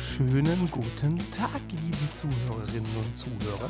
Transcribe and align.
Schönen 0.00 0.70
guten 0.70 1.18
Tag, 1.30 1.60
liebe 1.70 2.14
Zuhörerinnen 2.14 2.96
und 2.96 3.18
Zuhörer. 3.18 3.68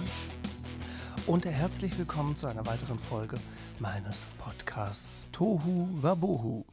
Und 1.26 1.44
herzlich 1.44 1.98
willkommen 1.98 2.36
zu 2.36 2.46
einer 2.46 2.64
weiteren 2.66 3.00
Folge 3.00 3.36
meines 3.80 4.24
Podcasts 4.38 5.26
Tohu 5.32 5.88
Wabohu. 6.00 6.64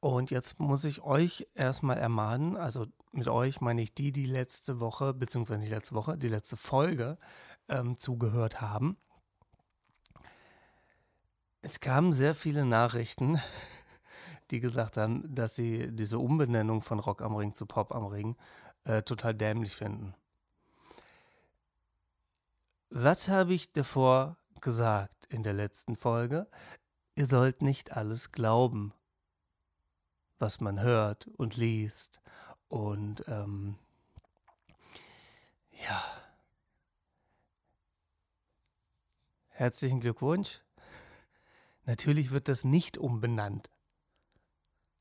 Und 0.00 0.30
jetzt 0.30 0.60
muss 0.60 0.84
ich 0.84 1.00
euch 1.02 1.46
erstmal 1.54 1.96
ermahnen, 1.96 2.58
also 2.58 2.86
mit 3.12 3.28
euch 3.28 3.62
meine 3.62 3.80
ich 3.80 3.94
die, 3.94 4.12
die 4.12 4.26
letzte 4.26 4.78
Woche, 4.78 5.14
beziehungsweise 5.14 5.60
nicht 5.60 5.70
letzte 5.70 5.94
Woche, 5.94 6.18
die 6.18 6.28
letzte 6.28 6.58
Folge 6.58 7.16
ähm, 7.70 7.98
zugehört 7.98 8.60
haben. 8.60 8.98
Es 11.62 11.80
kamen 11.80 12.12
sehr 12.12 12.34
viele 12.34 12.66
Nachrichten 12.66 13.40
die 14.50 14.60
gesagt 14.60 14.96
haben, 14.96 15.34
dass 15.34 15.54
sie 15.54 15.88
diese 15.92 16.18
Umbenennung 16.18 16.82
von 16.82 16.98
Rock 16.98 17.22
am 17.22 17.36
Ring 17.36 17.54
zu 17.54 17.66
Pop 17.66 17.94
am 17.94 18.06
Ring 18.06 18.36
äh, 18.84 19.02
total 19.02 19.34
dämlich 19.34 19.74
finden. 19.74 20.14
Was 22.90 23.28
habe 23.28 23.52
ich 23.52 23.72
davor 23.72 24.36
gesagt 24.60 25.26
in 25.26 25.42
der 25.42 25.52
letzten 25.52 25.96
Folge? 25.96 26.46
Ihr 27.14 27.26
sollt 27.26 27.62
nicht 27.62 27.96
alles 27.96 28.32
glauben, 28.32 28.94
was 30.38 30.60
man 30.60 30.80
hört 30.80 31.26
und 31.36 31.56
liest. 31.56 32.20
Und 32.68 33.24
ähm, 33.28 33.76
ja. 35.86 36.02
Herzlichen 39.48 40.00
Glückwunsch. 40.00 40.60
Natürlich 41.84 42.30
wird 42.30 42.48
das 42.48 42.64
nicht 42.64 42.96
umbenannt. 42.98 43.70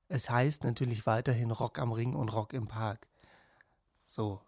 Es 0.08 0.30
heißt 0.30 0.63
natürlich 0.63 1.05
weiterhin 1.05 1.52
Rock 1.52 1.80
am 1.80 1.91
Ring 1.91 2.16
und 2.16 2.30
Rock 2.30 2.53
im 2.53 2.67
Park. 2.67 3.09
So. 4.05 4.41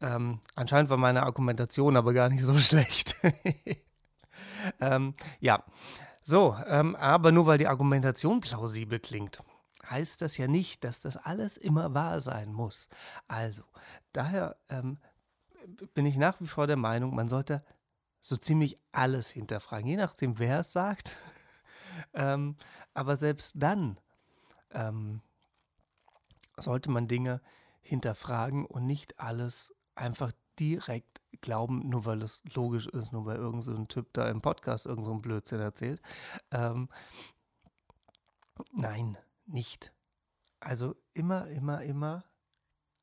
Ähm, 0.00 0.40
anscheinend 0.54 0.90
war 0.90 0.96
meine 0.96 1.22
Argumentation 1.22 1.96
aber 1.96 2.12
gar 2.12 2.28
nicht 2.28 2.42
so 2.42 2.58
schlecht. 2.58 3.16
ähm, 4.80 5.14
ja. 5.40 5.64
So, 6.22 6.56
ähm, 6.66 6.96
aber 6.96 7.30
nur 7.30 7.46
weil 7.46 7.58
die 7.58 7.68
Argumentation 7.68 8.40
plausibel 8.40 8.98
klingt, 8.98 9.42
heißt 9.88 10.20
das 10.20 10.36
ja 10.36 10.48
nicht, 10.48 10.82
dass 10.82 11.00
das 11.00 11.16
alles 11.16 11.56
immer 11.56 11.94
wahr 11.94 12.20
sein 12.20 12.52
muss. 12.52 12.88
Also, 13.28 13.62
daher 14.12 14.56
ähm, 14.68 14.98
bin 15.94 16.04
ich 16.04 16.16
nach 16.16 16.40
wie 16.40 16.48
vor 16.48 16.66
der 16.66 16.76
Meinung, 16.76 17.14
man 17.14 17.28
sollte 17.28 17.64
so 18.20 18.36
ziemlich 18.36 18.76
alles 18.90 19.30
hinterfragen, 19.30 19.86
je 19.86 19.96
nachdem, 19.96 20.38
wer 20.38 20.60
es 20.60 20.72
sagt. 20.72 21.16
Ähm, 22.12 22.56
aber 22.92 23.16
selbst 23.16 23.54
dann 23.56 23.98
ähm, 24.70 25.22
sollte 26.56 26.90
man 26.90 27.08
Dinge 27.08 27.40
hinterfragen 27.80 28.64
und 28.64 28.86
nicht 28.86 29.20
alles 29.20 29.74
einfach 29.94 30.32
direkt 30.58 31.20
glauben, 31.40 31.88
nur 31.88 32.04
weil 32.06 32.22
es 32.22 32.42
logisch 32.54 32.86
ist, 32.86 33.12
nur 33.12 33.26
weil 33.26 33.36
irgend 33.36 33.62
so 33.62 33.76
Typ 33.84 34.12
da 34.12 34.28
im 34.28 34.40
Podcast 34.40 34.86
irgend 34.86 35.06
so 35.06 35.14
Blödsinn 35.16 35.60
erzählt. 35.60 36.00
Ähm, 36.50 36.88
nein, 38.72 39.18
nicht. 39.44 39.92
Also 40.60 40.96
immer, 41.12 41.48
immer, 41.48 41.82
immer 41.82 42.24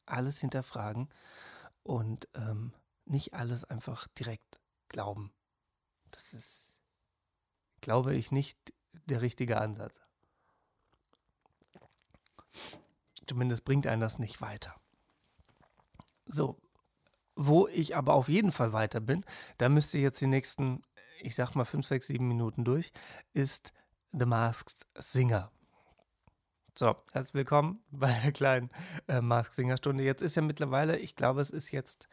alles 0.06 0.40
hinterfragen 0.40 1.10
und 1.84 2.28
ähm, 2.34 2.74
nicht 3.06 3.34
alles 3.34 3.64
einfach 3.64 4.08
direkt 4.20 4.60
glauben. 4.90 5.32
Das 6.12 6.34
ist, 6.34 6.78
glaube 7.82 8.16
ich, 8.16 8.32
nicht 8.32 8.74
der 9.06 9.22
richtige 9.22 9.60
Ansatz. 9.60 10.03
Zumindest 13.28 13.66
bringt 13.66 13.88
einen 13.88 14.02
das 14.02 14.20
nicht 14.20 14.42
weiter. 14.42 14.76
So, 16.26 16.58
wo 17.36 17.68
ich 17.68 17.96
aber 17.96 18.14
auf 18.14 18.30
jeden 18.30 18.52
Fall 18.52 18.74
weiter 18.74 19.00
bin, 19.00 19.26
da 19.58 19.70
müsst 19.70 19.94
ihr 19.94 20.02
jetzt 20.02 20.22
die 20.22 20.28
nächsten, 20.28 20.84
ich 21.22 21.36
sag 21.36 21.56
mal, 21.56 21.66
5, 21.66 21.86
6, 21.86 22.08
7 22.08 22.28
Minuten 22.28 22.64
durch, 22.64 22.92
ist 23.34 23.74
The 24.12 24.26
Masked 24.26 24.86
Singer. 24.96 25.52
So, 26.78 26.96
herzlich 27.12 27.34
willkommen 27.34 27.84
bei 27.92 28.12
der 28.24 28.32
kleinen 28.32 28.70
äh, 29.08 29.22
Masked 29.22 29.54
Singer 29.54 29.78
Stunde. 29.78 30.04
Jetzt 30.04 30.22
ist 30.22 30.36
ja 30.36 30.42
mittlerweile, 30.42 30.98
ich 30.98 31.16
glaube, 31.16 31.42
es 31.42 31.50
ist 31.50 31.72
jetzt 31.72 32.08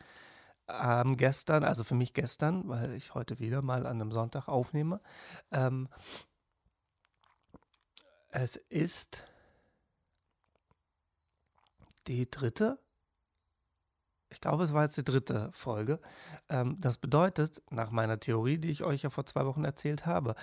ähm, 0.69 1.17
gestern, 1.17 1.65
also 1.65 1.85
für 1.85 1.95
mich 1.95 2.13
gestern, 2.15 2.69
weil 2.69 2.95
ich 2.95 3.15
heute 3.15 3.39
wieder 3.39 3.63
mal 3.63 3.87
an 3.87 4.01
einem 4.01 4.13
Sonntag 4.13 4.49
aufnehme. 4.49 5.01
Ähm, 5.51 5.89
es 8.31 8.57
ist 8.57 9.27
die 12.07 12.31
dritte. 12.31 12.79
Ich 14.31 14.41
glaube, 14.41 14.63
es 14.63 14.73
war 14.73 14.85
jetzt 14.85 14.97
die 14.97 15.05
dritte 15.05 15.51
Folge. 15.53 16.01
Ähm, 16.49 16.77
das 16.81 16.99
bedeutet, 16.99 17.63
nach 17.71 17.91
meiner 17.91 18.21
Theorie, 18.21 18.59
die 18.59 18.71
ich 18.71 18.85
euch 18.85 19.03
ja 19.03 19.11
vor 19.11 19.27
zwei 19.27 19.45
Wochen 19.45 19.65
erzählt 19.65 20.07
habe, 20.07 20.37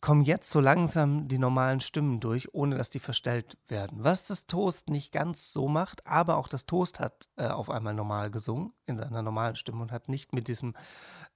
kommen 0.00 0.22
jetzt 0.22 0.50
so 0.50 0.60
langsam 0.60 1.28
die 1.28 1.38
normalen 1.38 1.80
Stimmen 1.80 2.20
durch, 2.20 2.54
ohne 2.54 2.76
dass 2.76 2.88
die 2.88 3.00
verstellt 3.00 3.58
werden. 3.66 4.04
Was 4.04 4.26
das 4.26 4.46
Toast 4.46 4.88
nicht 4.88 5.12
ganz 5.12 5.52
so 5.52 5.68
macht, 5.68 6.06
aber 6.06 6.36
auch 6.36 6.48
das 6.48 6.66
Toast 6.66 7.00
hat 7.00 7.28
äh, 7.36 7.48
auf 7.48 7.68
einmal 7.68 7.94
normal 7.94 8.30
gesungen, 8.30 8.72
in 8.86 8.96
seiner 8.96 9.22
normalen 9.22 9.56
Stimme 9.56 9.82
und 9.82 9.92
hat 9.92 10.08
nicht 10.08 10.32
mit 10.32 10.48
diesem 10.48 10.74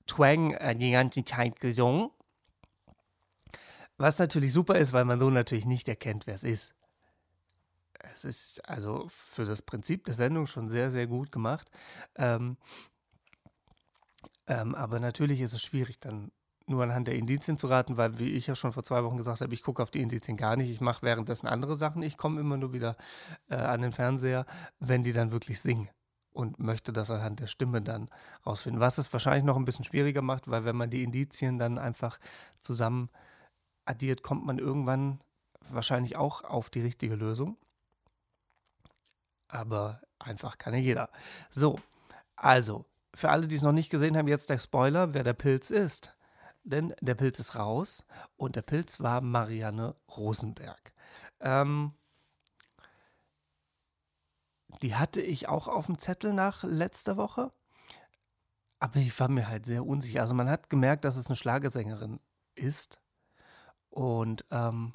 Twang 0.07 0.53
äh, 0.53 0.77
die 0.77 0.93
ganze 0.93 1.25
Zeit 1.25 1.61
gesungen. 1.61 2.11
Was 3.99 4.19
natürlich 4.19 4.53
super 4.53 4.77
ist, 4.77 4.93
weil 4.93 5.05
man 5.05 5.21
so 5.21 5.29
natürlich 5.29 5.67
nicht 5.67 5.89
erkennt, 5.89 6.27
wer 6.27 6.37
es 6.37 6.45
ist 6.45 6.75
es 8.15 8.25
ist 8.25 8.69
also 8.69 9.07
für 9.09 9.45
das 9.45 9.63
Prinzip 9.63 10.05
der 10.05 10.15
Sendung 10.15 10.47
schon 10.47 10.69
sehr, 10.69 10.91
sehr 10.91 11.07
gut 11.07 11.33
gemacht. 11.33 11.71
Ähm, 12.17 12.57
ähm, 14.47 14.75
aber 14.75 15.01
natürlich 15.01 15.41
ist 15.41 15.55
es 15.55 15.63
schwierig, 15.63 16.01
dann 16.01 16.33
nur 16.67 16.83
anhand 16.83 17.09
der 17.09 17.17
Indizien 17.17 17.59
zu 17.59 17.67
raten, 17.67 17.97
weil, 17.97 18.19
wie 18.19 18.31
ich 18.31 18.47
ja 18.47 18.55
schon 18.55 18.73
vor 18.73 18.85
zwei 18.85 19.05
Wochen 19.05 19.17
gesagt 19.17 19.41
habe, 19.41 19.53
ich 19.55 19.63
gucke 19.63 19.83
auf 19.83 19.91
die 19.91 20.01
Indizien 20.01 20.37
gar 20.37 20.57
nicht. 20.57 20.71
Ich 20.71 20.81
mache 20.81 21.03
währenddessen 21.03 21.47
andere 21.47 21.77
Sachen. 21.77 22.03
Ich 22.03 22.17
komme 22.17 22.41
immer 22.41 22.57
nur 22.57 22.73
wieder 22.73 22.97
äh, 23.49 23.57
an 23.57 23.83
den 23.83 23.93
Fernseher, 23.93 24.47
wenn 24.79 25.03
die 25.05 25.13
dann 25.13 25.33
wirklich 25.33 25.61
singen 25.61 25.89
und 26.33 26.59
möchte 26.59 26.93
das 26.93 27.11
anhand 27.11 27.41
der 27.41 27.47
Stimme 27.47 27.83
dann 27.83 28.09
rausfinden. 28.47 28.81
Was 28.81 28.99
es 28.99 29.13
wahrscheinlich 29.13 29.45
noch 29.45 29.57
ein 29.57 29.65
bisschen 29.65 29.85
schwieriger 29.85 30.23
macht, 30.23 30.49
weil 30.49 30.65
wenn 30.65 30.77
man 30.77 30.91
die 30.91 31.03
Indizien 31.03 31.59
dann 31.59 31.79
einfach 31.79 32.19
zusammen 32.61 33.11
addiert, 33.85 34.23
kommt 34.23 34.47
man 34.47 34.59
irgendwann 34.59 35.21
wahrscheinlich 35.69 36.17
auch 36.17 36.45
auf 36.45 36.71
die 36.71 36.81
richtige 36.81 37.17
Lösung 37.17 37.57
aber 39.53 40.01
einfach 40.19 40.59
kann 40.59 40.75
ja 40.75 40.81
jeder. 40.81 41.11
So, 41.51 41.79
also, 42.37 42.87
für 43.15 43.31
alle, 43.31 43.47
die 43.47 43.57
es 43.57 43.63
noch 43.63 43.73
nicht 43.73 43.91
gesehen 43.91 44.17
haben, 44.17 44.29
jetzt 44.29 44.51
der 44.51 44.59
Spoiler, 44.59 45.15
wer 45.15 45.23
der 45.23 45.35
Pilz 45.35 45.71
ist. 45.71 46.17
Denn 46.65 46.95
der 47.01 47.15
Pilz 47.15 47.39
ist 47.39 47.57
raus 47.57 48.05
und 48.37 48.57
der 48.57 48.63
Pilz 48.63 49.01
war 49.01 49.21
Marianne 49.21 49.97
Rosenberg. 50.17 50.93
Ähm, 51.41 51.93
die 54.81 54.95
hatte 54.95 55.21
ich 55.21 55.49
auch 55.49 55.69
auf 55.69 55.87
dem 55.87 55.99
Zettel 55.99 56.33
nach 56.33 56.63
letzter 56.63 57.17
Woche, 57.17 57.53
aber 58.79 58.97
ich 58.97 59.19
war 59.19 59.29
mir 59.29 59.49
halt 59.49 59.67
sehr 59.67 59.85
unsicher. 59.85 60.23
Also 60.23 60.35
man 60.35 60.49
hat 60.49 60.71
gemerkt, 60.71 61.05
dass 61.05 61.17
es 61.17 61.27
eine 61.27 61.37
Schlagersängerin 61.37 62.21
ist 62.55 63.01
und 63.91 64.45
ähm, 64.51 64.95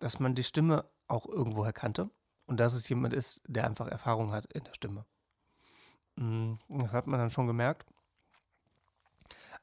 dass 0.00 0.18
man 0.18 0.34
die 0.34 0.42
Stimme 0.42 0.84
auch 1.06 1.26
irgendwo 1.26 1.64
erkannte. 1.64 2.10
Und 2.46 2.60
dass 2.60 2.74
es 2.74 2.88
jemand 2.88 3.14
ist, 3.14 3.42
der 3.46 3.66
einfach 3.66 3.88
Erfahrung 3.88 4.32
hat 4.32 4.46
in 4.52 4.64
der 4.64 4.74
Stimme. 4.74 5.04
Mm, 6.16 6.54
das 6.68 6.92
hat 6.92 7.06
man 7.06 7.18
dann 7.18 7.30
schon 7.30 7.46
gemerkt. 7.46 7.86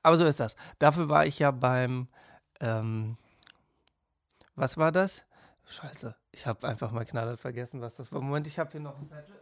Aber 0.03 0.17
so 0.17 0.25
ist 0.25 0.39
das. 0.39 0.55
Dafür 0.79 1.09
war 1.09 1.25
ich 1.25 1.39
ja 1.39 1.51
beim, 1.51 2.07
ähm, 2.59 3.17
was 4.55 4.77
war 4.77 4.91
das? 4.91 5.25
Scheiße, 5.67 6.15
ich 6.31 6.47
habe 6.47 6.67
einfach 6.67 6.91
mal 6.91 7.05
knallhart 7.05 7.39
vergessen, 7.39 7.81
was 7.81 7.95
das 7.95 8.11
war. 8.11 8.19
Moment, 8.19 8.47
ich 8.47 8.59
habe 8.59 8.71
hier 8.71 8.81
noch 8.81 8.97
einen 8.97 9.07
Zettel. 9.07 9.41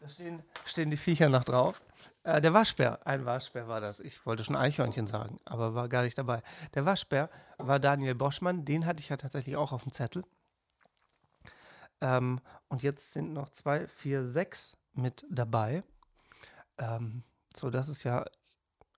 Da 0.00 0.08
stehen, 0.08 0.42
stehen 0.64 0.90
die 0.90 0.96
Viecher 0.96 1.28
noch 1.28 1.44
drauf. 1.44 1.82
Äh, 2.22 2.40
der 2.40 2.54
Waschbär, 2.54 3.06
ein 3.06 3.26
Waschbär 3.26 3.68
war 3.68 3.82
das. 3.82 4.00
Ich 4.00 4.24
wollte 4.24 4.44
schon 4.44 4.56
Eichhörnchen 4.56 5.06
sagen, 5.06 5.36
aber 5.44 5.74
war 5.74 5.90
gar 5.90 6.02
nicht 6.02 6.16
dabei. 6.16 6.42
Der 6.72 6.86
Waschbär 6.86 7.28
war 7.58 7.78
Daniel 7.78 8.14
Boschmann, 8.14 8.64
den 8.64 8.86
hatte 8.86 9.00
ich 9.00 9.10
ja 9.10 9.18
tatsächlich 9.18 9.56
auch 9.56 9.72
auf 9.72 9.82
dem 9.82 9.92
Zettel. 9.92 10.24
Ähm, 12.00 12.40
und 12.68 12.82
jetzt 12.82 13.12
sind 13.12 13.32
noch 13.32 13.50
zwei, 13.50 13.86
vier, 13.88 14.26
sechs 14.26 14.76
mit 14.94 15.26
dabei. 15.30 15.82
Ähm, 16.78 17.22
so, 17.54 17.70
das 17.70 17.88
ist 17.88 18.04
ja, 18.04 18.24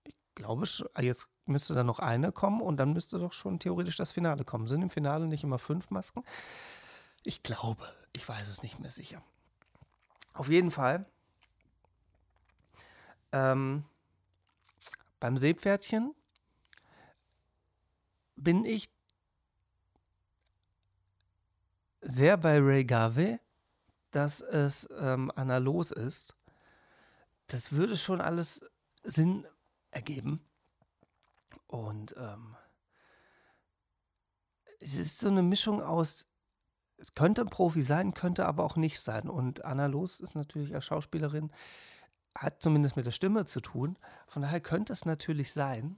ich 0.03 0.15
glaube, 0.35 0.65
jetzt 0.99 1.27
müsste 1.45 1.73
da 1.73 1.83
noch 1.83 1.99
eine 1.99 2.31
kommen 2.31 2.61
und 2.61 2.77
dann 2.77 2.93
müsste 2.93 3.19
doch 3.19 3.33
schon 3.33 3.59
theoretisch 3.59 3.97
das 3.97 4.11
Finale 4.11 4.45
kommen. 4.45 4.67
Sind 4.67 4.81
im 4.81 4.89
Finale 4.89 5.27
nicht 5.27 5.43
immer 5.43 5.59
fünf 5.59 5.89
Masken? 5.89 6.23
Ich 7.23 7.43
glaube, 7.43 7.83
ich 8.15 8.27
weiß 8.27 8.47
es 8.47 8.63
nicht 8.63 8.79
mehr 8.79 8.91
sicher. 8.91 9.21
Auf 10.33 10.49
jeden 10.49 10.71
Fall. 10.71 11.05
Ähm, 13.31 13.85
beim 15.19 15.37
Seepferdchen 15.37 16.13
bin 18.35 18.65
ich 18.65 18.92
sehr 22.03 22.37
bei 22.37 22.59
Ray 22.59 22.85
Garvey, 22.85 23.39
dass 24.11 24.41
es 24.41 24.87
ähm, 24.99 25.31
Anna 25.35 25.57
Los 25.57 25.91
ist. 25.91 26.35
Das 27.47 27.71
würde 27.71 27.97
schon 27.97 28.21
alles 28.21 28.65
Sinn 29.03 29.47
ergeben. 29.91 30.45
Und 31.67 32.15
ähm, 32.17 32.55
es 34.79 34.95
ist 34.95 35.19
so 35.19 35.29
eine 35.29 35.41
Mischung 35.43 35.81
aus, 35.81 36.25
es 36.97 37.15
könnte 37.15 37.41
ein 37.41 37.49
Profi 37.49 37.81
sein, 37.81 38.13
könnte 38.13 38.45
aber 38.45 38.63
auch 38.63 38.75
nicht 38.75 38.99
sein. 38.99 39.29
Und 39.29 39.65
Anna 39.65 39.87
Los 39.87 40.19
ist 40.19 40.35
natürlich 40.35 40.75
als 40.75 40.85
Schauspielerin, 40.85 41.51
hat 42.35 42.61
zumindest 42.61 42.95
mit 42.95 43.05
der 43.05 43.11
Stimme 43.11 43.45
zu 43.45 43.59
tun. 43.59 43.97
Von 44.27 44.41
daher 44.41 44.61
könnte 44.61 44.93
es 44.93 45.05
natürlich 45.05 45.53
sein. 45.53 45.97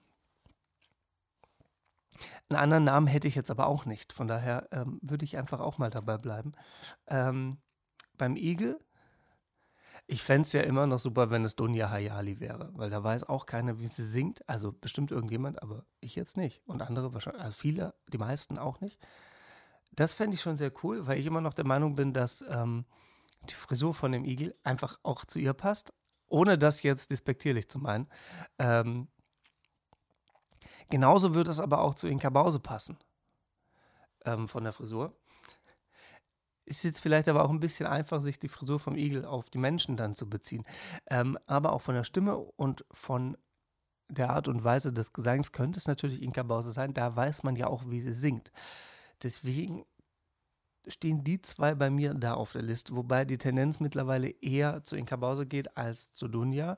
Einen 2.50 2.60
anderen 2.60 2.84
Namen 2.84 3.08
hätte 3.08 3.28
ich 3.28 3.36
jetzt 3.36 3.52
aber 3.52 3.68
auch 3.68 3.86
nicht. 3.86 4.14
Von 4.14 4.28
daher 4.28 4.68
ähm, 4.72 5.00
würde 5.02 5.26
ich 5.26 5.38
einfach 5.38 5.60
auch 5.60 5.78
mal 5.78 5.90
dabei 5.90 6.18
bleiben. 6.18 6.54
Ähm, 7.08 7.58
beim 8.18 8.36
Igel, 8.36 8.80
ich 10.08 10.24
fände 10.24 10.46
es 10.46 10.54
ja 10.54 10.62
immer 10.62 10.86
noch 10.86 11.00
super, 11.00 11.32
wenn 11.32 11.44
es 11.46 11.56
Dunja 11.56 11.90
Hayali 11.90 12.40
wäre, 12.40 12.70
weil 12.74 12.90
da 12.90 13.04
weiß 13.04 13.24
auch 13.24 13.46
keiner, 13.46 13.80
wie 13.80 13.88
sie 13.88 14.06
singt. 14.06 14.48
Also 14.48 14.72
bestimmt 14.72 15.12
irgendjemand, 15.12 15.62
aber 15.64 15.86
ich 16.00 16.16
jetzt 16.16 16.38
nicht. 16.38 16.62
Und 16.68 16.82
andere 16.82 17.14
wahrscheinlich, 17.14 17.42
also 17.42 17.56
viele, 17.56 17.96
die 18.14 18.20
meisten 18.20 18.60
auch 18.60 18.82
nicht. 18.82 19.00
Das 19.92 20.14
fände 20.14 20.36
ich 20.36 20.42
schon 20.42 20.58
sehr 20.58 20.72
cool, 20.84 21.08
weil 21.08 21.18
ich 21.18 21.26
immer 21.26 21.42
noch 21.42 21.54
der 21.54 21.66
Meinung 21.66 21.96
bin, 21.96 22.14
dass 22.14 22.44
ähm, 22.48 22.86
die 23.50 23.56
Frisur 23.56 23.94
von 23.94 24.12
dem 24.12 24.26
Igel 24.26 24.54
einfach 24.64 25.00
auch 25.04 25.26
zu 25.26 25.40
ihr 25.40 25.54
passt, 25.54 25.94
ohne 26.28 26.58
das 26.58 26.84
jetzt 26.84 27.12
despektierlich 27.12 27.70
zu 27.70 27.80
meinen. 27.80 28.08
Ähm, 28.60 29.08
genauso 30.90 31.34
würde 31.34 31.52
es 31.52 31.60
aber 31.60 31.82
auch 31.82 31.96
zu 31.96 32.08
Inka 32.08 32.30
Bause 32.30 32.60
passen, 32.60 32.98
ähm, 34.26 34.48
von 34.48 34.64
der 34.64 34.74
Frisur. 34.74 35.16
Ist 36.66 36.84
jetzt 36.84 37.00
vielleicht 37.00 37.28
aber 37.28 37.46
auch 37.46 37.52
ein 37.52 37.60
bisschen 37.60 37.86
einfach, 37.86 38.22
sich 38.22 38.40
die 38.40 38.48
Frisur 38.48 38.80
vom 38.80 38.96
Igel 38.96 39.24
auf 39.24 39.50
die 39.50 39.60
Menschen 39.60 39.98
dann 39.98 40.16
zu 40.16 40.28
beziehen. 40.28 40.66
Ähm, 41.08 41.38
aber 41.46 41.74
auch 41.74 41.82
von 41.82 41.94
der 41.94 42.04
Stimme 42.04 42.38
und 42.38 42.86
von 42.92 43.38
der 44.10 44.32
Art 44.32 44.48
und 44.48 44.64
Weise 44.64 44.92
des 44.92 45.14
Gesangs 45.14 45.52
könnte 45.52 45.80
es 45.80 45.88
natürlich 45.88 46.22
Inka 46.22 46.44
Bause 46.44 46.72
sein. 46.72 46.94
Da 46.94 47.16
weiß 47.16 47.44
man 47.44 47.56
ja 47.56 47.68
auch, 47.68 47.84
wie 47.88 48.02
sie 48.02 48.14
singt. 48.14 48.52
Deswegen 49.22 49.86
stehen 50.88 51.24
die 51.24 51.42
zwei 51.42 51.74
bei 51.74 51.90
mir 51.90 52.14
da 52.14 52.34
auf 52.34 52.52
der 52.52 52.62
Liste, 52.62 52.96
wobei 52.96 53.26
die 53.26 53.38
Tendenz 53.38 53.80
mittlerweile 53.80 54.30
eher 54.30 54.84
zu 54.84 54.96
Inka 54.96 55.16
Bause 55.16 55.46
geht 55.46 55.76
als 55.78 56.12
zu 56.14 56.28
Dunja. 56.28 56.78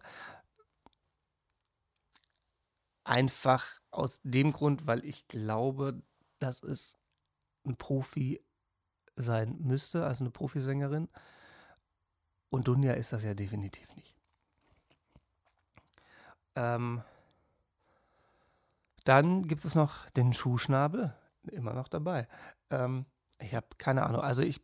Einfach 3.08 3.80
aus 3.90 4.20
dem 4.24 4.52
Grund, 4.52 4.86
weil 4.86 5.06
ich 5.06 5.30
glaube, 5.30 6.04
dass 6.40 6.62
es 6.62 6.98
ein 7.66 7.78
Profi 7.78 8.44
sein 9.16 9.56
müsste, 9.60 10.06
also 10.06 10.26
eine 10.26 10.32
Profisängerin. 10.32 11.08
Und 12.50 12.68
Dunja 12.68 12.94
ist 12.96 13.14
das 13.14 13.24
ja 13.24 13.34
definitiv 13.34 13.88
nicht. 13.96 14.18
Ähm, 16.56 17.02
dann 19.06 19.48
gibt 19.48 19.64
es 19.64 19.74
noch 19.74 20.10
den 20.10 20.34
Schuhschnabel 20.34 21.16
immer 21.44 21.74
noch 21.74 21.88
dabei. 21.88 22.28
Ähm, 22.72 23.06
ich 23.40 23.56
habe 23.56 23.68
keine 23.78 24.04
Ahnung. 24.04 24.20
Also 24.20 24.44
ich 24.44 24.62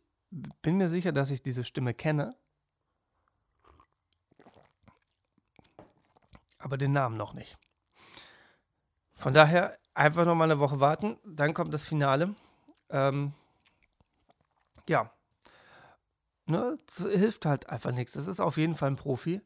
bin 0.60 0.76
mir 0.76 0.90
sicher, 0.90 1.12
dass 1.12 1.30
ich 1.30 1.42
diese 1.42 1.64
Stimme 1.64 1.94
kenne. 1.94 2.36
Aber 6.58 6.76
den 6.76 6.92
Namen 6.92 7.16
noch 7.16 7.32
nicht. 7.32 7.56
Von 9.16 9.34
daher 9.34 9.76
einfach 9.94 10.24
noch 10.24 10.34
mal 10.34 10.44
eine 10.44 10.58
Woche 10.58 10.80
warten. 10.80 11.18
Dann 11.24 11.54
kommt 11.54 11.72
das 11.72 11.84
Finale. 11.84 12.34
Ähm, 12.90 13.32
ja. 14.88 15.10
Ne, 16.46 16.78
hilft 16.96 17.46
halt 17.46 17.70
einfach 17.70 17.92
nichts. 17.92 18.12
Das 18.12 18.26
ist 18.26 18.40
auf 18.40 18.56
jeden 18.56 18.74
Fall 18.74 18.90
ein 18.90 18.96
Profi. 18.96 19.40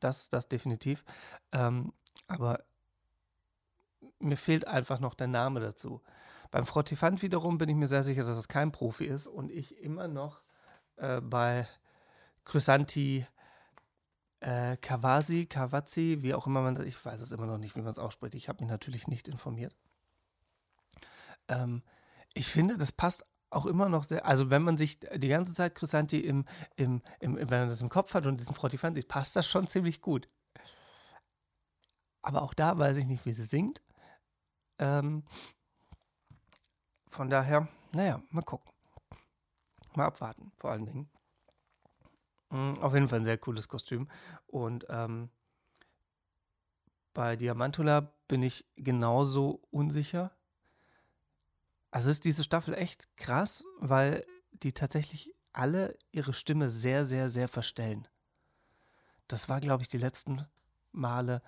Das, 0.00 0.28
das 0.28 0.48
definitiv. 0.48 1.04
Ähm, 1.52 1.92
aber 2.26 2.64
mir 4.18 4.36
fehlt 4.36 4.66
einfach 4.66 5.00
noch 5.00 5.14
der 5.14 5.26
Name 5.26 5.60
dazu. 5.60 6.00
Beim 6.50 6.66
Frottifant 6.66 7.22
wiederum 7.22 7.58
bin 7.58 7.68
ich 7.68 7.76
mir 7.76 7.88
sehr 7.88 8.02
sicher, 8.02 8.24
dass 8.24 8.38
es 8.38 8.48
kein 8.48 8.72
Profi 8.72 9.04
ist 9.04 9.26
und 9.26 9.50
ich 9.50 9.78
immer 9.78 10.08
noch 10.08 10.42
äh, 10.96 11.20
bei 11.20 11.66
Chrysanti 12.44 13.26
äh, 14.42 14.76
Kawasi, 14.76 15.46
Kawazzi, 15.46 16.18
wie 16.20 16.34
auch 16.34 16.46
immer 16.46 16.62
man 16.62 16.74
das, 16.74 16.84
ich 16.84 17.04
weiß 17.04 17.20
es 17.20 17.30
immer 17.30 17.46
noch 17.46 17.58
nicht, 17.58 17.76
wie 17.76 17.80
man 17.80 17.92
es 17.92 17.98
ausspricht. 17.98 18.34
Ich 18.34 18.48
habe 18.48 18.62
mich 18.62 18.70
natürlich 18.70 19.06
nicht 19.06 19.28
informiert. 19.28 19.76
Ähm, 21.48 21.82
ich 22.34 22.48
finde, 22.48 22.76
das 22.76 22.90
passt 22.90 23.24
auch 23.50 23.66
immer 23.66 23.88
noch 23.88 24.04
sehr, 24.04 24.26
also 24.26 24.50
wenn 24.50 24.62
man 24.62 24.76
sich 24.76 24.98
die 24.98 25.28
ganze 25.28 25.54
Zeit 25.54 25.74
Chrysanti 25.74 26.18
im, 26.18 26.44
im, 26.74 27.02
im, 27.20 27.36
wenn 27.36 27.48
man 27.48 27.68
das 27.68 27.82
im 27.82 27.88
Kopf 27.88 28.14
hat 28.14 28.26
und 28.26 28.40
diesen 28.40 28.54
Frottifanti, 28.54 29.02
passt 29.02 29.36
das 29.36 29.46
schon 29.46 29.68
ziemlich 29.68 30.00
gut. 30.00 30.28
Aber 32.22 32.42
auch 32.42 32.54
da 32.54 32.76
weiß 32.78 32.96
ich 32.96 33.06
nicht, 33.06 33.24
wie 33.26 33.32
sie 33.32 33.44
singt. 33.44 33.82
Ähm, 34.78 35.24
von 37.08 37.30
daher, 37.30 37.68
naja, 37.94 38.22
mal 38.30 38.42
gucken. 38.42 38.70
Mal 39.94 40.06
abwarten, 40.06 40.50
vor 40.56 40.70
allen 40.70 40.86
Dingen. 40.86 41.11
Mhm, 42.52 42.78
auf 42.80 42.92
jeden 42.94 43.08
Fall 43.08 43.20
ein 43.20 43.24
sehr 43.24 43.38
cooles 43.38 43.66
Kostüm. 43.68 44.08
Und 44.46 44.86
ähm, 44.90 45.30
bei 47.14 47.34
Diamantula 47.34 48.12
bin 48.28 48.42
ich 48.42 48.66
genauso 48.76 49.62
unsicher. 49.70 50.32
Also 51.90 52.10
ist 52.10 52.24
diese 52.24 52.44
Staffel 52.44 52.74
echt 52.74 53.08
krass, 53.16 53.64
weil 53.80 54.24
die 54.52 54.72
tatsächlich 54.72 55.34
alle 55.52 55.96
ihre 56.10 56.32
Stimme 56.32 56.70
sehr, 56.70 57.04
sehr, 57.04 57.28
sehr 57.28 57.48
verstellen. 57.48 58.06
Das 59.28 59.48
war, 59.48 59.60
glaube 59.60 59.82
ich, 59.82 59.88
die 59.88 59.98
letzten 59.98 60.46
Male 60.92 61.42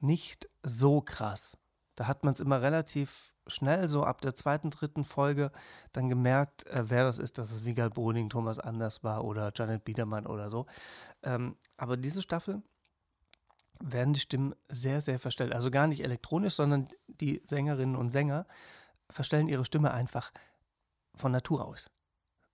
nicht 0.00 0.48
so 0.62 1.00
krass. 1.00 1.58
Da 1.94 2.06
hat 2.06 2.24
man 2.24 2.34
es 2.34 2.40
immer 2.40 2.60
relativ 2.60 3.32
schnell 3.50 3.88
so 3.88 4.04
ab 4.04 4.20
der 4.20 4.34
zweiten, 4.34 4.70
dritten 4.70 5.04
Folge 5.04 5.50
dann 5.92 6.08
gemerkt, 6.08 6.66
äh, 6.68 6.88
wer 6.88 7.04
das 7.04 7.18
ist, 7.18 7.38
dass 7.38 7.50
es 7.52 7.64
Wiegald 7.64 7.94
Boning, 7.94 8.30
Thomas 8.30 8.58
Anders 8.58 9.04
war 9.04 9.24
oder 9.24 9.52
Janet 9.54 9.84
Biedermann 9.84 10.26
oder 10.26 10.50
so. 10.50 10.66
Ähm, 11.22 11.56
aber 11.76 11.96
diese 11.96 12.22
Staffel 12.22 12.62
werden 13.80 14.14
die 14.14 14.20
Stimmen 14.20 14.54
sehr, 14.68 15.00
sehr 15.00 15.18
verstellt. 15.18 15.52
Also 15.54 15.70
gar 15.70 15.86
nicht 15.86 16.02
elektronisch, 16.02 16.54
sondern 16.54 16.88
die 17.06 17.42
Sängerinnen 17.44 17.96
und 17.96 18.10
Sänger 18.10 18.46
verstellen 19.08 19.48
ihre 19.48 19.64
Stimme 19.64 19.92
einfach 19.92 20.32
von 21.14 21.32
Natur 21.32 21.66
aus 21.66 21.90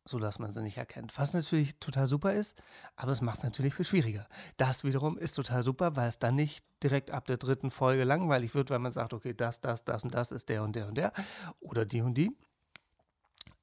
sodass 0.07 0.39
man 0.39 0.53
sie 0.53 0.63
nicht 0.63 0.79
erkennt. 0.79 1.17
Was 1.19 1.35
natürlich 1.35 1.79
total 1.79 2.07
super 2.07 2.33
ist, 2.33 2.55
aber 2.97 3.13
es 3.13 3.21
macht 3.21 3.39
es 3.39 3.45
natürlich 3.45 3.75
viel 3.75 3.85
schwieriger. 3.85 4.27
Das 4.57 4.85
wiederum 4.85 5.19
ist 5.19 5.33
total 5.33 5.63
super, 5.63 5.97
weil 5.97 6.09
es 6.09 6.19
dann 6.19 6.37
nicht 6.37 6.65
direkt 6.83 7.11
ab 7.11 7.27
der 7.27 7.37
dritten 7.37 7.71
Folge 7.71 8.05
langweilig 8.05 8.55
wird, 8.55 8.71
weil 8.71 8.79
man 8.79 8.93
sagt, 8.93 9.13
okay, 9.13 9.35
das, 9.35 9.61
das, 9.61 9.85
das 9.85 10.05
und 10.05 10.15
das 10.15 10.31
ist 10.31 10.49
der 10.49 10.63
und 10.63 10.75
der 10.77 10.89
und 10.89 10.97
der 10.97 11.13
oder 11.61 11.85
die 11.85 12.01
und 12.03 12.15
die. 12.15 12.37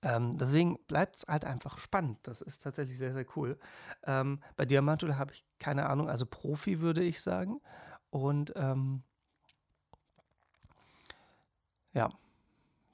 Ähm, 0.02 0.38
deswegen 0.38 0.78
bleibt 0.88 1.18
es 1.18 1.26
halt 1.28 1.46
einfach 1.46 1.78
spannend. 1.78 2.20
Das 2.24 2.42
ist 2.42 2.62
tatsächlich 2.62 2.98
sehr, 2.98 3.14
sehr 3.14 3.26
cool. 3.36 3.58
Ähm, 4.06 4.42
bei 4.58 4.66
Diamantula 4.66 5.18
habe 5.18 5.32
ich 5.32 5.46
keine 5.60 5.88
Ahnung, 5.88 6.10
also 6.10 6.26
Profi 6.26 6.82
würde 6.82 7.02
ich 7.02 7.22
sagen. 7.22 7.62
Und 8.10 8.52
ähm, 8.58 9.04
ja, 11.94 12.10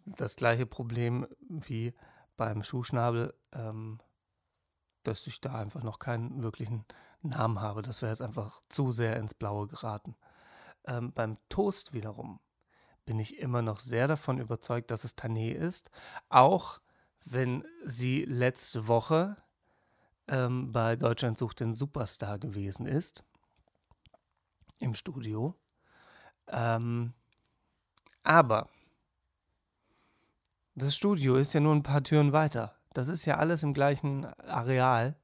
das 0.06 0.36
gleiche 0.36 0.66
Problem 0.66 1.28
wie 1.40 1.94
beim 2.40 2.64
Schuhschnabel, 2.64 3.34
ähm, 3.52 4.00
dass 5.04 5.28
ich 5.28 5.42
da 5.42 5.56
einfach 5.56 5.84
noch 5.84 6.00
keinen 6.00 6.42
wirklichen 6.42 6.86
Namen 7.22 7.60
habe. 7.60 7.82
Das 7.82 8.02
wäre 8.02 8.14
jetzt 8.14 8.22
einfach 8.22 8.62
zu 8.70 8.94
sehr 8.94 9.18
ins 9.18 9.34
Blaue 9.34 9.68
geraten. 9.68 10.16
Ähm, 10.86 11.12
beim 11.12 11.38
Toast 11.50 11.92
wiederum 11.92 12.40
bin 13.06 13.20
ich 13.20 13.40
immer 13.40 13.62
noch 13.62 13.82
sehr 13.82 14.08
davon 14.08 14.40
überzeugt, 14.40 14.90
dass 14.90 15.04
es 15.04 15.18
Tané 15.18 15.52
ist. 15.52 15.92
Auch 16.30 16.80
wenn 17.26 17.66
sie 17.84 18.24
letzte 18.24 18.88
Woche 18.88 19.36
ähm, 20.30 20.72
bei 20.72 20.96
Deutschland 20.96 21.38
sucht 21.38 21.60
den 21.60 21.74
Superstar 21.74 22.40
gewesen 22.40 22.86
ist. 22.86 23.26
Im 24.78 24.96
Studio. 24.96 25.56
Ähm, 26.48 27.14
aber 28.24 28.70
das 30.80 30.96
Studio 30.96 31.36
ist 31.36 31.54
ja 31.54 31.60
nur 31.60 31.76
ein 31.76 31.84
paar 31.84 32.04
Türen 32.04 32.34
weiter. 32.34 32.76
Das 32.94 33.08
ist 33.08 33.26
ja 33.26 33.38
alles 33.38 33.64
im 33.64 33.74
gleichen 33.74 34.26
Areal. 34.44 35.16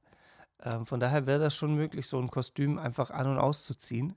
Ähm, 0.60 0.86
von 0.86 1.00
daher 1.00 1.26
wäre 1.26 1.40
das 1.40 1.54
schon 1.54 1.74
möglich, 1.74 2.06
so 2.06 2.18
ein 2.18 2.30
Kostüm 2.30 2.78
einfach 2.78 3.10
an- 3.10 3.26
und 3.26 3.38
auszuziehen 3.38 4.16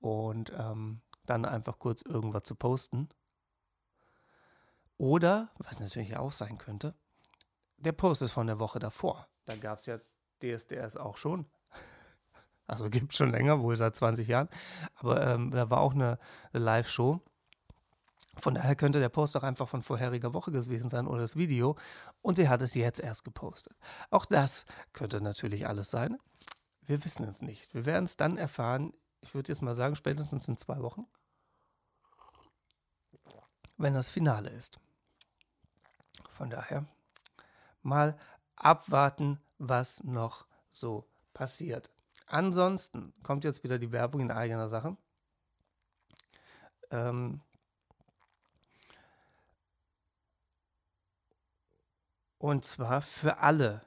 und 0.00 0.52
ähm, 0.56 1.00
dann 1.26 1.44
einfach 1.44 1.78
kurz 1.78 2.02
irgendwas 2.02 2.44
zu 2.44 2.54
posten. 2.54 3.08
Oder, 4.98 5.50
was 5.58 5.80
natürlich 5.80 6.16
auch 6.16 6.32
sein 6.32 6.58
könnte, 6.58 6.94
der 7.76 7.92
Post 7.92 8.22
ist 8.22 8.32
von 8.32 8.46
der 8.46 8.58
Woche 8.58 8.78
davor. 8.78 9.28
Da 9.44 9.56
gab 9.56 9.80
es 9.80 9.86
ja 9.86 9.98
DSDS 10.42 10.96
auch 10.96 11.16
schon. 11.16 11.46
Also 12.68 12.90
gibt 12.90 13.12
es 13.12 13.18
schon 13.18 13.30
länger, 13.30 13.60
wohl 13.60 13.76
seit 13.76 13.94
20 13.94 14.26
Jahren. 14.26 14.48
Aber 14.96 15.24
ähm, 15.24 15.52
da 15.52 15.70
war 15.70 15.78
auch 15.78 15.94
eine, 15.94 16.18
eine 16.52 16.64
Live-Show. 16.64 17.20
Von 18.38 18.54
daher 18.54 18.76
könnte 18.76 19.00
der 19.00 19.08
Post 19.08 19.36
auch 19.36 19.42
einfach 19.42 19.68
von 19.68 19.82
vorheriger 19.82 20.34
Woche 20.34 20.52
gewesen 20.52 20.90
sein 20.90 21.06
oder 21.06 21.20
das 21.22 21.36
Video 21.36 21.76
und 22.20 22.36
sie 22.36 22.48
hat 22.48 22.60
es 22.62 22.74
jetzt 22.74 23.00
erst 23.00 23.24
gepostet. 23.24 23.76
Auch 24.10 24.26
das 24.26 24.66
könnte 24.92 25.20
natürlich 25.20 25.66
alles 25.66 25.90
sein. 25.90 26.18
Wir 26.82 27.04
wissen 27.04 27.24
es 27.24 27.40
nicht. 27.40 27.74
Wir 27.74 27.86
werden 27.86 28.04
es 28.04 28.16
dann 28.16 28.36
erfahren, 28.36 28.92
ich 29.20 29.34
würde 29.34 29.50
jetzt 29.50 29.62
mal 29.62 29.74
sagen, 29.74 29.96
spätestens 29.96 30.46
in 30.48 30.56
zwei 30.56 30.80
Wochen, 30.82 31.06
wenn 33.78 33.94
das 33.94 34.08
Finale 34.08 34.50
ist. 34.50 34.78
Von 36.30 36.50
daher 36.50 36.86
mal 37.82 38.18
abwarten, 38.56 39.40
was 39.58 40.04
noch 40.04 40.46
so 40.70 41.06
passiert. 41.32 41.90
Ansonsten 42.26 43.14
kommt 43.22 43.44
jetzt 43.44 43.64
wieder 43.64 43.78
die 43.78 43.92
Werbung 43.92 44.20
in 44.20 44.30
eigener 44.30 44.68
Sache. 44.68 44.96
Ähm, 46.90 47.40
Und 52.46 52.64
zwar 52.64 53.02
für 53.02 53.38
alle, 53.38 53.80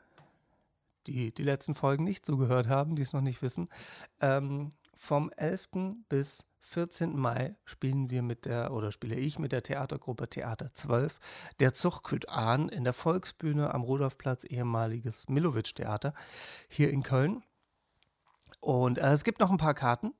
die 1.07 1.33
die 1.33 1.43
letzten 1.43 1.75
Folgen 1.75 2.03
nicht 2.03 2.25
zugehört 2.25 2.67
haben, 2.67 2.97
die 2.97 3.03
es 3.03 3.13
noch 3.13 3.21
nicht 3.21 3.41
wissen. 3.41 3.69
Ähm, 4.19 4.69
vom 4.97 5.31
11. 5.37 5.69
bis 6.09 6.43
14. 6.59 7.17
Mai 7.17 7.55
spielen 7.63 8.09
wir 8.09 8.21
mit 8.21 8.43
der, 8.43 8.73
oder 8.73 8.91
spiele 8.91 9.15
ich 9.15 9.39
mit 9.39 9.53
der 9.53 9.63
Theatergruppe 9.63 10.27
Theater 10.27 10.73
12, 10.73 11.21
der 11.61 11.73
Zuchtküt 11.73 12.27
Ahn 12.27 12.67
in 12.67 12.83
der 12.83 12.91
Volksbühne 12.91 13.73
am 13.73 13.81
Rudolfplatz, 13.83 14.43
ehemaliges 14.43 15.29
Milowitsch-Theater, 15.29 16.13
hier 16.67 16.91
in 16.91 17.01
Köln. 17.01 17.43
Und 18.59 18.97
äh, 18.97 19.13
es 19.13 19.23
gibt 19.23 19.39
noch 19.39 19.51
ein 19.51 19.57
paar 19.57 19.73
Karten. 19.73 20.13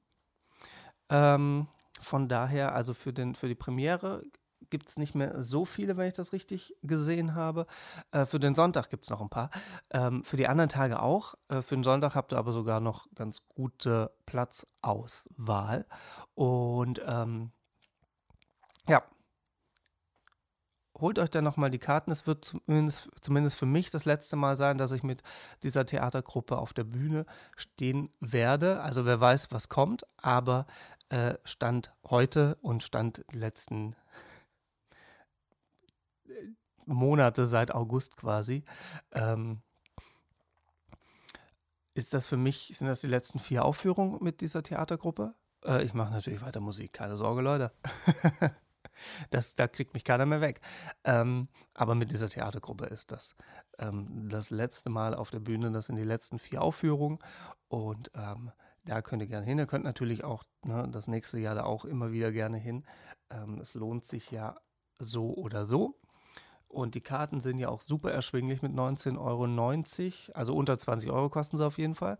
Ähm, 1.09 1.67
von 1.99 2.29
daher, 2.29 2.73
also 2.73 2.93
für, 2.93 3.11
den, 3.11 3.35
für 3.35 3.49
die 3.49 3.55
Premiere 3.55 4.23
gibt 4.69 4.89
es 4.89 4.97
nicht 4.97 5.15
mehr 5.15 5.43
so 5.43 5.65
viele, 5.65 5.97
wenn 5.97 6.07
ich 6.07 6.13
das 6.13 6.33
richtig 6.33 6.75
gesehen 6.81 7.35
habe. 7.35 7.65
Äh, 8.11 8.25
für 8.25 8.39
den 8.39 8.55
Sonntag 8.55 8.89
gibt 8.89 9.05
es 9.05 9.09
noch 9.09 9.21
ein 9.21 9.29
paar. 9.29 9.49
Ähm, 9.91 10.23
für 10.23 10.37
die 10.37 10.47
anderen 10.47 10.69
Tage 10.69 11.01
auch. 11.01 11.35
Äh, 11.49 11.61
für 11.61 11.75
den 11.75 11.83
Sonntag 11.83 12.15
habt 12.15 12.33
ihr 12.33 12.37
aber 12.37 12.51
sogar 12.51 12.79
noch 12.79 13.07
ganz 13.15 13.47
gute 13.47 14.11
Platzauswahl. 14.25 15.85
Und 16.35 17.01
ähm, 17.05 17.51
ja, 18.87 19.03
holt 20.99 21.19
euch 21.19 21.29
dann 21.29 21.43
nochmal 21.43 21.69
die 21.69 21.79
Karten. 21.79 22.11
Es 22.11 22.27
wird 22.27 22.45
zumindest, 22.45 23.09
zumindest 23.21 23.57
für 23.57 23.65
mich 23.65 23.89
das 23.89 24.05
letzte 24.05 24.35
Mal 24.35 24.55
sein, 24.55 24.77
dass 24.77 24.91
ich 24.91 25.03
mit 25.03 25.23
dieser 25.63 25.85
Theatergruppe 25.85 26.57
auf 26.57 26.73
der 26.73 26.83
Bühne 26.83 27.25
stehen 27.55 28.09
werde. 28.19 28.81
Also 28.81 29.05
wer 29.05 29.19
weiß, 29.19 29.51
was 29.51 29.69
kommt, 29.69 30.05
aber 30.17 30.65
äh, 31.09 31.35
Stand 31.43 31.93
heute 32.09 32.57
und 32.61 32.83
Stand 32.83 33.25
letzten 33.31 33.95
Monate 36.89 37.45
seit 37.45 37.73
August 37.73 38.17
quasi. 38.17 38.63
Ähm, 39.11 39.61
ist 41.93 42.13
das 42.13 42.27
für 42.27 42.37
mich, 42.37 42.73
sind 42.77 42.87
das 42.87 43.01
die 43.01 43.07
letzten 43.07 43.39
vier 43.39 43.65
Aufführungen 43.65 44.23
mit 44.23 44.41
dieser 44.41 44.63
Theatergruppe? 44.63 45.33
Äh, 45.65 45.83
ich 45.83 45.93
mache 45.93 46.13
natürlich 46.13 46.41
weiter 46.41 46.59
Musik, 46.59 46.93
keine 46.93 47.15
Sorge, 47.15 47.41
Leute. 47.41 47.71
das, 49.31 49.55
da 49.55 49.67
kriegt 49.67 49.93
mich 49.93 50.03
keiner 50.03 50.25
mehr 50.25 50.41
weg. 50.41 50.61
Ähm, 51.03 51.47
aber 51.73 51.95
mit 51.95 52.11
dieser 52.11 52.29
Theatergruppe 52.29 52.85
ist 52.85 53.11
das 53.11 53.35
ähm, 53.79 54.27
das 54.29 54.49
letzte 54.49 54.89
Mal 54.89 55.15
auf 55.15 55.31
der 55.31 55.39
Bühne. 55.39 55.71
Das 55.71 55.87
sind 55.87 55.95
die 55.95 56.03
letzten 56.03 56.39
vier 56.39 56.61
Aufführungen. 56.61 57.19
Und 57.67 58.11
ähm, 58.15 58.51
da 58.85 59.01
könnt 59.01 59.21
ihr 59.21 59.27
gerne 59.27 59.45
hin. 59.45 59.57
Ihr 59.57 59.67
könnt 59.67 59.83
natürlich 59.83 60.23
auch 60.23 60.43
ne, 60.63 60.87
das 60.91 61.07
nächste 61.07 61.39
Jahr 61.39 61.55
da 61.55 61.63
auch 61.63 61.85
immer 61.85 62.11
wieder 62.11 62.31
gerne 62.31 62.57
hin. 62.57 62.85
Ähm, 63.29 63.59
es 63.61 63.73
lohnt 63.73 64.05
sich 64.05 64.31
ja 64.31 64.55
so 64.99 65.33
oder 65.33 65.65
so. 65.65 65.95
Und 66.69 66.95
die 66.95 67.01
Karten 67.01 67.41
sind 67.41 67.57
ja 67.57 67.69
auch 67.69 67.81
super 67.81 68.11
erschwinglich 68.11 68.61
mit 68.61 68.71
19,90 68.71 69.17
Euro. 69.17 70.37
Also 70.37 70.55
unter 70.55 70.77
20 70.77 71.09
Euro 71.09 71.29
kosten 71.29 71.57
sie 71.57 71.65
auf 71.65 71.77
jeden 71.77 71.95
Fall. 71.95 72.17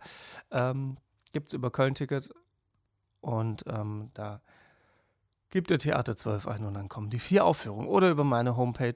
Ähm, 0.51 0.97
Gibt 1.31 1.47
es 1.47 1.53
über 1.53 1.71
Köln-Ticket. 1.71 2.33
Und 3.21 3.63
ähm, 3.67 4.09
da 4.13 4.41
gibt 5.49 5.71
ihr 5.71 5.79
Theater 5.79 6.17
12 6.17 6.47
ein 6.47 6.65
und 6.65 6.73
dann 6.73 6.89
kommen 6.89 7.09
die 7.09 7.19
vier 7.19 7.45
Aufführungen. 7.45 7.87
Oder 7.87 8.09
über 8.09 8.23
meine 8.23 8.57
Homepage 8.57 8.95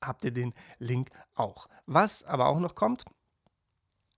habt 0.00 0.24
ihr 0.24 0.32
den 0.32 0.54
Link 0.78 1.10
auch. 1.34 1.68
Was 1.86 2.24
aber 2.24 2.46
auch 2.46 2.58
noch 2.58 2.74
kommt, 2.74 3.04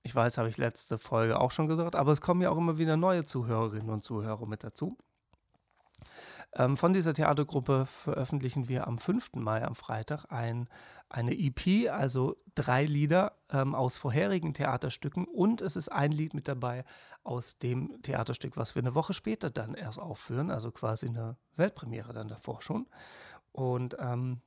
ich 0.02 0.14
weiß, 0.14 0.38
habe 0.38 0.48
ich 0.48 0.56
letzte 0.56 0.98
Folge 0.98 1.40
auch 1.40 1.50
schon 1.50 1.66
gesagt, 1.66 1.96
aber 1.96 2.12
es 2.12 2.20
kommen 2.20 2.40
ja 2.40 2.50
auch 2.50 2.56
immer 2.56 2.78
wieder 2.78 2.96
neue 2.96 3.24
Zuhörerinnen 3.24 3.90
und 3.90 4.04
Zuhörer 4.04 4.46
mit 4.46 4.62
dazu. 4.62 4.96
Ähm, 6.58 6.76
von 6.78 6.94
dieser 6.94 7.12
Theatergruppe 7.12 7.84
veröffentlichen 7.86 8.68
wir 8.68 8.86
am 8.86 8.98
5. 8.98 9.34
Mai, 9.34 9.62
am 9.62 9.74
Freitag, 9.74 10.24
ein, 10.30 10.68
eine 11.10 11.38
EP, 11.38 11.90
also 11.90 12.36
drei 12.54 12.84
Lieder 12.84 13.32
ähm, 13.50 13.74
aus 13.74 13.98
vorherigen 13.98 14.54
Theaterstücken 14.54 15.26
und 15.26 15.60
es 15.60 15.76
ist 15.76 15.90
ein 15.90 16.12
Lied 16.12 16.32
mit 16.32 16.48
dabei 16.48 16.84
aus 17.24 17.58
dem 17.58 18.00
Theaterstück, 18.02 18.56
was 18.56 18.74
wir 18.74 18.82
eine 18.82 18.94
Woche 18.94 19.12
später 19.12 19.50
dann 19.50 19.74
erst 19.74 19.98
aufführen, 19.98 20.50
also 20.50 20.70
quasi 20.70 21.06
eine 21.06 21.36
Weltpremiere 21.56 22.14
dann 22.14 22.28
davor 22.28 22.62
schon. 22.62 22.86
Und 23.52 23.96
ähm, 23.98 24.40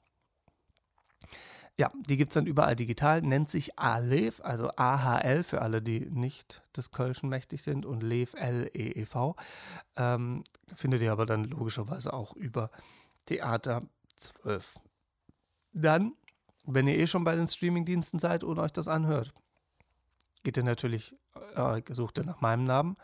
ja, 1.79 1.93
die 1.95 2.17
gibt 2.17 2.31
es 2.31 2.33
dann 2.33 2.45
überall 2.45 2.75
digital, 2.75 3.21
nennt 3.21 3.49
sich 3.49 3.79
ALEV, 3.79 4.41
also 4.43 4.69
AHL 4.75 5.43
für 5.43 5.61
alle, 5.61 5.81
die 5.81 6.01
nicht 6.01 6.61
des 6.75 6.91
Kölschen 6.91 7.29
mächtig 7.29 7.63
sind 7.63 7.85
und 7.85 8.03
LEV, 8.03 8.33
L-E-E-V. 8.33 9.37
Ähm, 9.95 10.43
findet 10.75 11.01
ihr 11.01 11.13
aber 11.13 11.25
dann 11.25 11.45
logischerweise 11.45 12.11
auch 12.11 12.35
über 12.35 12.69
Theater 13.27 13.83
12. 14.17 14.77
Dann, 15.71 16.15
wenn 16.65 16.85
ihr 16.89 16.97
eh 16.97 17.07
schon 17.07 17.23
bei 17.23 17.37
den 17.37 17.47
Streamingdiensten 17.47 18.19
seid 18.19 18.43
und 18.43 18.59
euch 18.59 18.73
das 18.73 18.89
anhört, 18.89 19.33
geht 20.43 20.57
ihr 20.57 20.63
natürlich, 20.63 21.15
äh, 21.55 21.81
sucht 21.93 22.17
ihr 22.17 22.25
nach 22.25 22.41
meinem 22.41 22.65
Namen 22.65 22.97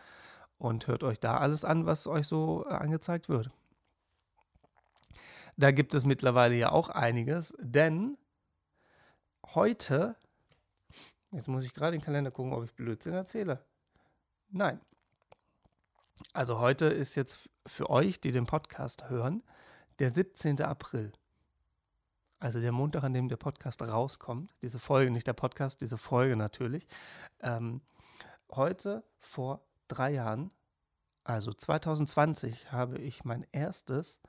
und 0.58 0.88
hört 0.88 1.04
euch 1.04 1.22
da 1.22 1.38
alles 1.38 1.64
an, 1.64 1.86
was 1.86 2.08
euch 2.08 2.28
so 2.28 2.66
äh, 2.68 2.74
angezeigt 2.74 3.30
wird. 3.30 3.52
Da 5.56 5.72
gibt 5.72 5.94
es 5.94 6.04
mittlerweile 6.04 6.56
ja 6.56 6.74
auch 6.74 6.90
einiges, 6.90 7.56
denn 7.58 8.18
heute, 9.54 10.16
jetzt 11.32 11.48
muss 11.48 11.64
ich 11.64 11.74
gerade 11.74 11.92
den 11.92 12.02
Kalender 12.02 12.32
gucken, 12.32 12.54
ob 12.54 12.64
ich 12.64 12.74
Blödsinn 12.74 13.14
erzähle. 13.14 13.64
Nein. 14.50 14.80
Also 16.34 16.60
heute 16.60 16.86
ist 16.86 17.16
jetzt 17.16 17.50
für 17.66 17.90
euch, 17.90 18.22
die 18.22 18.32
den 18.32 18.46
Podcast 18.46 19.10
hören, 19.10 19.44
der 20.00 20.10
17. 20.10 20.62
April. 20.62 21.12
Also 22.40 22.60
der 22.60 22.72
Montag, 22.72 23.04
an 23.04 23.14
dem 23.14 23.28
der 23.28 23.38
Podcast 23.38 23.82
rauskommt. 23.82 24.54
Diese 24.62 24.80
Folge, 24.80 25.12
nicht 25.12 25.28
der 25.28 25.34
Podcast, 25.34 25.82
diese 25.82 25.98
Folge 25.98 26.36
natürlich. 26.36 26.88
Ähm, 27.42 27.82
heute 28.52 29.04
vor 29.18 29.66
drei 29.88 30.12
Jahren, 30.12 30.52
also 31.24 31.54
2020, 31.54 32.72
habe 32.72 32.98
ich 33.00 33.26
mein 33.26 33.46
erstes 33.52 34.20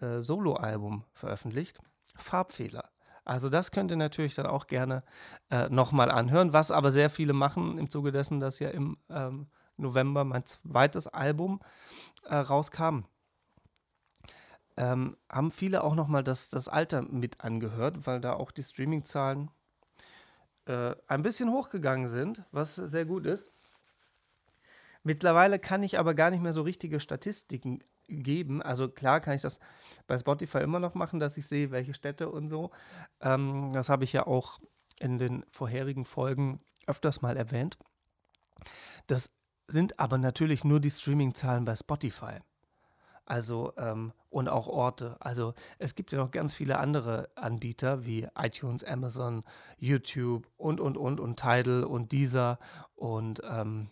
äh, 0.00 0.20
Soloalbum 0.20 1.04
veröffentlicht. 1.12 1.80
Farbfehler. 2.16 2.85
Also 3.26 3.50
das 3.50 3.72
könnt 3.72 3.90
ihr 3.90 3.96
natürlich 3.96 4.36
dann 4.36 4.46
auch 4.46 4.68
gerne 4.68 5.02
äh, 5.50 5.68
nochmal 5.68 6.12
anhören, 6.12 6.52
was 6.52 6.70
aber 6.70 6.92
sehr 6.92 7.10
viele 7.10 7.32
machen 7.32 7.76
im 7.76 7.90
Zuge 7.90 8.12
dessen, 8.12 8.38
dass 8.38 8.60
ja 8.60 8.70
im 8.70 8.96
ähm, 9.10 9.48
November 9.76 10.24
mein 10.24 10.46
zweites 10.46 11.08
Album 11.08 11.60
äh, 12.24 12.36
rauskam. 12.36 13.00
Ähm, 14.76 15.16
haben 15.28 15.50
viele 15.50 15.82
auch 15.82 15.96
nochmal 15.96 16.22
das, 16.22 16.50
das 16.50 16.68
Alter 16.68 17.02
mit 17.02 17.40
angehört, 17.40 18.06
weil 18.06 18.20
da 18.20 18.34
auch 18.34 18.52
die 18.52 18.62
Streaming-Zahlen 18.62 19.50
äh, 20.66 20.94
ein 21.08 21.22
bisschen 21.22 21.50
hochgegangen 21.50 22.06
sind, 22.06 22.44
was 22.52 22.76
sehr 22.76 23.06
gut 23.06 23.26
ist. 23.26 23.50
Mittlerweile 25.02 25.58
kann 25.58 25.82
ich 25.82 25.98
aber 25.98 26.14
gar 26.14 26.30
nicht 26.30 26.42
mehr 26.42 26.52
so 26.52 26.62
richtige 26.62 27.00
Statistiken 27.00 27.80
geben. 28.08 28.62
Also 28.62 28.88
klar 28.88 29.20
kann 29.20 29.34
ich 29.34 29.42
das 29.42 29.60
bei 30.06 30.16
Spotify 30.16 30.58
immer 30.58 30.80
noch 30.80 30.94
machen, 30.94 31.18
dass 31.18 31.36
ich 31.36 31.46
sehe, 31.46 31.70
welche 31.70 31.94
Städte 31.94 32.30
und 32.30 32.48
so. 32.48 32.70
Ähm, 33.20 33.72
das 33.72 33.88
habe 33.88 34.04
ich 34.04 34.12
ja 34.12 34.26
auch 34.26 34.60
in 34.98 35.18
den 35.18 35.44
vorherigen 35.50 36.04
Folgen 36.04 36.60
öfters 36.86 37.22
mal 37.22 37.36
erwähnt. 37.36 37.78
Das 39.06 39.30
sind 39.68 39.98
aber 39.98 40.18
natürlich 40.18 40.64
nur 40.64 40.80
die 40.80 40.90
Streaming-Zahlen 40.90 41.64
bei 41.64 41.74
Spotify. 41.74 42.38
Also, 43.24 43.72
ähm, 43.76 44.12
und 44.30 44.48
auch 44.48 44.68
Orte. 44.68 45.16
Also, 45.18 45.54
es 45.78 45.96
gibt 45.96 46.12
ja 46.12 46.18
noch 46.18 46.30
ganz 46.30 46.54
viele 46.54 46.78
andere 46.78 47.28
Anbieter 47.34 48.06
wie 48.06 48.28
iTunes, 48.38 48.84
Amazon, 48.84 49.42
YouTube 49.78 50.46
und, 50.56 50.80
und, 50.80 50.96
und, 50.96 51.18
und 51.18 51.36
Tidal 51.36 51.82
und 51.82 52.12
Deezer 52.12 52.60
und 52.94 53.42
ähm, 53.44 53.90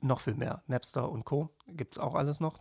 noch 0.00 0.20
viel 0.20 0.34
mehr. 0.34 0.62
Napster 0.66 1.10
und 1.10 1.24
Co. 1.24 1.48
gibt 1.66 1.94
es 1.94 1.98
auch 1.98 2.14
alles 2.14 2.40
noch. 2.40 2.60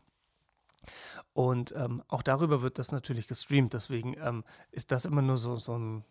Und 1.34 1.74
ähm, 1.76 2.04
auch 2.08 2.22
darüber 2.22 2.62
wird 2.62 2.80
das 2.80 2.92
natürlich 2.92 3.28
gestreamt. 3.28 3.74
Deswegen 3.74 4.16
ähm, 4.18 4.44
ist 4.72 4.92
das 4.92 5.06
immer 5.06 5.22
nur 5.22 5.38
so, 5.38 5.56
so 5.56 5.78
ein, 5.78 6.04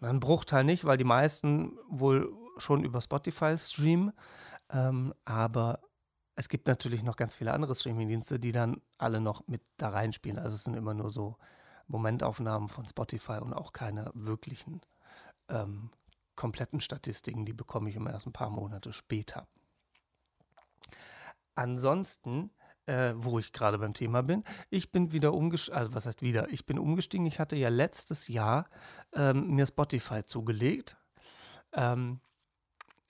ein, 0.00 0.20
Bruchteil 0.20 0.64
nicht, 0.64 0.84
weil 0.84 0.96
die 0.96 1.04
meisten 1.04 1.78
wohl 1.88 2.32
schon 2.56 2.84
über 2.84 3.00
Spotify 3.00 3.56
streamen. 3.58 4.12
Ähm, 4.70 5.14
aber 5.24 5.80
es 6.34 6.48
gibt 6.48 6.68
natürlich 6.68 7.02
noch 7.02 7.16
ganz 7.16 7.34
viele 7.34 7.52
andere 7.52 7.74
Streamingdienste, 7.74 8.38
die 8.38 8.52
dann 8.52 8.80
alle 8.98 9.20
noch 9.20 9.46
mit 9.48 9.62
da 9.76 9.88
reinspielen. 9.88 10.38
Also 10.38 10.54
es 10.54 10.64
sind 10.64 10.74
immer 10.74 10.94
nur 10.94 11.10
so 11.10 11.36
Momentaufnahmen 11.88 12.68
von 12.68 12.86
Spotify 12.86 13.38
und 13.40 13.54
auch 13.54 13.72
keine 13.72 14.10
wirklichen 14.14 14.82
ähm, 15.48 15.90
kompletten 16.36 16.80
Statistiken. 16.80 17.44
Die 17.44 17.52
bekomme 17.52 17.90
ich 17.90 17.96
immer 17.96 18.12
erst 18.12 18.26
ein 18.26 18.32
paar 18.32 18.50
Monate 18.50 18.92
später. 18.92 19.48
Ansonsten, 21.54 22.52
äh, 22.88 23.14
wo 23.16 23.38
ich 23.38 23.52
gerade 23.52 23.78
beim 23.78 23.92
Thema 23.92 24.22
bin, 24.22 24.42
ich 24.70 24.90
bin 24.90 25.12
wieder 25.12 25.34
umgestiegen, 25.34 25.78
also 25.78 25.94
was 25.94 26.06
heißt 26.06 26.22
wieder, 26.22 26.48
ich 26.48 26.64
bin 26.64 26.78
umgestiegen. 26.78 27.26
Ich 27.26 27.38
hatte 27.38 27.54
ja 27.54 27.68
letztes 27.68 28.28
Jahr 28.28 28.68
ähm, 29.12 29.54
mir 29.54 29.66
Spotify 29.66 30.24
zugelegt, 30.24 30.96
ähm, 31.72 32.20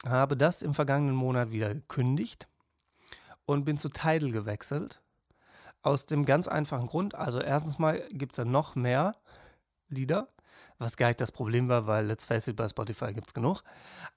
habe 0.04 0.36
das 0.36 0.62
im 0.62 0.74
vergangenen 0.74 1.14
Monat 1.14 1.52
wieder 1.52 1.74
gekündigt 1.74 2.48
und 3.46 3.64
bin 3.64 3.78
zu 3.78 3.88
Tidal 3.88 4.32
gewechselt. 4.32 5.00
Aus 5.82 6.06
dem 6.06 6.24
ganz 6.24 6.48
einfachen 6.48 6.88
Grund, 6.88 7.14
also 7.14 7.40
erstens 7.40 7.78
mal 7.78 8.02
gibt 8.10 8.32
es 8.32 8.36
da 8.36 8.44
noch 8.44 8.74
mehr 8.74 9.14
Lieder, 9.88 10.28
was 10.78 10.96
gar 10.96 11.06
nicht 11.06 11.20
das 11.20 11.32
Problem 11.32 11.68
war, 11.68 11.86
weil 11.86 12.06
let's 12.06 12.24
face 12.24 12.48
it, 12.48 12.56
bei 12.56 12.68
Spotify 12.68 13.14
gibt 13.14 13.28
es 13.28 13.34
genug. 13.34 13.62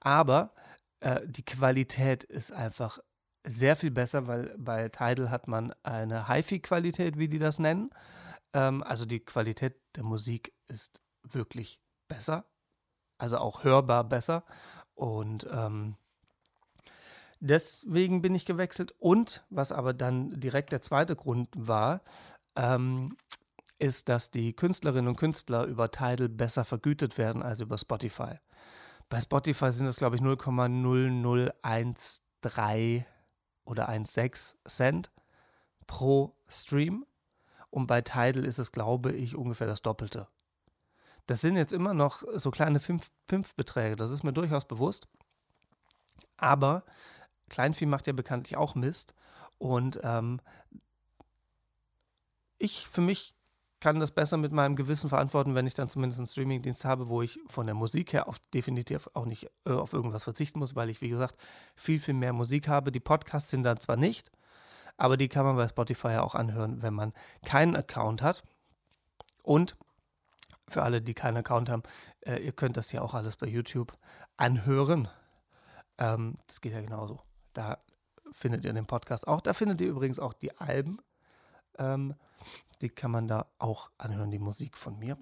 Aber 0.00 0.52
äh, 1.00 1.20
die 1.24 1.44
Qualität 1.44 2.24
ist 2.24 2.52
einfach 2.52 2.98
sehr 3.44 3.76
viel 3.76 3.90
besser, 3.90 4.26
weil 4.26 4.54
bei 4.58 4.88
Tidal 4.88 5.30
hat 5.30 5.48
man 5.48 5.74
eine 5.82 6.28
HiFi-Qualität, 6.28 7.18
wie 7.18 7.28
die 7.28 7.38
das 7.38 7.58
nennen. 7.58 7.90
Ähm, 8.52 8.82
also 8.82 9.04
die 9.04 9.20
Qualität 9.20 9.76
der 9.96 10.04
Musik 10.04 10.52
ist 10.68 11.02
wirklich 11.22 11.80
besser, 12.08 12.44
also 13.18 13.38
auch 13.38 13.64
hörbar 13.64 14.04
besser. 14.04 14.44
Und 14.94 15.46
ähm, 15.50 15.96
deswegen 17.40 18.22
bin 18.22 18.34
ich 18.34 18.44
gewechselt. 18.44 18.94
Und 18.98 19.44
was 19.50 19.72
aber 19.72 19.94
dann 19.94 20.38
direkt 20.38 20.72
der 20.72 20.82
zweite 20.82 21.16
Grund 21.16 21.48
war, 21.56 22.02
ähm, 22.56 23.16
ist, 23.78 24.08
dass 24.08 24.30
die 24.30 24.54
Künstlerinnen 24.54 25.08
und 25.08 25.16
Künstler 25.16 25.64
über 25.64 25.90
Tidal 25.90 26.28
besser 26.28 26.64
vergütet 26.64 27.18
werden 27.18 27.42
als 27.42 27.60
über 27.60 27.78
Spotify. 27.78 28.36
Bei 29.08 29.20
Spotify 29.20 29.72
sind 29.72 29.88
es, 29.88 29.96
glaube 29.96 30.14
ich, 30.16 30.22
0,0013 30.22 33.04
oder 33.64 33.88
1,6 33.88 34.54
Cent 34.68 35.10
pro 35.86 36.34
Stream. 36.48 37.06
Und 37.70 37.86
bei 37.86 38.02
Tidal 38.02 38.44
ist 38.44 38.58
es, 38.58 38.72
glaube 38.72 39.12
ich, 39.12 39.36
ungefähr 39.36 39.66
das 39.66 39.82
Doppelte. 39.82 40.28
Das 41.26 41.40
sind 41.40 41.56
jetzt 41.56 41.72
immer 41.72 41.94
noch 41.94 42.22
so 42.34 42.50
kleine 42.50 42.80
Fünf-Beträge, 42.80 43.96
das 43.96 44.10
ist 44.10 44.24
mir 44.24 44.32
durchaus 44.32 44.64
bewusst. 44.66 45.08
Aber 46.36 46.82
Kleinvieh 47.48 47.86
macht 47.86 48.06
ja 48.06 48.12
bekanntlich 48.12 48.56
auch 48.56 48.74
Mist. 48.74 49.14
Und 49.58 50.00
ähm, 50.02 50.40
ich 52.58 52.88
für 52.88 53.00
mich 53.00 53.34
kann 53.82 53.98
das 53.98 54.12
besser 54.12 54.36
mit 54.36 54.52
meinem 54.52 54.76
Gewissen 54.76 55.08
verantworten, 55.08 55.56
wenn 55.56 55.66
ich 55.66 55.74
dann 55.74 55.88
zumindest 55.88 56.20
einen 56.20 56.28
Streamingdienst 56.28 56.84
habe, 56.84 57.08
wo 57.08 57.20
ich 57.20 57.40
von 57.48 57.66
der 57.66 57.74
Musik 57.74 58.12
her 58.12 58.28
auf, 58.28 58.38
definitiv 58.54 59.10
auch 59.12 59.24
nicht 59.24 59.50
äh, 59.66 59.72
auf 59.72 59.92
irgendwas 59.92 60.22
verzichten 60.22 60.60
muss, 60.60 60.76
weil 60.76 60.88
ich, 60.88 61.00
wie 61.00 61.08
gesagt, 61.08 61.36
viel, 61.74 61.98
viel 61.98 62.14
mehr 62.14 62.32
Musik 62.32 62.68
habe. 62.68 62.92
Die 62.92 63.00
Podcasts 63.00 63.50
sind 63.50 63.64
dann 63.64 63.80
zwar 63.80 63.96
nicht, 63.96 64.30
aber 64.96 65.16
die 65.16 65.28
kann 65.28 65.44
man 65.44 65.56
bei 65.56 65.66
Spotify 65.66 66.10
ja 66.10 66.22
auch 66.22 66.36
anhören, 66.36 66.80
wenn 66.80 66.94
man 66.94 67.12
keinen 67.44 67.74
Account 67.74 68.22
hat. 68.22 68.44
Und 69.42 69.76
für 70.68 70.84
alle, 70.84 71.02
die 71.02 71.14
keinen 71.14 71.38
Account 71.38 71.68
haben, 71.68 71.82
äh, 72.20 72.36
ihr 72.36 72.52
könnt 72.52 72.76
das 72.76 72.92
ja 72.92 73.02
auch 73.02 73.14
alles 73.14 73.34
bei 73.34 73.48
YouTube 73.48 73.98
anhören. 74.36 75.08
Ähm, 75.98 76.38
das 76.46 76.60
geht 76.60 76.72
ja 76.72 76.80
genauso. 76.82 77.20
Da 77.52 77.78
findet 78.30 78.64
ihr 78.64 78.72
den 78.72 78.86
Podcast 78.86 79.26
auch. 79.26 79.40
Da 79.40 79.54
findet 79.54 79.80
ihr 79.80 79.88
übrigens 79.88 80.20
auch 80.20 80.34
die 80.34 80.56
Alben. 80.56 81.00
Ähm, 81.78 82.14
die 82.80 82.88
kann 82.88 83.10
man 83.10 83.28
da 83.28 83.46
auch 83.58 83.90
anhören, 83.98 84.30
die 84.30 84.38
Musik 84.38 84.76
von 84.76 84.98
mir. 84.98 85.16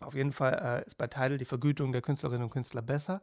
Auf 0.00 0.14
jeden 0.14 0.32
Fall 0.32 0.82
äh, 0.82 0.86
ist 0.86 0.96
bei 0.96 1.06
Tidal 1.06 1.38
die 1.38 1.44
Vergütung 1.44 1.92
der 1.92 2.02
Künstlerinnen 2.02 2.44
und 2.44 2.50
Künstler 2.50 2.82
besser. 2.82 3.22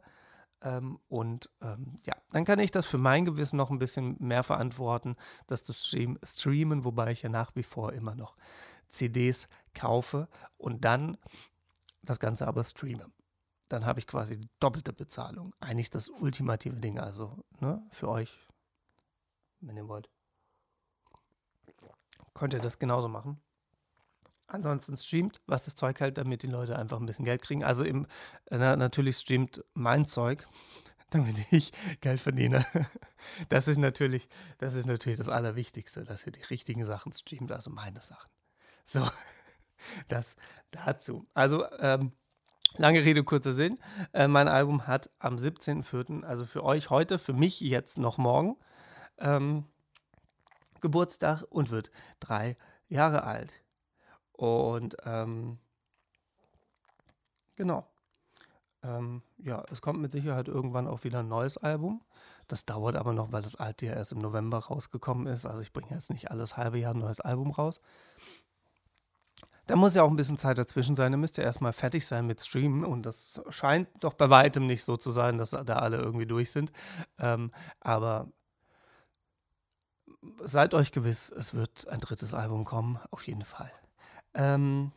Ähm, 0.62 0.98
und 1.08 1.48
ähm, 1.62 2.00
ja, 2.04 2.14
dann 2.32 2.44
kann 2.44 2.58
ich 2.58 2.70
das 2.70 2.86
für 2.86 2.98
mein 2.98 3.24
Gewissen 3.24 3.56
noch 3.56 3.70
ein 3.70 3.78
bisschen 3.78 4.16
mehr 4.18 4.42
verantworten, 4.42 5.16
das 5.46 5.64
zu 5.64 5.72
stream 5.72 6.18
streamen, 6.22 6.84
wobei 6.84 7.12
ich 7.12 7.22
ja 7.22 7.28
nach 7.28 7.54
wie 7.54 7.62
vor 7.62 7.92
immer 7.92 8.14
noch 8.14 8.36
CDs 8.88 9.48
kaufe 9.74 10.28
und 10.58 10.84
dann 10.84 11.16
das 12.02 12.18
Ganze 12.18 12.46
aber 12.46 12.64
streame. 12.64 13.06
Dann 13.68 13.86
habe 13.86 14.00
ich 14.00 14.06
quasi 14.06 14.40
doppelte 14.58 14.92
Bezahlung. 14.92 15.54
Eigentlich 15.60 15.90
das 15.90 16.08
ultimative 16.08 16.80
Ding, 16.80 16.98
also 16.98 17.44
ne, 17.60 17.82
für 17.90 18.08
euch, 18.08 18.36
wenn 19.60 19.76
ihr 19.76 19.86
wollt 19.86 20.10
könnt 22.40 22.54
ihr 22.54 22.60
das 22.60 22.78
genauso 22.78 23.06
machen. 23.06 23.38
Ansonsten 24.46 24.96
streamt, 24.96 25.42
was 25.46 25.66
das 25.66 25.74
Zeug 25.74 26.00
hält, 26.00 26.16
damit 26.16 26.42
die 26.42 26.46
Leute 26.46 26.76
einfach 26.76 26.98
ein 26.98 27.04
bisschen 27.04 27.26
Geld 27.26 27.42
kriegen. 27.42 27.62
Also 27.62 27.84
im, 27.84 28.06
na, 28.50 28.76
natürlich 28.76 29.18
streamt 29.18 29.62
mein 29.74 30.06
Zeug, 30.06 30.48
damit 31.10 31.36
ich 31.52 31.70
Geld 32.00 32.20
verdiene. 32.20 32.64
Das 33.50 33.68
ist 33.68 33.76
natürlich, 33.76 34.26
das 34.56 34.72
ist 34.72 34.86
natürlich 34.86 35.18
das 35.18 35.28
Allerwichtigste, 35.28 36.04
dass 36.04 36.24
ihr 36.24 36.32
die 36.32 36.40
richtigen 36.40 36.86
Sachen 36.86 37.12
streamt, 37.12 37.52
also 37.52 37.68
meine 37.68 38.00
Sachen. 38.00 38.30
So, 38.86 39.06
das 40.08 40.36
dazu. 40.70 41.26
Also, 41.34 41.70
ähm, 41.80 42.12
lange 42.78 43.04
Rede, 43.04 43.22
kurzer 43.22 43.52
Sinn. 43.52 43.78
Äh, 44.14 44.26
mein 44.26 44.48
Album 44.48 44.86
hat 44.86 45.10
am 45.18 45.36
17.04., 45.36 46.22
also 46.22 46.46
für 46.46 46.64
euch 46.64 46.88
heute, 46.88 47.18
für 47.18 47.34
mich 47.34 47.60
jetzt 47.60 47.98
noch 47.98 48.16
morgen, 48.16 48.56
ähm, 49.18 49.66
Geburtstag 50.80 51.42
und 51.48 51.70
wird 51.70 51.90
drei 52.20 52.56
Jahre 52.88 53.24
alt. 53.24 53.52
Und 54.32 54.96
ähm, 55.04 55.58
genau. 57.56 57.86
Ähm, 58.82 59.22
ja, 59.38 59.62
es 59.70 59.82
kommt 59.82 60.00
mit 60.00 60.12
Sicherheit 60.12 60.48
irgendwann 60.48 60.88
auch 60.88 61.04
wieder 61.04 61.20
ein 61.20 61.28
neues 61.28 61.58
Album. 61.58 62.00
Das 62.48 62.64
dauert 62.64 62.96
aber 62.96 63.12
noch, 63.12 63.32
weil 63.32 63.42
das 63.42 63.56
alte 63.56 63.86
ja 63.86 63.92
erst 63.92 64.12
im 64.12 64.18
November 64.18 64.58
rausgekommen 64.58 65.26
ist. 65.26 65.46
Also 65.46 65.60
ich 65.60 65.72
bringe 65.72 65.90
jetzt 65.90 66.10
nicht 66.10 66.30
alles 66.30 66.56
halbe 66.56 66.78
Jahr 66.78 66.94
ein 66.94 67.00
neues 67.00 67.20
Album 67.20 67.50
raus. 67.50 67.80
Da 69.66 69.76
muss 69.76 69.94
ja 69.94 70.02
auch 70.02 70.10
ein 70.10 70.16
bisschen 70.16 70.38
Zeit 70.38 70.58
dazwischen 70.58 70.96
sein. 70.96 71.12
Da 71.12 71.18
müsst 71.18 71.38
ihr 71.38 71.44
erstmal 71.44 71.72
fertig 71.72 72.04
sein 72.06 72.26
mit 72.26 72.42
Streamen. 72.42 72.84
Und 72.84 73.06
das 73.06 73.40
scheint 73.50 73.88
doch 74.00 74.14
bei 74.14 74.28
weitem 74.28 74.66
nicht 74.66 74.82
so 74.82 74.96
zu 74.96 75.12
sein, 75.12 75.38
dass 75.38 75.50
da 75.50 75.76
alle 75.76 75.98
irgendwie 75.98 76.26
durch 76.26 76.50
sind. 76.50 76.72
Ähm, 77.18 77.52
aber 77.78 78.32
seid 80.44 80.74
euch 80.74 80.92
gewiss, 80.92 81.30
es 81.30 81.54
wird 81.54 81.88
ein 81.88 82.00
drittes 82.00 82.34
Album 82.34 82.64
kommen, 82.64 82.98
auf 83.10 83.26
jeden 83.26 83.44
Fall. 83.44 83.70
Ähm, 84.34 84.92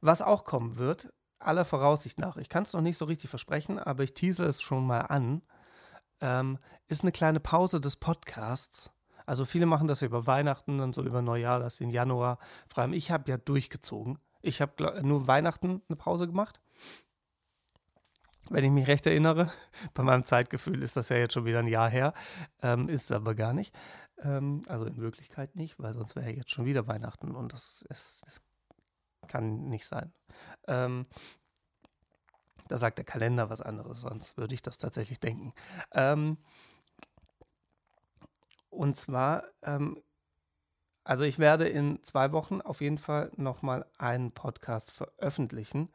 was 0.00 0.22
auch 0.22 0.44
kommen 0.44 0.76
wird, 0.76 1.12
aller 1.38 1.64
Voraussicht 1.64 2.18
nach, 2.18 2.36
ich 2.36 2.48
kann 2.48 2.62
es 2.62 2.72
noch 2.72 2.80
nicht 2.80 2.96
so 2.96 3.04
richtig 3.04 3.30
versprechen, 3.30 3.78
aber 3.78 4.02
ich 4.02 4.14
tease 4.14 4.44
es 4.44 4.62
schon 4.62 4.86
mal 4.86 5.00
an, 5.00 5.42
ähm, 6.20 6.58
ist 6.88 7.02
eine 7.02 7.12
kleine 7.12 7.40
Pause 7.40 7.80
des 7.80 7.96
Podcasts. 7.96 8.90
Also 9.26 9.44
viele 9.44 9.66
machen 9.66 9.86
das 9.86 10.02
über 10.02 10.26
Weihnachten 10.26 10.80
und 10.80 10.94
so 10.94 11.02
über 11.02 11.22
Neujahr, 11.22 11.60
das 11.60 11.80
in 11.80 11.90
Januar 11.90 12.38
frei. 12.68 12.88
Ich 12.90 13.10
habe 13.10 13.30
ja 13.30 13.36
durchgezogen. 13.36 14.18
Ich 14.42 14.60
habe 14.60 15.02
nur 15.02 15.26
Weihnachten 15.26 15.82
eine 15.88 15.96
Pause 15.96 16.26
gemacht 16.26 16.60
wenn 18.50 18.64
ich 18.64 18.70
mich 18.70 18.86
recht 18.86 19.06
erinnere. 19.06 19.50
Bei 19.94 20.02
meinem 20.02 20.24
Zeitgefühl 20.24 20.82
ist 20.82 20.96
das 20.96 21.08
ja 21.08 21.16
jetzt 21.16 21.32
schon 21.32 21.46
wieder 21.46 21.60
ein 21.60 21.68
Jahr 21.68 21.88
her, 21.88 22.12
ähm, 22.62 22.88
ist 22.88 23.04
es 23.04 23.12
aber 23.12 23.34
gar 23.34 23.54
nicht. 23.54 23.74
Ähm, 24.18 24.62
also 24.66 24.84
in 24.84 24.98
Wirklichkeit 24.98 25.56
nicht, 25.56 25.78
weil 25.78 25.94
sonst 25.94 26.16
wäre 26.16 26.28
ja 26.30 26.36
jetzt 26.36 26.50
schon 26.50 26.66
wieder 26.66 26.86
Weihnachten 26.86 27.34
und 27.34 27.52
das, 27.52 27.82
ist, 27.88 28.22
das 28.26 28.42
kann 29.28 29.68
nicht 29.68 29.86
sein. 29.86 30.12
Ähm, 30.66 31.06
da 32.68 32.76
sagt 32.76 32.98
der 32.98 33.04
Kalender 33.04 33.50
was 33.50 33.62
anderes, 33.62 34.00
sonst 34.00 34.36
würde 34.36 34.54
ich 34.54 34.62
das 34.62 34.78
tatsächlich 34.78 35.18
denken. 35.20 35.54
Ähm, 35.92 36.38
und 38.68 38.96
zwar, 38.96 39.44
ähm, 39.62 40.02
also 41.04 41.24
ich 41.24 41.38
werde 41.38 41.68
in 41.68 42.02
zwei 42.04 42.32
Wochen 42.32 42.60
auf 42.60 42.80
jeden 42.80 42.98
Fall 42.98 43.32
nochmal 43.36 43.86
einen 43.98 44.32
Podcast 44.32 44.92
veröffentlichen, 44.92 45.92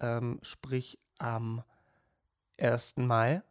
ähm, 0.00 0.38
sprich 0.42 0.98
am 1.18 1.62
1. 2.58 2.96
Mai. 2.96 3.42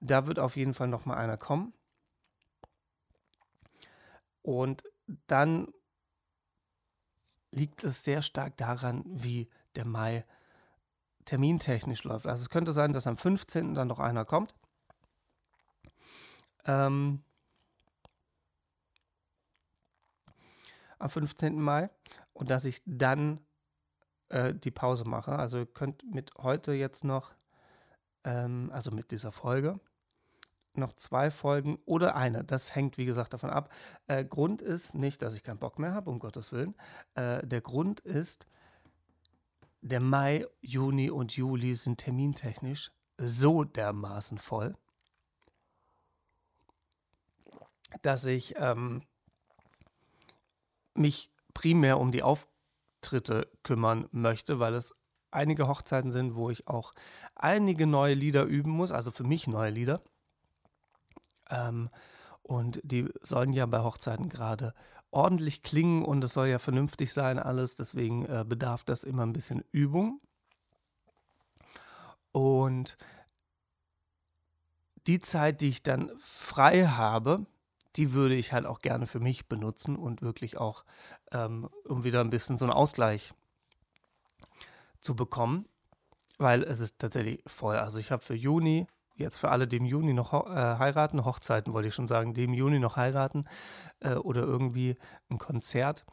Da 0.00 0.26
wird 0.26 0.38
auf 0.38 0.56
jeden 0.56 0.74
Fall 0.74 0.88
noch 0.88 1.06
mal 1.06 1.16
einer 1.16 1.36
kommen. 1.36 1.72
Und 4.42 4.84
dann 5.26 5.72
liegt 7.50 7.84
es 7.84 8.04
sehr 8.04 8.20
stark 8.22 8.56
daran, 8.56 9.02
wie 9.06 9.48
der 9.76 9.86
Mai 9.86 10.24
termintechnisch 11.24 12.04
läuft. 12.04 12.26
Also 12.26 12.42
es 12.42 12.50
könnte 12.50 12.72
sein, 12.72 12.92
dass 12.92 13.06
am 13.06 13.16
15. 13.16 13.74
dann 13.74 13.88
noch 13.88 13.98
einer 13.98 14.24
kommt. 14.24 14.54
Ähm, 16.66 17.22
am 20.98 21.10
15. 21.10 21.60
Mai 21.60 21.90
und 22.32 22.50
dass 22.50 22.64
ich 22.64 22.82
dann 22.84 23.40
äh, 24.28 24.54
die 24.54 24.70
Pause 24.70 25.06
mache. 25.06 25.38
Also 25.38 25.58
ihr 25.58 25.66
könnt 25.66 26.02
mit 26.12 26.34
heute 26.36 26.72
jetzt 26.72 27.04
noch 27.04 27.32
ähm, 28.24 28.70
also 28.72 28.90
mit 28.90 29.10
dieser 29.10 29.32
Folge, 29.32 29.78
noch 30.76 30.92
zwei 30.92 31.30
Folgen 31.30 31.78
oder 31.84 32.16
eine. 32.16 32.44
Das 32.44 32.74
hängt, 32.74 32.98
wie 32.98 33.04
gesagt, 33.04 33.32
davon 33.32 33.50
ab. 33.50 33.72
Äh, 34.06 34.24
Grund 34.24 34.60
ist 34.60 34.94
nicht, 34.94 35.22
dass 35.22 35.34
ich 35.34 35.42
keinen 35.42 35.58
Bock 35.58 35.78
mehr 35.78 35.94
habe, 35.94 36.10
um 36.10 36.18
Gottes 36.18 36.52
Willen. 36.52 36.74
Äh, 37.14 37.46
der 37.46 37.60
Grund 37.60 38.00
ist, 38.00 38.46
der 39.82 40.00
Mai, 40.00 40.46
Juni 40.60 41.10
und 41.10 41.36
Juli 41.36 41.76
sind 41.76 41.98
termintechnisch 41.98 42.90
so 43.18 43.64
dermaßen 43.64 44.38
voll, 44.38 44.74
dass 48.02 48.24
ich 48.24 48.54
ähm, 48.56 49.02
mich 50.94 51.30
primär 51.52 52.00
um 52.00 52.10
die 52.10 52.22
Auftritte 52.22 53.50
kümmern 53.62 54.08
möchte, 54.10 54.58
weil 54.58 54.74
es 54.74 54.94
einige 55.34 55.68
Hochzeiten 55.68 56.12
sind, 56.12 56.34
wo 56.34 56.50
ich 56.50 56.68
auch 56.68 56.94
einige 57.34 57.86
neue 57.86 58.14
Lieder 58.14 58.44
üben 58.44 58.70
muss, 58.70 58.92
also 58.92 59.10
für 59.10 59.24
mich 59.24 59.46
neue 59.46 59.70
Lieder. 59.70 60.02
Ähm, 61.50 61.90
und 62.42 62.80
die 62.82 63.08
sollen 63.22 63.52
ja 63.52 63.66
bei 63.66 63.82
Hochzeiten 63.82 64.28
gerade 64.28 64.74
ordentlich 65.10 65.62
klingen 65.62 66.04
und 66.04 66.22
es 66.24 66.32
soll 66.32 66.48
ja 66.48 66.58
vernünftig 66.58 67.12
sein 67.12 67.38
alles. 67.38 67.76
Deswegen 67.76 68.26
äh, 68.26 68.44
bedarf 68.46 68.84
das 68.84 69.04
immer 69.04 69.24
ein 69.24 69.32
bisschen 69.32 69.64
Übung. 69.70 70.20
Und 72.32 72.96
die 75.06 75.20
Zeit, 75.20 75.60
die 75.60 75.68
ich 75.68 75.82
dann 75.82 76.10
frei 76.18 76.86
habe, 76.86 77.46
die 77.96 78.12
würde 78.12 78.34
ich 78.34 78.52
halt 78.52 78.66
auch 78.66 78.80
gerne 78.80 79.06
für 79.06 79.20
mich 79.20 79.46
benutzen 79.48 79.96
und 79.96 80.20
wirklich 80.20 80.56
auch, 80.58 80.84
ähm, 81.30 81.68
um 81.84 82.02
wieder 82.04 82.20
ein 82.20 82.30
bisschen 82.30 82.58
so 82.58 82.64
einen 82.64 82.72
Ausgleich 82.72 83.34
zu 85.04 85.14
bekommen, 85.14 85.66
weil 86.38 86.62
es 86.62 86.80
ist 86.80 86.98
tatsächlich 86.98 87.42
voll. 87.46 87.76
Also 87.76 87.98
ich 87.98 88.10
habe 88.10 88.22
für 88.22 88.34
Juni 88.34 88.86
jetzt 89.16 89.38
für 89.38 89.50
alle, 89.50 89.68
die 89.68 89.76
im 89.76 89.84
Juni 89.84 90.12
noch 90.12 90.32
äh, 90.32 90.78
heiraten, 90.78 91.24
Hochzeiten 91.24 91.72
wollte 91.72 91.88
ich 91.88 91.94
schon 91.94 92.08
sagen, 92.08 92.34
die 92.34 92.44
im 92.44 92.54
Juni 92.54 92.78
noch 92.78 92.96
heiraten 92.96 93.44
äh, 94.00 94.14
oder 94.14 94.42
irgendwie 94.42 94.96
ein 95.28 95.38
Konzert 95.38 96.04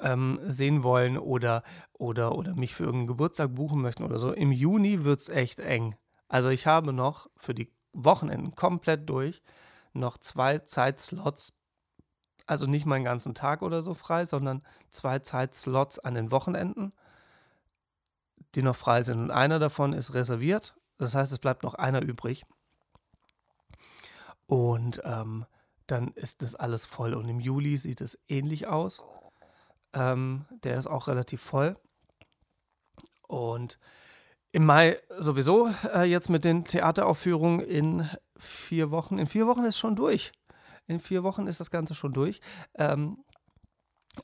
ähm, 0.00 0.38
sehen 0.44 0.82
wollen 0.82 1.18
oder, 1.18 1.62
oder, 1.92 2.36
oder 2.36 2.54
mich 2.54 2.74
für 2.74 2.84
irgendeinen 2.84 3.08
Geburtstag 3.08 3.54
buchen 3.54 3.80
möchten 3.80 4.04
oder 4.04 4.18
so. 4.18 4.32
Im 4.32 4.52
Juni 4.52 5.04
wird 5.04 5.20
es 5.20 5.28
echt 5.28 5.58
eng. 5.58 5.96
Also 6.28 6.50
ich 6.50 6.66
habe 6.66 6.92
noch 6.92 7.28
für 7.36 7.54
die 7.54 7.72
Wochenenden 7.92 8.54
komplett 8.54 9.08
durch 9.08 9.42
noch 9.92 10.18
zwei 10.18 10.58
Zeitslots, 10.58 11.52
also 12.46 12.66
nicht 12.66 12.86
meinen 12.86 13.04
ganzen 13.04 13.34
Tag 13.34 13.62
oder 13.62 13.82
so 13.82 13.94
frei, 13.94 14.26
sondern 14.26 14.62
zwei 14.90 15.18
Zeitslots 15.18 15.98
an 15.98 16.14
den 16.14 16.30
Wochenenden, 16.30 16.92
die 18.54 18.62
noch 18.62 18.76
frei 18.76 19.04
sind. 19.04 19.18
Und 19.18 19.30
einer 19.30 19.58
davon 19.58 19.92
ist 19.92 20.14
reserviert 20.14 20.74
das 21.02 21.16
heißt, 21.16 21.32
es 21.32 21.38
bleibt 21.40 21.64
noch 21.64 21.74
einer 21.74 22.00
übrig. 22.00 22.44
Und 24.46 25.00
ähm, 25.04 25.46
dann 25.86 26.12
ist 26.12 26.42
das 26.42 26.54
alles 26.54 26.86
voll. 26.86 27.14
Und 27.14 27.28
im 27.28 27.40
Juli 27.40 27.76
sieht 27.76 28.00
es 28.00 28.18
ähnlich 28.28 28.68
aus. 28.68 29.02
Ähm, 29.94 30.46
der 30.62 30.78
ist 30.78 30.86
auch 30.86 31.08
relativ 31.08 31.42
voll. 31.42 31.76
Und 33.26 33.78
im 34.52 34.64
Mai 34.64 34.98
sowieso 35.08 35.70
äh, 35.92 36.04
jetzt 36.04 36.28
mit 36.28 36.44
den 36.44 36.64
Theateraufführungen 36.64 37.60
in 37.60 38.08
vier 38.36 38.90
Wochen. 38.90 39.18
In 39.18 39.26
vier 39.26 39.46
Wochen 39.46 39.64
ist 39.64 39.78
schon 39.78 39.96
durch. 39.96 40.30
In 40.92 41.00
vier 41.00 41.22
Wochen 41.22 41.46
ist 41.46 41.60
das 41.60 41.70
Ganze 41.70 41.94
schon 41.94 42.12
durch. 42.12 42.40
Ähm, 42.74 43.24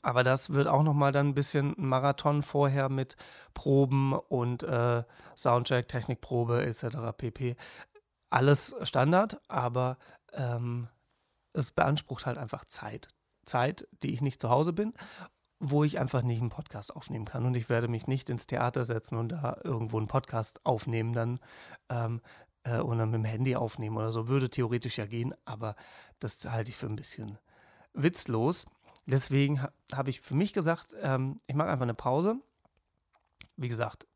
aber 0.01 0.23
das 0.23 0.51
wird 0.51 0.67
auch 0.67 0.83
nochmal 0.83 1.11
dann 1.11 1.29
ein 1.29 1.33
bisschen 1.33 1.73
Marathon 1.77 2.43
vorher 2.43 2.89
mit 2.89 3.15
Proben 3.53 4.13
und 4.13 4.63
äh, 4.63 5.03
Soundcheck, 5.35 5.87
Technikprobe 5.87 6.63
etc. 6.63 6.97
pp. 7.17 7.55
Alles 8.29 8.75
Standard, 8.83 9.41
aber 9.47 9.97
ähm, 10.33 10.87
es 11.53 11.71
beansprucht 11.71 12.27
halt 12.27 12.37
einfach 12.37 12.65
Zeit. 12.65 13.07
Zeit, 13.45 13.87
die 14.03 14.13
ich 14.13 14.21
nicht 14.21 14.39
zu 14.39 14.49
Hause 14.49 14.73
bin, 14.73 14.93
wo 15.59 15.83
ich 15.83 15.99
einfach 15.99 16.21
nicht 16.21 16.39
einen 16.39 16.51
Podcast 16.51 16.95
aufnehmen 16.95 17.25
kann. 17.25 17.45
Und 17.45 17.55
ich 17.55 17.67
werde 17.67 17.87
mich 17.87 18.05
nicht 18.05 18.29
ins 18.29 18.45
Theater 18.45 18.85
setzen 18.85 19.17
und 19.17 19.29
da 19.29 19.59
irgendwo 19.63 19.97
einen 19.97 20.07
Podcast 20.07 20.63
aufnehmen 20.65 21.13
dann 21.13 21.39
ähm, 21.89 22.21
äh, 22.63 22.79
und 22.79 22.97
dann 22.97 23.11
mit 23.11 23.19
dem 23.19 23.25
Handy 23.25 23.55
aufnehmen 23.55 23.97
oder 23.97 24.11
so. 24.11 24.27
Würde 24.27 24.49
theoretisch 24.49 24.97
ja 24.97 25.05
gehen, 25.05 25.33
aber 25.45 25.75
das 26.19 26.45
halte 26.45 26.69
ich 26.69 26.77
für 26.77 26.87
ein 26.87 26.95
bisschen 26.95 27.37
witzlos. 27.93 28.65
Deswegen 29.05 29.61
ha 29.61 29.71
habe 29.93 30.09
ich 30.11 30.21
für 30.21 30.35
mich 30.35 30.53
gesagt, 30.53 30.93
ähm, 31.01 31.41
ich 31.47 31.55
mache 31.55 31.69
einfach 31.69 31.83
eine 31.83 31.95
Pause. 31.95 32.35
Wie 33.57 33.69
gesagt, 33.69 34.07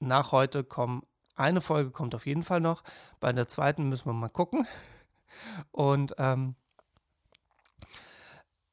nach 0.00 0.32
heute 0.32 0.64
kommen, 0.64 1.02
eine 1.34 1.60
Folge 1.60 1.90
kommt 1.90 2.14
auf 2.14 2.26
jeden 2.26 2.42
Fall 2.42 2.60
noch. 2.60 2.82
Bei 3.20 3.32
der 3.32 3.48
zweiten 3.48 3.88
müssen 3.88 4.06
wir 4.06 4.12
mal 4.12 4.28
gucken. 4.28 4.66
Und 5.70 6.14
ähm, 6.18 6.56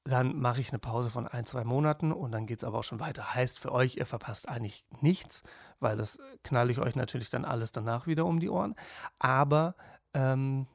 dann 0.06 0.40
mache 0.40 0.62
ich 0.62 0.70
eine 0.70 0.80
Pause 0.80 1.10
von 1.10 1.28
ein, 1.28 1.48
zwei 1.48 1.64
Monaten 1.64 2.12
und 2.12 2.32
dann 2.32 2.46
geht 2.46 2.60
es 2.60 2.64
aber 2.64 2.80
auch 2.80 2.84
schon 2.84 3.00
weiter. 3.00 3.34
Heißt 3.34 3.58
für 3.60 3.72
euch, 3.72 3.98
ihr 3.98 4.06
verpasst 4.06 4.48
eigentlich 4.48 4.86
nichts, 5.02 5.42
weil 5.80 5.98
das 5.98 6.20
knalle 6.44 6.72
ich 6.72 6.78
euch 6.78 6.96
natürlich 6.96 7.32
dann 7.32 7.44
alles 7.44 7.72
danach 7.72 8.06
wieder 8.06 8.26
um 8.26 8.40
die 8.40 8.50
Ohren. 8.50 8.76
Aber 9.18 9.76
ähm, 10.14 10.68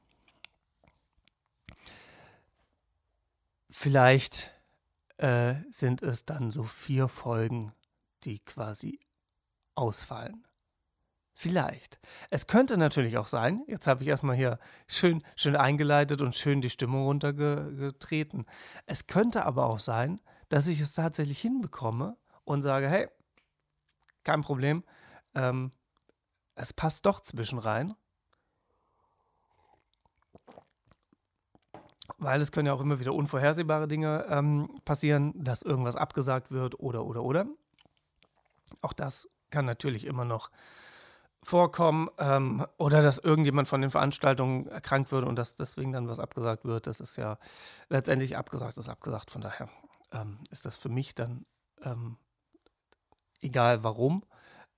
vielleicht 3.70 4.50
äh, 5.18 5.54
sind 5.70 6.02
es 6.02 6.24
dann 6.24 6.50
so 6.50 6.64
vier 6.64 7.06
Folgen, 7.06 7.72
die 8.24 8.40
quasi 8.40 8.98
ausfallen. 9.76 10.44
Vielleicht. 11.40 11.98
Es 12.28 12.46
könnte 12.46 12.76
natürlich 12.76 13.16
auch 13.16 13.26
sein, 13.26 13.62
jetzt 13.66 13.86
habe 13.86 14.02
ich 14.02 14.10
erstmal 14.10 14.36
hier 14.36 14.58
schön, 14.86 15.24
schön 15.36 15.56
eingeleitet 15.56 16.20
und 16.20 16.36
schön 16.36 16.60
die 16.60 16.68
Stimmung 16.68 17.04
runtergetreten. 17.04 18.44
Es 18.84 19.06
könnte 19.06 19.46
aber 19.46 19.64
auch 19.64 19.78
sein, 19.78 20.20
dass 20.50 20.66
ich 20.66 20.82
es 20.82 20.92
tatsächlich 20.92 21.40
hinbekomme 21.40 22.18
und 22.44 22.60
sage, 22.60 22.90
hey, 22.90 23.08
kein 24.22 24.42
Problem, 24.42 24.84
ähm, 25.34 25.72
es 26.56 26.74
passt 26.74 27.06
doch 27.06 27.20
zwischen 27.20 27.58
rein 27.58 27.94
weil 32.18 32.42
es 32.42 32.52
können 32.52 32.66
ja 32.66 32.74
auch 32.74 32.82
immer 32.82 33.00
wieder 33.00 33.14
unvorhersehbare 33.14 33.88
Dinge 33.88 34.26
ähm, 34.28 34.78
passieren, 34.84 35.32
dass 35.42 35.62
irgendwas 35.62 35.96
abgesagt 35.96 36.50
wird 36.50 36.78
oder, 36.78 37.06
oder, 37.06 37.22
oder. 37.22 37.46
Auch 38.82 38.92
das 38.92 39.26
kann 39.48 39.64
natürlich 39.64 40.04
immer 40.04 40.26
noch 40.26 40.50
vorkommen 41.42 42.08
ähm, 42.18 42.66
oder 42.76 43.02
dass 43.02 43.18
irgendjemand 43.18 43.68
von 43.68 43.80
den 43.80 43.90
Veranstaltungen 43.90 44.66
erkrankt 44.66 45.10
wird 45.10 45.24
und 45.24 45.36
dass 45.36 45.56
deswegen 45.56 45.92
dann 45.92 46.08
was 46.08 46.18
abgesagt 46.18 46.64
wird. 46.64 46.86
Das 46.86 47.00
ist 47.00 47.16
ja 47.16 47.38
letztendlich 47.88 48.36
abgesagt, 48.36 48.76
ist 48.76 48.88
abgesagt. 48.88 49.30
Von 49.30 49.40
daher 49.40 49.68
ähm, 50.12 50.38
ist 50.50 50.66
das 50.66 50.76
für 50.76 50.90
mich 50.90 51.14
dann 51.14 51.46
ähm, 51.82 52.16
egal 53.40 53.82
warum. 53.82 54.24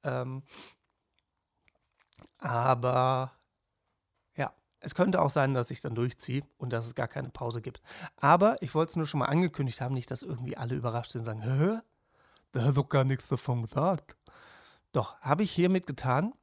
Ähm, 0.05 0.43
aber 2.39 3.33
es 4.83 4.95
könnte 4.95 5.23
auch 5.23 5.31
sein, 5.31 5.55
dass 5.55 5.71
ich 5.71 5.81
dann 5.81 5.95
durchziehe 5.95 6.43
und 6.59 6.73
dass 6.73 6.87
es 6.87 6.95
gar 6.95 7.09
keine 7.09 7.31
Pause 7.31 7.63
gibt. 7.63 7.81
Aber 8.17 8.61
ich 8.61 8.75
wollte 8.75 8.91
es 8.91 8.97
nur 8.97 9.07
schon 9.07 9.21
mal 9.21 9.27
angekündigt 9.27 9.81
haben, 9.81 9.95
nicht, 9.95 10.11
dass 10.11 10.23
irgendwie 10.23 10.57
alle 10.57 10.75
überrascht 10.75 11.13
sind 11.13 11.21
und 11.21 11.25
sagen, 11.25 11.43
hä? 11.43 11.79
Da 12.51 12.65
hat 12.65 12.77
doch 12.77 12.89
gar 12.89 13.05
nichts 13.05 13.29
davon 13.29 13.63
gesagt. 13.63 14.17
Doch, 14.93 15.19
habe 15.21 15.43
ich 15.43 15.53
hiermit 15.53 15.87
getan. 15.87 16.35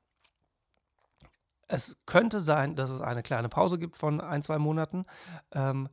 Es 1.70 1.98
könnte 2.08 2.42
sein, 2.42 2.76
dass 2.76 2.90
es 2.90 3.00
eine 3.00 3.22
kleine 3.22 3.48
Pause 3.48 3.78
gibt 3.78 3.96
von 3.96 4.20
ein, 4.22 4.42
zwei 4.42 4.58
Monaten. 4.58 5.06
Ähm, 5.52 5.88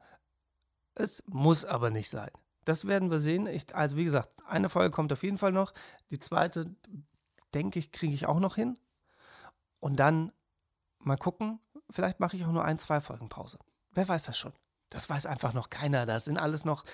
es 0.95 1.23
muss 1.27 1.67
aber 1.67 1.91
nicht 1.91 2.09
sein. 2.09 2.31
Das 2.65 2.87
werden 2.87 3.11
wir 3.11 3.21
sehen. 3.21 3.47
Ich, 3.47 3.77
also 3.77 3.97
wie 3.97 4.05
gesagt, 4.05 4.31
eine 4.49 4.71
Folge 4.71 4.91
kommt 4.91 5.13
auf 5.13 5.23
jeden 5.23 5.37
Fall 5.37 5.53
noch. 5.53 5.75
Die 6.11 6.19
zweite, 6.19 6.75
denke 7.53 7.79
ich, 7.79 7.93
kriege 7.93 8.15
ich 8.15 8.27
auch 8.27 8.41
noch 8.41 8.57
hin. 8.57 8.79
Und 9.79 9.97
dann 9.97 10.33
mal 10.99 11.19
gucken, 11.19 11.61
vielleicht 11.91 12.21
mache 12.21 12.37
ich 12.37 12.45
auch 12.47 12.53
nur 12.53 12.65
ein, 12.65 12.79
zwei 12.79 13.03
Folgen 13.03 13.29
Pause. 13.29 13.59
Wer 13.91 14.09
weiß 14.09 14.25
das 14.25 14.39
schon? 14.39 14.55
Das 14.91 15.11
weiß 15.11 15.27
einfach 15.27 15.53
noch 15.53 15.69
keiner. 15.69 16.07
Das 16.07 16.27
sind 16.27 16.39
alles 16.39 16.65
noch, 16.65 16.85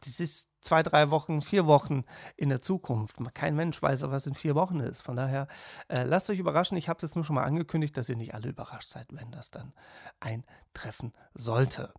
das 0.00 0.20
ist 0.20 0.48
zwei, 0.62 0.82
drei 0.82 1.10
Wochen, 1.10 1.42
vier 1.42 1.66
Wochen 1.66 2.04
in 2.36 2.48
der 2.48 2.62
Zukunft. 2.62 3.16
Kein 3.34 3.56
Mensch 3.56 3.80
weiß, 3.82 4.02
was 4.10 4.26
in 4.26 4.34
vier 4.34 4.54
Wochen 4.54 4.80
ist. 4.80 5.02
Von 5.02 5.16
daher, 5.16 5.48
äh, 5.88 6.04
lasst 6.04 6.30
euch 6.30 6.38
überraschen. 6.38 6.78
Ich 6.78 6.88
habe 6.88 7.04
es 7.04 7.14
nur 7.14 7.24
schon 7.24 7.36
mal 7.36 7.44
angekündigt, 7.44 7.96
dass 7.96 8.08
ihr 8.08 8.16
nicht 8.16 8.34
alle 8.34 8.48
überrascht 8.48 8.88
seid, 8.88 9.06
wenn 9.10 9.30
das 9.32 9.50
dann 9.50 9.74
eintreffen 10.20 11.12
sollte. 11.34 11.92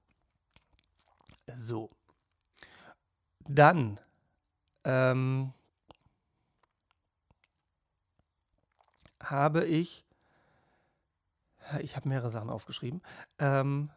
So. 1.53 1.91
Dann 3.41 3.99
ähm, 4.85 5.53
habe 9.21 9.65
ich 9.65 10.05
ich 11.81 11.95
habe 11.95 12.09
mehrere 12.09 12.29
Sachen 12.29 12.49
aufgeschrieben, 12.49 13.01
ähm, 13.39 13.89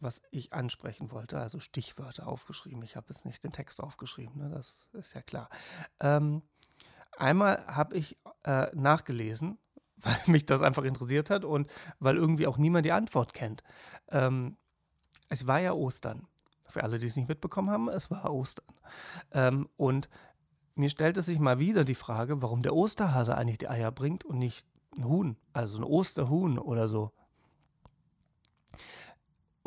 was 0.00 0.22
ich 0.30 0.52
ansprechen 0.52 1.10
wollte, 1.10 1.40
also 1.40 1.60
Stichwörter 1.60 2.26
aufgeschrieben. 2.26 2.82
Ich 2.82 2.96
habe 2.96 3.06
jetzt 3.10 3.24
nicht 3.24 3.42
den 3.44 3.52
Text 3.52 3.82
aufgeschrieben, 3.82 4.36
ne? 4.38 4.48
das 4.48 4.88
ist 4.92 5.14
ja 5.14 5.22
klar. 5.22 5.48
Ähm, 6.00 6.42
einmal 7.16 7.64
habe 7.66 7.96
ich 7.96 8.16
äh, 8.44 8.74
nachgelesen, 8.74 9.58
weil 9.96 10.18
mich 10.26 10.46
das 10.46 10.62
einfach 10.62 10.84
interessiert 10.84 11.30
hat 11.30 11.44
und 11.44 11.70
weil 11.98 12.16
irgendwie 12.16 12.46
auch 12.46 12.58
niemand 12.58 12.86
die 12.86 12.92
Antwort 12.92 13.34
kennt. 13.34 13.62
Ähm, 14.08 14.56
es 15.28 15.46
war 15.46 15.60
ja 15.60 15.72
Ostern. 15.72 16.26
Für 16.66 16.84
alle, 16.84 16.98
die 16.98 17.06
es 17.06 17.16
nicht 17.16 17.28
mitbekommen 17.28 17.70
haben, 17.70 17.88
es 17.88 18.10
war 18.10 18.32
Ostern. 18.32 18.74
Ähm, 19.32 19.68
und 19.76 20.08
mir 20.74 20.90
stellte 20.90 21.22
sich 21.22 21.38
mal 21.40 21.58
wieder 21.58 21.84
die 21.84 21.94
Frage, 21.94 22.40
warum 22.42 22.62
der 22.62 22.74
Osterhase 22.74 23.36
eigentlich 23.36 23.58
die 23.58 23.68
Eier 23.68 23.90
bringt 23.90 24.24
und 24.24 24.38
nicht 24.38 24.66
ein 24.96 25.04
Huhn, 25.04 25.36
also 25.52 25.78
ein 25.78 25.84
Osterhuhn 25.84 26.58
oder 26.58 26.88
so. 26.88 27.12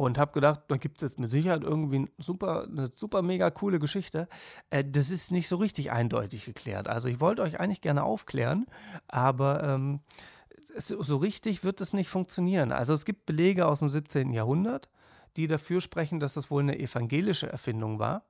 Und 0.01 0.17
habe 0.17 0.31
gedacht, 0.31 0.61
da 0.67 0.77
gibt 0.77 0.97
es 0.97 1.09
jetzt 1.09 1.19
mit 1.19 1.29
Sicherheit 1.29 1.61
irgendwie 1.61 2.09
super, 2.17 2.63
eine 2.63 2.89
super 2.95 3.21
mega 3.21 3.51
coole 3.51 3.77
Geschichte. 3.77 4.27
Äh, 4.71 4.83
das 4.83 5.11
ist 5.11 5.31
nicht 5.31 5.47
so 5.47 5.57
richtig 5.57 5.91
eindeutig 5.91 6.43
geklärt. 6.45 6.87
Also 6.87 7.07
ich 7.07 7.19
wollte 7.19 7.43
euch 7.43 7.59
eigentlich 7.59 7.81
gerne 7.81 8.01
aufklären, 8.01 8.65
aber 9.07 9.63
ähm, 9.63 9.99
so 10.75 11.17
richtig 11.17 11.63
wird 11.63 11.81
es 11.81 11.93
nicht 11.93 12.09
funktionieren. 12.09 12.71
Also 12.71 12.95
es 12.95 13.05
gibt 13.05 13.27
Belege 13.27 13.67
aus 13.67 13.77
dem 13.77 13.89
17. 13.89 14.33
Jahrhundert, 14.33 14.89
die 15.37 15.45
dafür 15.45 15.81
sprechen, 15.81 16.19
dass 16.19 16.33
das 16.33 16.49
wohl 16.49 16.63
eine 16.63 16.79
evangelische 16.79 17.51
Erfindung 17.51 17.99
war. 17.99 18.25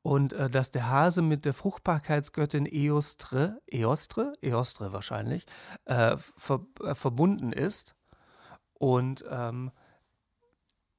Und 0.00 0.32
äh, 0.32 0.48
dass 0.48 0.70
der 0.70 0.88
Hase 0.88 1.20
mit 1.20 1.44
der 1.44 1.52
Fruchtbarkeitsgöttin 1.52 2.64
Eostre, 2.64 3.60
Eostre, 3.70 4.32
Eostre 4.42 4.94
wahrscheinlich, 4.94 5.44
äh, 5.84 6.16
ver, 6.16 6.64
äh, 6.82 6.94
verbunden 6.94 7.52
ist. 7.52 7.93
Und 8.74 9.24
ähm, 9.30 9.70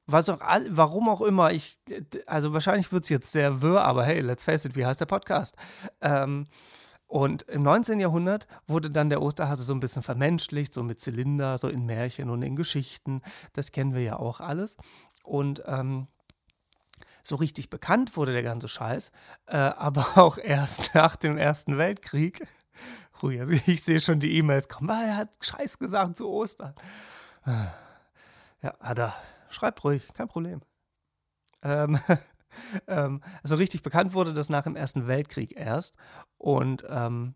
was 0.07 0.29
auch, 0.29 0.39
warum 0.69 1.09
auch 1.09 1.21
immer, 1.21 1.51
ich, 1.51 1.79
also 2.27 2.53
wahrscheinlich 2.53 2.91
wird 2.91 3.03
es 3.03 3.09
jetzt 3.09 3.31
sehr 3.31 3.61
wirr, 3.61 3.83
aber 3.83 4.03
hey, 4.03 4.21
let's 4.21 4.43
face 4.43 4.65
it, 4.65 4.75
wie 4.75 4.85
heißt 4.85 5.01
der 5.01 5.07
Podcast? 5.07 5.55
Ähm, 6.01 6.45
und 7.07 7.43
im 7.43 7.63
19. 7.63 7.99
Jahrhundert 7.99 8.47
wurde 8.67 8.89
dann 8.89 9.09
der 9.09 9.21
Osterhase 9.21 9.63
so 9.63 9.73
ein 9.73 9.79
bisschen 9.79 10.03
vermenschlicht, 10.03 10.73
so 10.73 10.83
mit 10.83 10.99
Zylinder, 10.99 11.57
so 11.57 11.67
in 11.67 11.85
Märchen 11.85 12.29
und 12.29 12.41
in 12.41 12.55
Geschichten. 12.55 13.21
Das 13.53 13.71
kennen 13.71 13.93
wir 13.93 14.01
ja 14.01 14.17
auch 14.17 14.39
alles. 14.39 14.77
Und 15.23 15.63
ähm, 15.65 16.07
so 17.23 17.35
richtig 17.35 17.69
bekannt 17.69 18.15
wurde 18.17 18.33
der 18.33 18.43
ganze 18.43 18.67
Scheiß, 18.67 19.11
äh, 19.47 19.57
aber 19.57 20.05
auch 20.15 20.37
erst 20.37 20.93
nach 20.93 21.15
dem 21.15 21.37
Ersten 21.37 21.77
Weltkrieg. 21.77 22.47
Hui, 23.21 23.39
also 23.39 23.53
ich 23.65 23.83
sehe 23.83 24.01
schon 24.01 24.19
die 24.19 24.37
E-Mails 24.37 24.67
kommen. 24.67 24.89
Er 24.89 25.17
hat 25.17 25.29
Scheiß 25.41 25.79
gesagt 25.79 26.17
zu 26.17 26.29
Ostern. 26.29 26.75
Ja, 27.45 28.75
hat 28.79 28.99
er. 28.99 29.13
Schreib 29.49 29.83
ruhig, 29.83 30.07
kein 30.13 30.27
Problem. 30.27 30.61
Ähm, 31.61 31.99
ähm, 32.87 33.21
also 33.43 33.55
richtig 33.55 33.83
bekannt 33.83 34.13
wurde 34.13 34.33
das 34.33 34.49
nach 34.49 34.63
dem 34.63 34.75
Ersten 34.75 35.07
Weltkrieg 35.07 35.55
erst. 35.55 35.95
Und 36.37 36.83
ähm, 36.89 37.35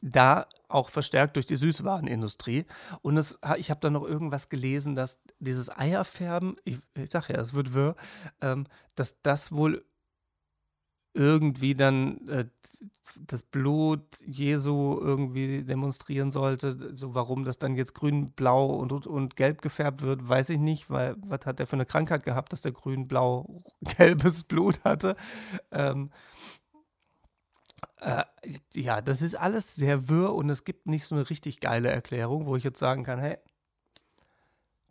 da 0.00 0.46
auch 0.68 0.88
verstärkt 0.88 1.36
durch 1.36 1.46
die 1.46 1.56
Süßwarenindustrie. 1.56 2.66
Und 3.02 3.16
es, 3.16 3.38
ich 3.56 3.70
habe 3.70 3.80
da 3.80 3.90
noch 3.90 4.04
irgendwas 4.04 4.48
gelesen, 4.48 4.94
dass 4.94 5.20
dieses 5.38 5.70
Eierfärben, 5.70 6.56
ich, 6.64 6.80
ich 6.94 7.10
sage 7.10 7.34
ja, 7.34 7.40
es 7.40 7.54
wird 7.54 7.72
wirr, 7.72 7.94
ähm, 8.40 8.66
dass 8.94 9.20
das 9.22 9.52
wohl 9.52 9.84
irgendwie 11.14 11.74
dann 11.74 12.28
äh, 12.28 12.44
das 13.26 13.42
Blut 13.42 14.02
Jesu 14.24 14.98
irgendwie 15.00 15.64
demonstrieren 15.64 16.30
sollte. 16.30 16.96
So 16.96 17.14
warum 17.14 17.44
das 17.44 17.58
dann 17.58 17.74
jetzt 17.74 17.94
grün, 17.94 18.30
blau 18.32 18.66
und, 18.66 19.06
und 19.06 19.36
gelb 19.36 19.62
gefärbt 19.62 20.02
wird, 20.02 20.26
weiß 20.26 20.50
ich 20.50 20.58
nicht, 20.58 20.90
weil 20.90 21.16
was 21.18 21.44
hat 21.44 21.58
der 21.58 21.66
für 21.66 21.74
eine 21.74 21.86
Krankheit 21.86 22.24
gehabt, 22.24 22.52
dass 22.52 22.62
der 22.62 22.72
grün, 22.72 23.08
blau, 23.08 23.62
gelbes 23.98 24.44
Blut 24.44 24.82
hatte. 24.84 25.16
Ähm, 25.70 26.10
äh, 28.00 28.24
ja, 28.74 29.00
das 29.00 29.22
ist 29.22 29.34
alles 29.34 29.74
sehr 29.74 30.08
wirr 30.08 30.34
und 30.34 30.50
es 30.50 30.64
gibt 30.64 30.86
nicht 30.86 31.04
so 31.04 31.14
eine 31.14 31.28
richtig 31.28 31.60
geile 31.60 31.90
Erklärung, 31.90 32.46
wo 32.46 32.56
ich 32.56 32.64
jetzt 32.64 32.78
sagen 32.78 33.04
kann, 33.04 33.18
hey, 33.18 33.36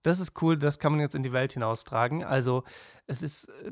das 0.04 0.20
ist 0.20 0.42
cool, 0.42 0.58
das 0.58 0.80
kann 0.80 0.94
man 0.94 1.02
jetzt 1.02 1.16
in 1.16 1.24
die 1.24 1.34
Welt 1.34 1.54
hinaustragen. 1.54 2.24
Also 2.24 2.64
es 3.08 3.22
ist 3.22 3.46
äh, 3.50 3.72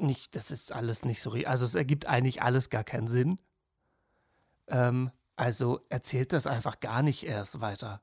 nicht, 0.00 0.34
das 0.36 0.50
ist 0.50 0.72
alles 0.72 1.04
nicht 1.04 1.20
so, 1.20 1.32
also 1.32 1.64
es 1.64 1.74
ergibt 1.74 2.06
eigentlich 2.06 2.42
alles 2.42 2.70
gar 2.70 2.84
keinen 2.84 3.08
Sinn. 3.08 3.38
Ähm, 4.68 5.10
also 5.36 5.80
erzählt 5.88 6.32
das 6.32 6.46
einfach 6.46 6.80
gar 6.80 7.02
nicht 7.02 7.24
erst 7.24 7.60
weiter. 7.60 8.02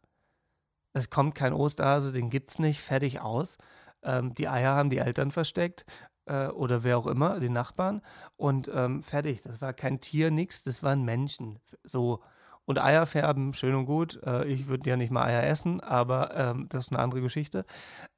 Es 0.94 1.10
kommt 1.10 1.36
kein 1.36 1.54
Osterhase, 1.54 2.14
den 2.14 2.30
gibt's 2.30 2.60
nicht, 2.60 2.80
fertig 2.80 3.20
aus. 3.20 3.58
Ähm, 4.02 4.34
die 4.34 4.48
Eier 4.48 4.76
haben 4.76 4.90
die 4.90 5.00
Eltern 5.00 5.32
versteckt 5.32 5.86
äh, 6.26 6.48
oder 6.48 6.84
wer 6.84 6.98
auch 6.98 7.08
immer, 7.08 7.40
die 7.40 7.50
Nachbarn 7.50 8.02
und 8.38 8.70
ähm, 8.74 9.04
fertig. 9.04 9.42
Das 9.42 9.62
war 9.62 9.74
kein 9.74 10.00
Tier, 10.00 10.32
nix, 10.32 10.64
das 10.64 10.84
waren 10.84 11.04
Menschen. 11.04 11.60
So. 11.84 12.22
Und 12.68 12.80
Eier 12.80 13.06
färben, 13.06 13.54
schön 13.54 13.76
und 13.76 13.86
gut. 13.86 14.20
Äh, 14.24 14.46
ich 14.46 14.68
würde 14.68 14.90
ja 14.90 14.96
nicht 14.96 15.12
mal 15.12 15.26
Eier 15.26 15.44
essen, 15.44 15.82
aber 15.82 16.36
ähm, 16.36 16.68
das 16.70 16.86
ist 16.86 16.94
eine 16.94 17.02
andere 17.02 17.22
Geschichte. 17.22 17.66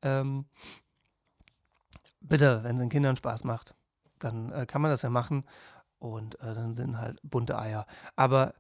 Ähm, 0.01 0.45
bitte, 2.27 2.63
wenn 2.63 2.75
es 2.75 2.81
den 2.81 2.89
Kindern 2.89 3.15
Spaß 3.15 3.43
macht, 3.43 3.75
dann 4.19 4.51
äh, 4.51 4.65
kann 4.65 4.81
man 4.81 4.91
das 4.91 5.01
ja 5.01 5.09
machen. 5.09 5.45
Und 5.99 6.39
äh, 6.41 6.53
dann 6.53 6.75
sind 6.75 6.97
halt 6.99 7.19
bunte 7.23 7.57
Eier. 7.57 7.87
Aber 8.15 8.53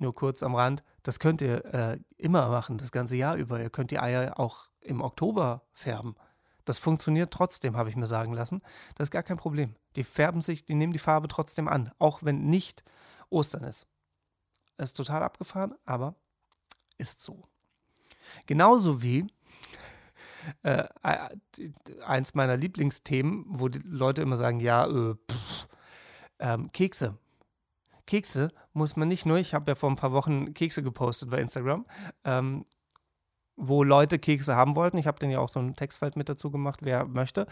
nur 0.00 0.14
kurz 0.14 0.42
am 0.42 0.54
Rand, 0.54 0.82
das 1.02 1.18
könnt 1.18 1.40
ihr 1.40 1.64
äh, 1.66 1.98
immer 2.16 2.48
machen, 2.48 2.78
das 2.78 2.92
ganze 2.92 3.16
Jahr 3.16 3.36
über. 3.36 3.60
Ihr 3.60 3.70
könnt 3.70 3.90
die 3.90 4.00
Eier 4.00 4.38
auch 4.38 4.68
im 4.80 5.00
Oktober 5.00 5.62
färben. 5.72 6.16
Das 6.64 6.78
funktioniert 6.78 7.32
trotzdem, 7.32 7.76
habe 7.76 7.90
ich 7.90 7.96
mir 7.96 8.06
sagen 8.06 8.32
lassen. 8.32 8.62
Das 8.94 9.06
ist 9.06 9.10
gar 9.10 9.22
kein 9.22 9.36
Problem. 9.36 9.74
Die 9.96 10.04
färben 10.04 10.42
sich, 10.42 10.64
die 10.64 10.74
nehmen 10.74 10.92
die 10.92 10.98
Farbe 10.98 11.28
trotzdem 11.28 11.68
an, 11.68 11.90
auch 11.98 12.22
wenn 12.22 12.46
nicht 12.46 12.84
Ostern 13.30 13.64
ist. 13.64 13.86
Ist 14.78 14.96
total 14.96 15.22
abgefahren, 15.22 15.74
aber 15.84 16.14
ist 16.98 17.20
so. 17.20 17.48
Genauso 18.46 19.02
wie 19.02 19.26
äh, 20.62 20.84
eins 22.04 22.34
meiner 22.34 22.56
Lieblingsthemen, 22.56 23.44
wo 23.48 23.68
die 23.68 23.80
Leute 23.84 24.22
immer 24.22 24.36
sagen, 24.36 24.60
ja, 24.60 24.86
äh, 24.86 25.14
pff, 25.14 25.68
ähm, 26.38 26.70
Kekse. 26.72 27.18
Kekse 28.06 28.50
muss 28.72 28.96
man 28.96 29.08
nicht 29.08 29.26
nur, 29.26 29.38
ich 29.38 29.54
habe 29.54 29.70
ja 29.70 29.74
vor 29.74 29.90
ein 29.90 29.96
paar 29.96 30.12
Wochen 30.12 30.54
Kekse 30.54 30.82
gepostet 30.82 31.30
bei 31.30 31.38
Instagram, 31.38 31.86
ähm, 32.24 32.66
wo 33.56 33.84
Leute 33.84 34.18
Kekse 34.18 34.56
haben 34.56 34.74
wollten. 34.74 34.98
Ich 34.98 35.06
habe 35.06 35.18
dann 35.18 35.30
ja 35.30 35.38
auch 35.38 35.48
so 35.48 35.60
ein 35.60 35.76
Textfeld 35.76 36.16
mit 36.16 36.28
dazu 36.28 36.50
gemacht, 36.50 36.80
wer 36.82 37.06
möchte. 37.06 37.46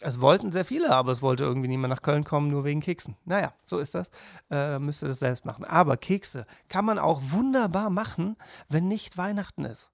Es 0.00 0.20
wollten 0.20 0.50
sehr 0.50 0.64
viele, 0.64 0.90
aber 0.90 1.12
es 1.12 1.22
wollte 1.22 1.44
irgendwie 1.44 1.68
niemand 1.68 1.90
nach 1.90 2.02
Köln 2.02 2.24
kommen, 2.24 2.50
nur 2.50 2.64
wegen 2.64 2.80
Keksen. 2.80 3.16
Naja, 3.24 3.54
so 3.64 3.78
ist 3.78 3.94
das. 3.94 4.10
Äh, 4.50 4.78
müsst 4.78 5.02
ihr 5.02 5.08
das 5.08 5.20
selbst 5.20 5.44
machen. 5.44 5.64
Aber 5.64 5.96
Kekse 5.96 6.46
kann 6.68 6.84
man 6.84 6.98
auch 6.98 7.22
wunderbar 7.30 7.90
machen, 7.90 8.36
wenn 8.68 8.88
nicht 8.88 9.16
Weihnachten 9.16 9.64
ist. 9.64 9.93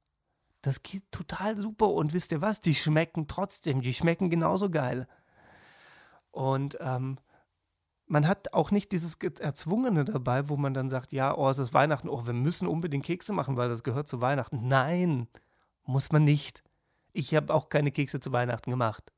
Das 0.63 0.83
geht 0.83 1.11
total 1.11 1.57
super 1.57 1.89
und 1.89 2.13
wisst 2.13 2.33
ihr 2.33 2.43
was? 2.43 2.61
Die 2.61 2.75
schmecken 2.75 3.29
trotzdem, 3.29 3.81
die 3.81 3.95
schmecken 3.95 4.29
genauso 4.29 4.71
geil. 4.71 5.09
Und 6.31 6.77
ähm, 6.81 7.19
man 8.07 8.27
hat 8.27 8.53
auch 8.53 8.71
nicht 8.71 8.93
dieses 8.93 9.15
Erzwungene 9.15 10.05
dabei, 10.05 10.49
wo 10.49 10.57
man 10.57 10.75
dann 10.75 10.91
sagt, 10.91 11.13
ja, 11.13 11.37
oh, 11.37 11.49
es 11.49 11.59
ist 11.59 11.73
Weihnachten, 11.73 12.09
oh, 12.09 12.27
wir 12.27 12.33
müssen 12.33 12.67
unbedingt 12.67 13.07
Kekse 13.07 13.33
machen, 13.33 13.57
weil 13.57 13.69
das 13.69 13.85
gehört 13.85 14.09
zu 14.09 14.21
Weihnachten. 14.21 14.69
Nein, 14.69 15.29
muss 15.85 16.13
man 16.13 16.25
nicht. 16.25 16.63
Ich 17.13 17.35
habe 17.35 17.55
auch 17.55 17.69
keine 17.69 17.93
Kekse 17.93 18.21
zu 18.21 18.33
Weihnachten 18.33 18.71
gemacht. 18.71 19.13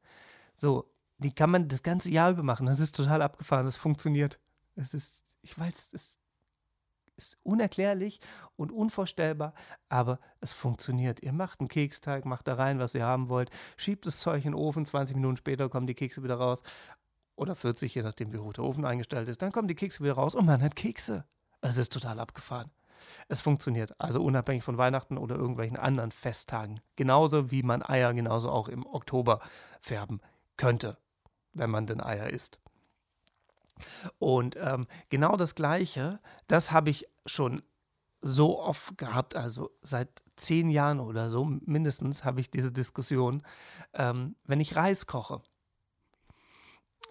So, 0.56 0.92
die 1.18 1.34
kann 1.34 1.50
man 1.50 1.68
das 1.68 1.82
ganze 1.82 2.10
Jahr 2.10 2.30
über 2.30 2.42
machen. 2.42 2.66
Das 2.66 2.80
ist 2.80 2.94
total 2.94 3.22
abgefahren, 3.22 3.66
das 3.66 3.76
funktioniert. 3.76 4.38
Es 4.76 4.94
ist, 4.94 5.24
ich 5.42 5.58
weiß, 5.58 5.90
es 5.92 6.18
ist 7.22 7.38
unerklärlich 7.42 8.20
und 8.56 8.72
unvorstellbar, 8.72 9.54
aber 9.88 10.18
es 10.40 10.52
funktioniert. 10.52 11.22
Ihr 11.22 11.32
macht 11.32 11.60
einen 11.60 11.68
Keksteig, 11.68 12.24
macht 12.24 12.48
da 12.48 12.54
rein, 12.54 12.78
was 12.78 12.94
ihr 12.94 13.04
haben 13.04 13.28
wollt, 13.28 13.50
schiebt 13.76 14.06
das 14.06 14.18
Zeug 14.18 14.44
in 14.44 14.52
den 14.52 14.58
Ofen, 14.58 14.84
20 14.84 15.16
Minuten 15.16 15.36
später 15.36 15.68
kommen 15.68 15.86
die 15.86 15.94
Kekse 15.94 16.22
wieder 16.22 16.36
raus. 16.36 16.62
Oder 17.34 17.56
40, 17.56 17.94
je 17.94 18.02
nachdem, 18.02 18.32
wie 18.32 18.38
hoch 18.38 18.52
der 18.52 18.64
Ofen 18.64 18.84
eingestellt 18.84 19.28
ist. 19.28 19.40
Dann 19.40 19.52
kommen 19.52 19.68
die 19.68 19.74
Kekse 19.74 20.02
wieder 20.02 20.14
raus 20.14 20.34
und 20.34 20.44
man 20.44 20.62
hat 20.62 20.76
Kekse. 20.76 21.24
Es 21.60 21.78
ist 21.78 21.92
total 21.92 22.18
abgefahren. 22.18 22.70
Es 23.28 23.40
funktioniert, 23.40 23.98
also 23.98 24.22
unabhängig 24.22 24.62
von 24.62 24.78
Weihnachten 24.78 25.18
oder 25.18 25.36
irgendwelchen 25.36 25.76
anderen 25.76 26.12
Festtagen. 26.12 26.80
Genauso 26.96 27.50
wie 27.50 27.62
man 27.62 27.82
Eier 27.82 28.12
genauso 28.14 28.50
auch 28.50 28.68
im 28.68 28.86
Oktober 28.86 29.40
färben 29.80 30.20
könnte, 30.56 30.98
wenn 31.52 31.70
man 31.70 31.86
denn 31.86 32.00
Eier 32.00 32.30
isst. 32.30 32.60
Und 34.18 34.56
ähm, 34.60 34.86
genau 35.08 35.36
das 35.36 35.54
Gleiche, 35.54 36.20
das 36.46 36.72
habe 36.72 36.90
ich 36.90 37.08
schon 37.26 37.62
so 38.20 38.60
oft 38.60 38.96
gehabt, 38.98 39.34
also 39.34 39.70
seit 39.82 40.22
zehn 40.36 40.70
Jahren 40.70 41.00
oder 41.00 41.28
so 41.30 41.44
mindestens 41.44 42.24
habe 42.24 42.40
ich 42.40 42.50
diese 42.50 42.72
Diskussion, 42.72 43.42
ähm, 43.94 44.36
wenn 44.44 44.60
ich 44.60 44.76
Reis 44.76 45.06
koche. 45.06 45.42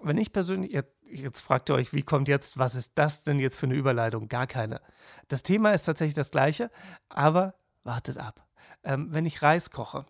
Wenn 0.02 0.18
ich 0.18 0.32
persönlich, 0.32 0.72
jetzt, 0.72 0.96
jetzt 1.04 1.42
fragt 1.42 1.70
ihr 1.70 1.76
euch, 1.76 1.94
wie 1.94 2.02
kommt 2.02 2.28
jetzt, 2.28 2.58
was 2.58 2.76
ist 2.76 2.94
das 2.96 3.24
denn 3.24 3.40
jetzt 3.40 3.58
für 3.58 3.68
eine 3.68 3.76
Überleitung? 3.76 4.30
Gar 4.30 4.48
keine. 4.48 4.82
Das 5.28 5.44
Thema 5.44 5.72
ist 5.74 5.84
tatsächlich 5.84 6.16
das 6.16 6.32
gleiche, 6.32 6.72
aber 7.10 7.56
wartet 7.84 8.18
ab. 8.18 8.48
Ähm, 8.84 9.10
wenn 9.12 9.26
ich 9.26 9.42
Reis 9.42 9.70
koche, 9.70 10.06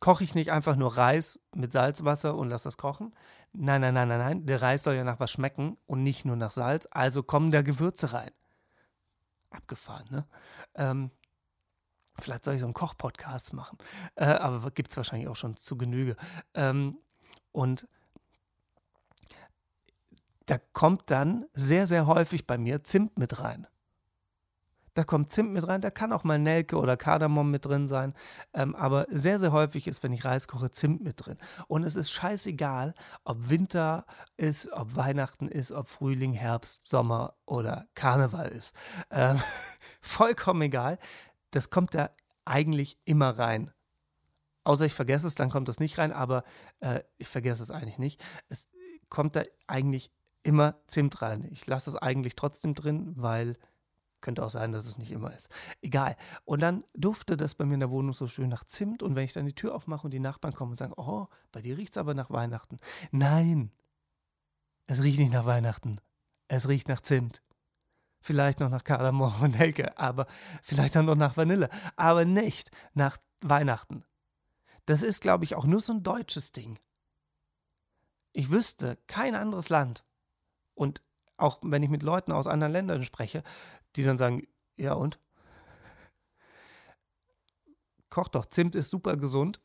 koche 0.00 0.22
ich 0.22 0.34
nicht 0.34 0.52
einfach 0.52 0.76
nur 0.76 0.96
Reis 0.96 1.40
mit 1.54 1.72
Salzwasser 1.72 2.36
und 2.36 2.50
lasse 2.50 2.64
das 2.64 2.76
kochen. 2.76 3.14
Nein, 3.52 3.80
nein, 3.80 3.94
nein, 3.94 4.08
nein, 4.08 4.18
nein. 4.18 4.46
Der 4.46 4.60
Reis 4.60 4.84
soll 4.84 4.94
ja 4.94 5.04
nach 5.04 5.20
was 5.20 5.30
schmecken 5.30 5.78
und 5.86 6.02
nicht 6.02 6.24
nur 6.24 6.36
nach 6.36 6.50
Salz. 6.50 6.86
Also 6.90 7.22
kommen 7.22 7.50
da 7.50 7.62
Gewürze 7.62 8.12
rein. 8.12 8.30
Abgefahren, 9.52 10.06
ne? 10.10 10.26
Ähm, 10.74 11.10
vielleicht 12.20 12.44
soll 12.44 12.54
ich 12.54 12.60
so 12.60 12.66
einen 12.66 12.74
Koch-Podcast 12.74 13.52
machen. 13.52 13.78
Äh, 14.14 14.26
aber 14.26 14.70
gibt 14.70 14.90
es 14.90 14.96
wahrscheinlich 14.96 15.28
auch 15.28 15.36
schon 15.36 15.56
zu 15.56 15.76
Genüge. 15.76 16.16
Ähm, 16.54 16.98
und 17.52 17.86
da 20.46 20.58
kommt 20.58 21.10
dann 21.10 21.46
sehr, 21.54 21.86
sehr 21.86 22.06
häufig 22.06 22.46
bei 22.46 22.58
mir 22.58 22.84
Zimt 22.84 23.18
mit 23.18 23.38
rein. 23.38 23.66
Da 24.94 25.04
kommt 25.04 25.32
Zimt 25.32 25.52
mit 25.52 25.66
rein, 25.66 25.80
da 25.80 25.90
kann 25.90 26.12
auch 26.12 26.22
mal 26.22 26.38
Nelke 26.38 26.76
oder 26.76 26.96
Kardamom 26.96 27.50
mit 27.50 27.64
drin 27.64 27.88
sein. 27.88 28.14
Ähm, 28.52 28.74
aber 28.74 29.06
sehr, 29.10 29.38
sehr 29.38 29.52
häufig 29.52 29.86
ist, 29.86 30.02
wenn 30.02 30.12
ich 30.12 30.24
Reis 30.24 30.48
koche, 30.48 30.70
Zimt 30.70 31.02
mit 31.02 31.24
drin. 31.24 31.38
Und 31.66 31.84
es 31.84 31.96
ist 31.96 32.10
scheißegal, 32.10 32.94
ob 33.24 33.48
Winter 33.48 34.04
ist, 34.36 34.70
ob 34.72 34.94
Weihnachten 34.94 35.48
ist, 35.48 35.72
ob 35.72 35.88
Frühling, 35.88 36.34
Herbst, 36.34 36.86
Sommer 36.86 37.34
oder 37.46 37.86
Karneval 37.94 38.48
ist. 38.48 38.74
Ähm, 39.10 39.40
vollkommen 40.00 40.62
egal. 40.62 40.98
Das 41.52 41.70
kommt 41.70 41.94
da 41.94 42.10
eigentlich 42.44 42.98
immer 43.04 43.38
rein. 43.38 43.70
Außer 44.64 44.84
ich 44.84 44.94
vergesse 44.94 45.26
es, 45.26 45.34
dann 45.34 45.50
kommt 45.50 45.68
das 45.68 45.80
nicht 45.80 45.98
rein, 45.98 46.12
aber 46.12 46.44
äh, 46.80 47.00
ich 47.18 47.28
vergesse 47.28 47.62
es 47.62 47.70
eigentlich 47.70 47.98
nicht. 47.98 48.22
Es 48.48 48.68
kommt 49.08 49.36
da 49.36 49.42
eigentlich 49.66 50.12
immer 50.42 50.76
Zimt 50.86 51.22
rein. 51.22 51.46
Ich 51.50 51.66
lasse 51.66 51.90
es 51.90 51.96
eigentlich 51.96 52.36
trotzdem 52.36 52.74
drin, 52.74 53.12
weil 53.16 53.56
könnte 54.22 54.44
auch 54.44 54.50
sein, 54.50 54.72
dass 54.72 54.86
es 54.86 54.96
nicht 54.96 55.10
immer 55.10 55.34
ist. 55.34 55.50
Egal. 55.82 56.16
Und 56.44 56.62
dann 56.62 56.84
dufte 56.94 57.36
das 57.36 57.54
bei 57.54 57.64
mir 57.66 57.74
in 57.74 57.80
der 57.80 57.90
Wohnung 57.90 58.14
so 58.14 58.26
schön 58.26 58.48
nach 58.48 58.64
Zimt. 58.64 59.02
Und 59.02 59.14
wenn 59.14 59.24
ich 59.24 59.34
dann 59.34 59.44
die 59.44 59.54
Tür 59.54 59.74
aufmache 59.74 60.06
und 60.06 60.12
die 60.12 60.20
Nachbarn 60.20 60.54
kommen 60.54 60.72
und 60.72 60.78
sagen, 60.78 60.94
oh, 60.96 61.26
bei 61.50 61.60
dir 61.60 61.76
riecht 61.76 61.92
es 61.92 61.98
aber 61.98 62.14
nach 62.14 62.30
Weihnachten. 62.30 62.78
Nein, 63.10 63.70
es 64.86 65.02
riecht 65.02 65.18
nicht 65.18 65.32
nach 65.32 65.46
Weihnachten. 65.46 66.00
Es 66.48 66.68
riecht 66.68 66.88
nach 66.88 67.00
Zimt. 67.00 67.42
Vielleicht 68.20 68.60
noch 68.60 68.70
nach 68.70 68.84
Kardamom 68.84 69.42
und 69.42 69.58
Nelke, 69.58 69.98
aber 69.98 70.26
vielleicht 70.62 70.94
dann 70.94 71.06
noch 71.06 71.16
nach 71.16 71.36
Vanille. 71.36 71.68
Aber 71.96 72.24
nicht 72.24 72.70
nach 72.94 73.18
Weihnachten. 73.40 74.04
Das 74.86 75.02
ist, 75.02 75.20
glaube 75.20 75.44
ich, 75.44 75.54
auch 75.54 75.64
nur 75.64 75.80
so 75.80 75.92
ein 75.92 76.02
deutsches 76.02 76.52
Ding. 76.52 76.78
Ich 78.32 78.50
wüsste 78.50 78.98
kein 79.06 79.34
anderes 79.34 79.68
Land. 79.68 80.04
Und 80.74 81.02
auch 81.36 81.58
wenn 81.62 81.82
ich 81.82 81.90
mit 81.90 82.02
Leuten 82.02 82.32
aus 82.32 82.46
anderen 82.46 82.72
Ländern 82.72 83.04
spreche, 83.04 83.42
die 83.96 84.04
dann 84.04 84.18
sagen, 84.18 84.46
ja 84.76 84.94
und? 84.94 85.18
Koch 88.10 88.28
doch, 88.28 88.46
Zimt 88.46 88.74
ist 88.74 88.90
super 88.90 89.16
gesund, 89.16 89.60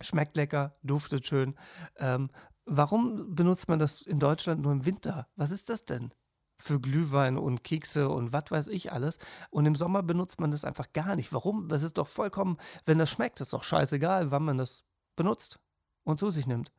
schmeckt 0.00 0.36
lecker, 0.36 0.76
duftet 0.82 1.26
schön. 1.26 1.54
Ähm, 1.96 2.30
warum 2.66 3.34
benutzt 3.34 3.68
man 3.68 3.78
das 3.78 4.02
in 4.02 4.18
Deutschland 4.18 4.60
nur 4.60 4.72
im 4.72 4.84
Winter? 4.84 5.28
Was 5.36 5.50
ist 5.50 5.70
das 5.70 5.86
denn? 5.86 6.12
Für 6.58 6.80
Glühwein 6.80 7.36
und 7.36 7.64
Kekse 7.64 8.08
und 8.08 8.32
was 8.32 8.50
weiß 8.50 8.66
ich 8.68 8.92
alles. 8.92 9.18
Und 9.50 9.66
im 9.66 9.74
Sommer 9.74 10.02
benutzt 10.02 10.40
man 10.40 10.50
das 10.50 10.64
einfach 10.64 10.92
gar 10.92 11.16
nicht. 11.16 11.32
Warum? 11.32 11.68
Das 11.68 11.82
ist 11.82 11.98
doch 11.98 12.08
vollkommen, 12.08 12.58
wenn 12.84 12.98
das 12.98 13.10
schmeckt, 13.10 13.40
ist 13.40 13.52
doch 13.52 13.64
scheißegal, 13.64 14.30
wann 14.30 14.44
man 14.44 14.58
das 14.58 14.84
benutzt 15.16 15.58
und 16.04 16.18
zu 16.18 16.30
sich 16.30 16.46
nimmt. 16.46 16.70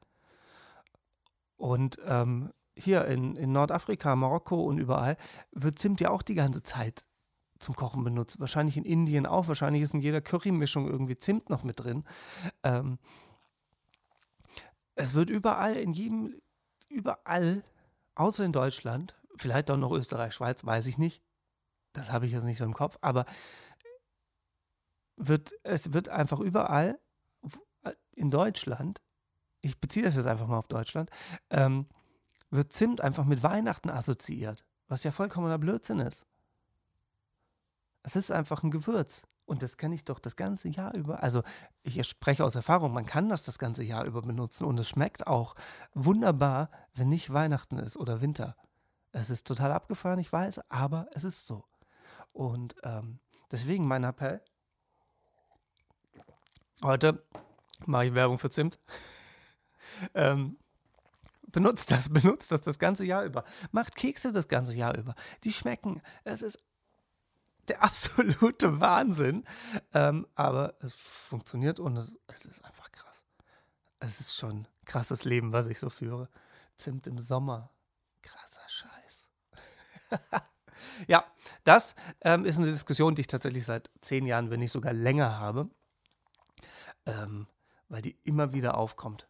Und 1.57 1.97
ähm, 2.05 2.51
hier 2.75 3.05
in, 3.05 3.35
in 3.35 3.51
Nordafrika, 3.51 4.15
Marokko 4.15 4.61
und 4.63 4.77
überall 4.77 5.17
wird 5.51 5.79
Zimt 5.79 6.01
ja 6.01 6.09
auch 6.09 6.21
die 6.21 6.35
ganze 6.35 6.63
Zeit 6.63 7.05
zum 7.59 7.75
Kochen 7.75 8.03
benutzt. 8.03 8.39
Wahrscheinlich 8.39 8.77
in 8.77 8.85
Indien 8.85 9.25
auch. 9.25 9.47
Wahrscheinlich 9.47 9.81
ist 9.81 9.93
in 9.93 10.01
jeder 10.01 10.21
Currymischung 10.21 10.87
irgendwie 10.87 11.17
Zimt 11.17 11.49
noch 11.49 11.63
mit 11.63 11.79
drin. 11.79 12.03
Ähm, 12.63 12.99
es 14.95 15.13
wird 15.13 15.29
überall, 15.29 15.75
in 15.75 15.93
jedem, 15.93 16.41
überall, 16.89 17.63
außer 18.15 18.45
in 18.45 18.51
Deutschland, 18.51 19.15
vielleicht 19.37 19.69
auch 19.71 19.77
noch 19.77 19.91
Österreich, 19.91 20.33
Schweiz, 20.33 20.65
weiß 20.65 20.87
ich 20.87 20.97
nicht. 20.97 21.21
Das 21.93 22.11
habe 22.11 22.25
ich 22.25 22.33
jetzt 22.33 22.43
nicht 22.43 22.57
so 22.57 22.65
im 22.65 22.73
Kopf, 22.73 22.97
aber 23.01 23.25
wird, 25.17 25.53
es 25.63 25.93
wird 25.93 26.09
einfach 26.09 26.39
überall 26.39 26.99
in 28.11 28.31
Deutschland, 28.31 29.01
ich 29.61 29.79
beziehe 29.79 30.05
das 30.05 30.15
jetzt 30.15 30.27
einfach 30.27 30.47
mal 30.47 30.57
auf 30.57 30.67
Deutschland, 30.67 31.09
ähm, 31.49 31.87
wird 32.55 32.73
Zimt 32.73 33.01
einfach 33.01 33.25
mit 33.25 33.43
Weihnachten 33.43 33.89
assoziiert, 33.89 34.65
was 34.87 35.03
ja 35.03 35.11
vollkommener 35.11 35.57
Blödsinn 35.57 35.99
ist. 35.99 36.25
Es 38.03 38.15
ist 38.15 38.31
einfach 38.31 38.63
ein 38.63 38.71
Gewürz. 38.71 39.27
Und 39.45 39.61
das 39.61 39.77
kann 39.77 39.91
ich 39.91 40.03
doch 40.03 40.17
das 40.19 40.35
ganze 40.35 40.69
Jahr 40.69 40.95
über. 40.95 41.21
Also, 41.21 41.43
ich 41.83 42.03
spreche 42.07 42.43
aus 42.43 42.55
Erfahrung, 42.55 42.93
man 42.93 43.05
kann 43.05 43.29
das 43.29 43.43
das 43.43 43.59
ganze 43.59 43.83
Jahr 43.83 44.05
über 44.05 44.21
benutzen 44.23 44.65
und 44.65 44.79
es 44.79 44.89
schmeckt 44.89 45.27
auch 45.27 45.55
wunderbar, 45.93 46.71
wenn 46.95 47.09
nicht 47.09 47.31
Weihnachten 47.31 47.77
ist 47.77 47.95
oder 47.95 48.21
Winter. 48.21 48.55
Es 49.11 49.29
ist 49.29 49.45
total 49.45 49.71
abgefahren, 49.71 50.19
ich 50.19 50.33
weiß, 50.33 50.61
aber 50.69 51.07
es 51.13 51.23
ist 51.23 51.45
so. 51.45 51.63
Und 52.33 52.75
ähm, 52.83 53.19
deswegen 53.51 53.87
mein 53.87 54.03
Appell. 54.03 54.41
Heute 56.83 57.23
mache 57.85 58.07
ich 58.07 58.13
Werbung 58.13 58.39
für 58.39 58.49
Zimt. 58.49 58.79
ähm, 60.15 60.57
Benutzt 61.47 61.91
das, 61.91 62.09
benutzt 62.13 62.51
das 62.51 62.61
das 62.61 62.79
ganze 62.79 63.05
Jahr 63.05 63.23
über. 63.23 63.43
Macht 63.71 63.95
Kekse 63.95 64.31
das 64.31 64.47
ganze 64.47 64.73
Jahr 64.73 64.97
über. 64.97 65.15
Die 65.43 65.53
schmecken. 65.53 66.01
Es 66.23 66.41
ist 66.41 66.59
der 67.67 67.83
absolute 67.83 68.79
Wahnsinn. 68.79 69.45
Ähm, 69.93 70.27
aber 70.35 70.75
es 70.81 70.93
funktioniert 70.93 71.79
und 71.79 71.97
es, 71.97 72.19
es 72.27 72.45
ist 72.45 72.63
einfach 72.63 72.91
krass. 72.91 73.25
Es 73.99 74.19
ist 74.19 74.35
schon 74.35 74.61
ein 74.61 74.67
krasses 74.85 75.23
Leben, 75.23 75.51
was 75.51 75.67
ich 75.67 75.79
so 75.79 75.89
führe. 75.89 76.29
Zimt 76.77 77.07
im 77.07 77.17
Sommer. 77.19 77.71
Krasser 78.21 78.61
Scheiß. 78.67 79.25
ja, 81.07 81.25
das 81.63 81.95
ähm, 82.21 82.45
ist 82.45 82.57
eine 82.57 82.71
Diskussion, 82.71 83.15
die 83.15 83.21
ich 83.21 83.27
tatsächlich 83.27 83.65
seit 83.65 83.89
zehn 84.01 84.25
Jahren, 84.25 84.49
wenn 84.49 84.59
nicht 84.59 84.71
sogar 84.71 84.93
länger 84.93 85.39
habe. 85.39 85.69
Ähm, 87.05 87.47
weil 87.87 88.01
die 88.01 88.17
immer 88.23 88.53
wieder 88.53 88.77
aufkommt. 88.77 89.27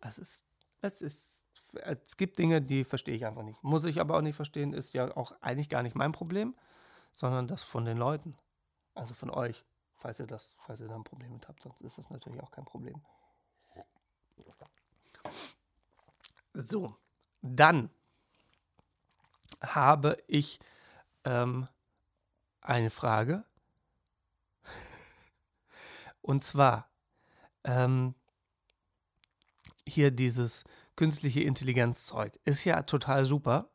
Es 0.00 0.18
ist 0.18 0.44
es 0.82 1.00
ist, 1.00 1.44
es 1.72 2.16
gibt 2.16 2.38
Dinge, 2.38 2.60
die 2.60 2.84
verstehe 2.84 3.14
ich 3.14 3.24
einfach 3.24 3.42
nicht. 3.42 3.62
Muss 3.62 3.84
ich 3.84 4.00
aber 4.00 4.16
auch 4.16 4.20
nicht 4.20 4.36
verstehen, 4.36 4.74
ist 4.74 4.92
ja 4.94 5.16
auch 5.16 5.32
eigentlich 5.40 5.68
gar 5.68 5.82
nicht 5.82 5.94
mein 5.94 6.12
Problem, 6.12 6.54
sondern 7.12 7.46
das 7.46 7.62
von 7.62 7.84
den 7.84 7.96
Leuten. 7.96 8.36
Also 8.94 9.14
von 9.14 9.30
euch, 9.30 9.64
falls 9.94 10.20
ihr 10.20 10.26
das, 10.26 10.50
falls 10.66 10.80
ihr 10.80 10.88
da 10.88 10.96
ein 10.96 11.04
Problem 11.04 11.32
mit 11.32 11.48
habt, 11.48 11.62
sonst 11.62 11.80
ist 11.80 11.96
das 11.96 12.10
natürlich 12.10 12.42
auch 12.42 12.50
kein 12.50 12.64
Problem. 12.64 13.00
So, 16.54 16.94
dann 17.40 17.88
habe 19.62 20.18
ich 20.26 20.60
ähm, 21.24 21.68
eine 22.60 22.90
Frage. 22.90 23.44
Und 26.22 26.44
zwar, 26.44 26.90
ähm, 27.64 28.14
hier 29.88 30.10
dieses 30.10 30.64
künstliche 30.96 31.42
Intelligenz-Zeug 31.42 32.38
ist 32.44 32.64
ja 32.64 32.82
total 32.82 33.24
super. 33.24 33.70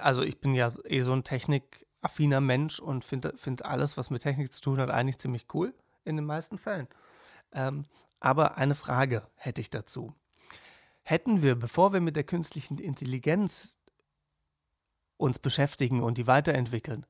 Also 0.00 0.22
ich 0.22 0.40
bin 0.40 0.54
ja 0.54 0.70
eh 0.84 1.00
so 1.00 1.12
ein 1.12 1.24
technikaffiner 1.24 2.40
Mensch 2.40 2.78
und 2.78 3.04
finde 3.04 3.34
find 3.36 3.64
alles, 3.64 3.96
was 3.96 4.10
mit 4.10 4.22
Technik 4.22 4.52
zu 4.52 4.60
tun 4.60 4.80
hat, 4.80 4.90
eigentlich 4.90 5.18
ziemlich 5.18 5.46
cool 5.54 5.74
in 6.04 6.16
den 6.16 6.24
meisten 6.24 6.58
Fällen. 6.58 6.88
Ähm, 7.52 7.86
aber 8.20 8.56
eine 8.56 8.74
Frage 8.74 9.26
hätte 9.34 9.60
ich 9.60 9.70
dazu. 9.70 10.14
Hätten 11.02 11.42
wir, 11.42 11.56
bevor 11.56 11.92
wir 11.92 12.00
mit 12.00 12.14
der 12.14 12.24
künstlichen 12.24 12.78
Intelligenz 12.78 13.76
uns 15.16 15.38
beschäftigen 15.38 16.02
und 16.02 16.18
die 16.18 16.26
weiterentwickeln, 16.26 17.06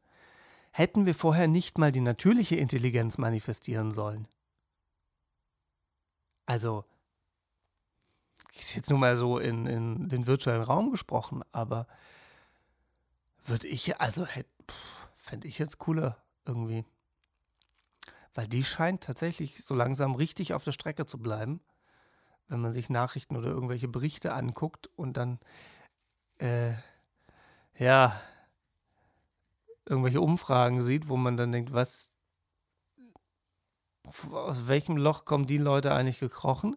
hätten 0.71 1.05
wir 1.05 1.15
vorher 1.15 1.49
nicht 1.49 1.77
mal 1.77 1.93
die 1.93 2.01
natürliche 2.01 2.57
Intelligenz 2.57 3.19
manifestieren 3.19 3.93
sollen? 3.93 4.29
Also, 6.53 6.85
ist 8.53 8.75
jetzt 8.75 8.91
nur 8.91 8.99
mal 8.99 9.17
so 9.17 9.39
in, 9.39 9.65
in 9.65 10.11
den 10.11 10.27
virtuellen 10.27 10.61
Raum 10.61 10.91
gesprochen, 10.91 11.43
aber 11.51 11.87
würde 13.47 13.69
ich, 13.69 13.99
also 14.03 14.27
fände 15.17 15.49
ich 15.49 15.59
jetzt 15.59 15.79
cooler 15.79 16.23
irgendwie. 16.45 16.85
Weil 18.35 18.49
die 18.49 18.65
scheint 18.65 19.03
tatsächlich 19.03 19.65
so 19.65 19.75
langsam 19.75 20.15
richtig 20.15 20.53
auf 20.53 20.63
der 20.63 20.73
Strecke 20.73 21.07
zu 21.07 21.17
bleiben, 21.17 21.63
wenn 22.49 22.61
man 22.61 22.75
sich 22.75 22.91
Nachrichten 22.91 23.39
oder 23.39 23.49
irgendwelche 23.49 23.89
Berichte 23.89 24.35
anguckt 24.35 24.91
und 24.95 25.17
dann, 25.17 25.41
äh, 26.37 26.75
ja, 27.79 28.21
irgendwelche 29.87 30.21
Umfragen 30.21 30.83
sieht, 30.83 31.09
wo 31.09 31.17
man 31.17 31.39
dann 31.39 31.51
denkt, 31.51 31.73
was, 31.73 32.11
aus 34.05 34.69
welchem 34.69 34.97
Loch 34.97 35.25
kommen 35.25 35.47
die 35.47 35.59
Leute 35.59 35.93
eigentlich 35.93 36.21
gekrochen, 36.21 36.77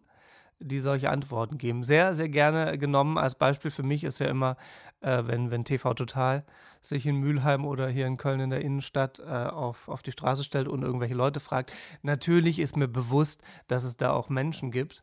die 0.58 0.80
solche 0.80 1.10
Antworten 1.10 1.58
geben. 1.58 1.84
Sehr, 1.84 2.14
sehr 2.14 2.28
gerne 2.28 2.78
genommen. 2.78 3.18
Als 3.18 3.34
Beispiel 3.34 3.70
für 3.70 3.82
mich 3.82 4.04
ist 4.04 4.20
ja 4.20 4.28
immer, 4.28 4.56
äh, 5.00 5.22
wenn, 5.26 5.50
wenn 5.50 5.64
TV 5.64 5.94
Total 5.94 6.44
sich 6.80 7.06
in 7.06 7.16
Mülheim 7.16 7.64
oder 7.64 7.88
hier 7.88 8.06
in 8.06 8.16
Köln 8.16 8.40
in 8.40 8.50
der 8.50 8.62
Innenstadt 8.62 9.18
äh, 9.18 9.24
auf, 9.24 9.88
auf 9.88 10.02
die 10.02 10.12
Straße 10.12 10.44
stellt 10.44 10.68
und 10.68 10.82
irgendwelche 10.82 11.14
Leute 11.14 11.40
fragt. 11.40 11.72
Natürlich 12.02 12.58
ist 12.58 12.76
mir 12.76 12.88
bewusst, 12.88 13.42
dass 13.66 13.84
es 13.84 13.96
da 13.96 14.12
auch 14.12 14.28
Menschen 14.28 14.70
gibt, 14.70 15.02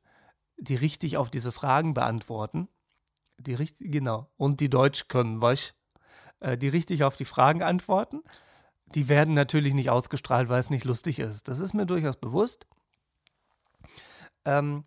die 0.58 0.76
richtig 0.76 1.18
auf 1.18 1.30
diese 1.30 1.52
Fragen 1.52 1.94
beantworten. 1.94 2.68
Die 3.38 3.54
richtig, 3.54 3.92
genau. 3.92 4.30
Und 4.38 4.60
die 4.60 4.70
Deutsch 4.70 5.08
können, 5.08 5.42
weißt 5.42 5.76
äh, 6.40 6.58
die 6.58 6.70
richtig 6.70 7.04
auf 7.04 7.18
die 7.18 7.26
Fragen 7.26 7.62
antworten. 7.62 8.22
Die 8.96 9.08
werden 9.08 9.34
natürlich 9.34 9.74
nicht 9.74 9.90
ausgestrahlt, 9.90 10.50
weil 10.50 10.60
es 10.60 10.70
nicht 10.70 10.86
lustig 10.86 11.20
ist. 11.20 11.48
Das 11.48 11.60
ist 11.60 11.74
mir 11.74 11.86
durchaus 11.86 12.18
bewusst. 12.18 12.68
Ähm, 14.46 14.84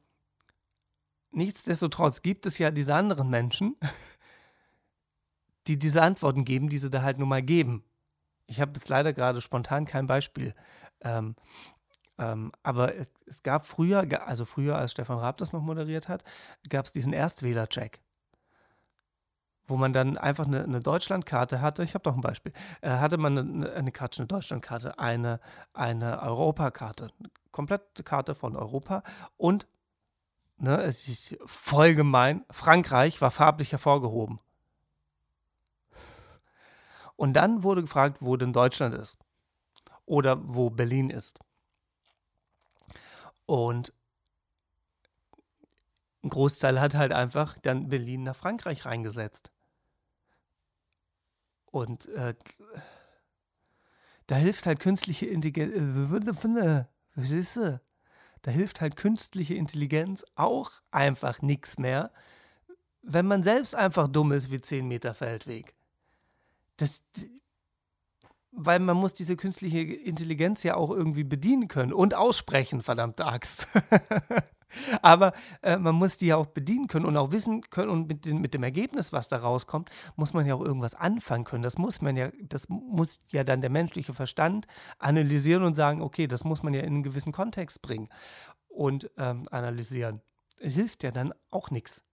nichtsdestotrotz 1.30 2.22
gibt 2.22 2.46
es 2.46 2.58
ja 2.58 2.70
diese 2.70 2.94
anderen 2.94 3.30
Menschen, 3.30 3.76
die 5.66 5.78
diese 5.78 6.02
Antworten 6.02 6.44
geben, 6.44 6.68
die 6.68 6.78
sie 6.78 6.90
da 6.90 7.02
halt 7.02 7.18
nun 7.18 7.28
mal 7.28 7.42
geben. 7.42 7.84
Ich 8.46 8.60
habe 8.60 8.72
jetzt 8.74 8.88
leider 8.88 9.12
gerade 9.12 9.40
spontan 9.40 9.86
kein 9.86 10.06
Beispiel. 10.06 10.54
Ähm, 11.00 11.34
ähm, 12.18 12.52
aber 12.62 12.94
es, 12.94 13.10
es, 13.26 13.42
gab 13.42 13.66
früher, 13.66 14.06
also 14.26 14.44
früher, 14.44 14.78
als 14.78 14.92
Stefan 14.92 15.18
Raab 15.18 15.36
das 15.38 15.52
noch 15.52 15.62
moderiert 15.62 16.08
hat, 16.08 16.24
gab 16.68 16.86
es 16.86 16.92
diesen 16.92 17.12
Erstwähler-Check 17.12 18.00
wo 19.66 19.76
man 19.76 19.92
dann 19.92 20.16
einfach 20.16 20.46
eine, 20.46 20.64
eine 20.64 20.80
Deutschlandkarte 20.80 21.60
hatte. 21.60 21.82
Ich 21.82 21.94
habe 21.94 22.02
doch 22.02 22.14
ein 22.14 22.20
Beispiel. 22.20 22.52
Äh, 22.80 22.90
hatte 22.90 23.18
man 23.18 23.38
eine, 23.38 23.72
eine 23.72 23.92
Karte, 23.92 24.20
eine 24.20 24.26
Deutschlandkarte, 24.26 24.98
eine, 24.98 25.40
eine 25.72 26.22
Europakarte, 26.22 27.10
eine 27.18 27.30
komplette 27.50 28.02
Karte 28.02 28.34
von 28.34 28.56
Europa 28.56 29.02
und 29.36 29.66
ne, 30.58 30.82
es 30.82 31.08
ist 31.08 31.36
voll 31.46 31.94
gemein, 31.94 32.44
Frankreich 32.50 33.20
war 33.20 33.30
farblich 33.30 33.72
hervorgehoben. 33.72 34.40
Und 37.16 37.32
dann 37.32 37.62
wurde 37.62 37.80
gefragt, 37.80 38.18
wo 38.20 38.36
denn 38.36 38.52
Deutschland 38.52 38.94
ist 38.94 39.18
oder 40.04 40.38
wo 40.42 40.70
Berlin 40.70 41.10
ist. 41.10 41.40
Und 43.46 43.92
ein 46.22 46.30
Großteil 46.30 46.80
hat 46.80 46.94
halt 46.94 47.12
einfach 47.12 47.56
dann 47.58 47.88
Berlin 47.88 48.24
nach 48.24 48.36
Frankreich 48.36 48.84
reingesetzt. 48.84 49.50
Und 51.76 52.08
äh, 52.14 52.34
da 54.26 54.36
hilft 54.36 54.64
halt 54.64 54.80
künstliche 54.80 55.26
Intelligenz. 55.26 55.74
Äh, 57.56 57.78
da 58.42 58.50
hilft 58.50 58.80
halt 58.80 58.96
künstliche 58.96 59.54
Intelligenz 59.54 60.24
auch 60.36 60.70
einfach 60.90 61.42
nichts 61.42 61.78
mehr, 61.78 62.12
wenn 63.02 63.26
man 63.26 63.42
selbst 63.42 63.74
einfach 63.74 64.08
dumm 64.08 64.32
ist 64.32 64.50
wie 64.50 64.62
10 64.62 64.88
Meter 64.88 65.12
Feldweg. 65.14 65.74
Das, 66.78 67.02
weil 68.52 68.78
man 68.78 68.96
muss 68.96 69.12
diese 69.12 69.36
künstliche 69.36 69.80
Intelligenz 69.80 70.62
ja 70.62 70.76
auch 70.76 70.90
irgendwie 70.90 71.24
bedienen 71.24 71.68
können 71.68 71.92
und 71.92 72.14
aussprechen, 72.14 72.82
verdammte 72.82 73.26
Axt. 73.26 73.68
Aber 75.02 75.32
äh, 75.62 75.76
man 75.76 75.94
muss 75.94 76.16
die 76.16 76.26
ja 76.26 76.36
auch 76.36 76.46
bedienen 76.46 76.88
können 76.88 77.06
und 77.06 77.16
auch 77.16 77.32
wissen 77.32 77.62
können 77.62 77.90
und 77.90 78.08
mit, 78.08 78.24
den, 78.24 78.40
mit 78.40 78.54
dem 78.54 78.62
Ergebnis, 78.62 79.12
was 79.12 79.28
da 79.28 79.38
rauskommt, 79.38 79.90
muss 80.16 80.34
man 80.34 80.46
ja 80.46 80.54
auch 80.54 80.60
irgendwas 80.60 80.94
anfangen 80.94 81.44
können. 81.44 81.62
Das 81.62 81.78
muss 81.78 82.00
man 82.00 82.16
ja, 82.16 82.30
das 82.42 82.68
muss 82.68 83.18
ja 83.28 83.44
dann 83.44 83.60
der 83.60 83.70
menschliche 83.70 84.14
Verstand 84.14 84.66
analysieren 84.98 85.62
und 85.62 85.74
sagen, 85.74 86.02
okay, 86.02 86.26
das 86.26 86.44
muss 86.44 86.62
man 86.62 86.74
ja 86.74 86.80
in 86.80 86.94
einen 86.94 87.02
gewissen 87.02 87.32
Kontext 87.32 87.82
bringen 87.82 88.08
und 88.68 89.10
ähm, 89.16 89.46
analysieren. 89.50 90.20
Es 90.58 90.74
hilft 90.74 91.02
ja 91.02 91.10
dann 91.10 91.32
auch 91.50 91.70
nichts. 91.70 92.04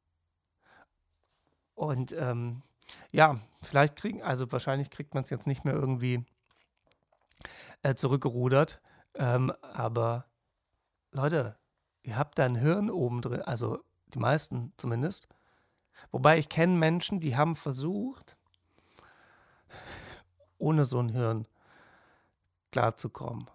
Und 1.76 2.14
ähm, 2.14 2.62
ja, 3.12 3.40
vielleicht 3.62 3.96
kriegen, 3.96 4.22
also 4.22 4.52
wahrscheinlich 4.52 4.90
kriegt 4.90 5.14
man 5.14 5.24
es 5.24 5.30
jetzt 5.30 5.48
nicht 5.48 5.66
mehr 5.66 5.74
irgendwie 5.74 6.26
äh, 7.82 7.96
zurückgerudert. 7.96 8.82
Ähm, 9.16 9.52
aber 9.62 10.26
Leute, 11.12 11.58
ihr 12.04 12.18
habt 12.18 12.38
da 12.38 12.46
ein 12.46 12.56
Hirn 12.56 12.90
oben 12.90 13.22
drin, 13.22 13.42
also 13.42 13.80
die 14.14 14.20
meisten 14.20 14.74
zumindest. 14.78 15.28
Wobei 16.12 16.38
ich 16.38 16.50
kenne 16.50 16.78
Menschen, 16.78 17.20
die 17.20 17.36
haben 17.36 17.56
versucht, 17.56 18.36
ohne 20.58 20.86
so 20.86 21.00
ein 21.00 21.10
Hirn 21.10 21.48
klarzukommen. 22.72 23.50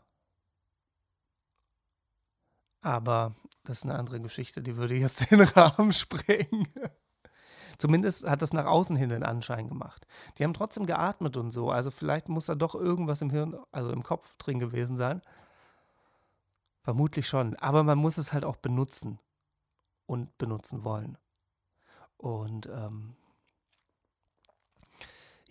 Aber 2.80 3.34
das 3.64 3.78
ist 3.78 3.84
eine 3.84 3.99
andere 3.99 4.20
Geschichte, 4.20 4.62
die 4.62 4.76
würde 4.76 4.94
jetzt 4.94 5.30
den 5.30 5.42
Rahmen 5.42 5.92
sprengen. 5.92 6.68
Zumindest 7.76 8.28
hat 8.28 8.42
das 8.42 8.53
nach 8.53 8.66
außen 8.66 8.96
hin 8.96 9.11
den 9.11 9.22
Anschein 9.22 9.68
gemacht. 9.68 10.07
Die 10.36 10.44
haben 10.44 10.55
trotzdem 10.55 10.86
geatmet 10.86 11.36
und 11.36 11.53
so. 11.53 11.70
Also 11.70 11.90
vielleicht 11.90 12.28
muss 12.28 12.46
da 12.46 12.57
doch 12.57 12.74
irgendwas 12.74 13.20
im 13.20 13.30
Hirn, 13.30 13.57
also 13.70 13.92
im 13.92 14.03
Kopf 14.03 14.36
drin 14.36 14.59
gewesen 14.59 14.96
sein. 14.96 15.22
Vermutlich 16.89 17.28
schon. 17.28 17.55
Aber 17.57 17.82
man 17.82 17.99
muss 17.99 18.16
es 18.16 18.32
halt 18.32 18.47
auch 18.47 18.57
benutzen 18.57 19.18
und 20.07 20.39
benutzen 20.39 20.84
wollen. 20.84 21.18
Und 22.16 22.64
ähm, 22.64 23.14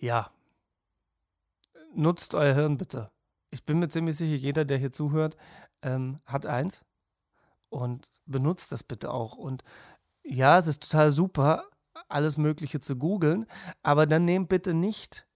ja, 0.00 0.32
nutzt 1.94 2.34
euer 2.34 2.56
Hirn 2.56 2.76
bitte. 2.76 3.12
Ich 3.50 3.64
bin 3.64 3.78
mir 3.78 3.88
ziemlich 3.88 4.16
sicher, 4.16 4.34
jeder, 4.34 4.64
der 4.64 4.78
hier 4.78 4.90
zuhört, 4.90 5.36
ähm, 5.82 6.18
hat 6.24 6.44
eins 6.44 6.84
und 7.68 8.10
benutzt 8.26 8.72
das 8.72 8.82
bitte 8.82 9.12
auch. 9.12 9.36
Und 9.36 9.62
ja, 10.24 10.58
es 10.58 10.66
ist 10.66 10.90
total 10.90 11.12
super, 11.12 11.70
alles 12.08 12.36
Mögliche 12.36 12.80
zu 12.80 12.96
googeln, 12.96 13.46
aber 13.84 14.06
dann 14.06 14.24
nehmt 14.24 14.48
bitte 14.48 14.74
nicht 14.74 15.27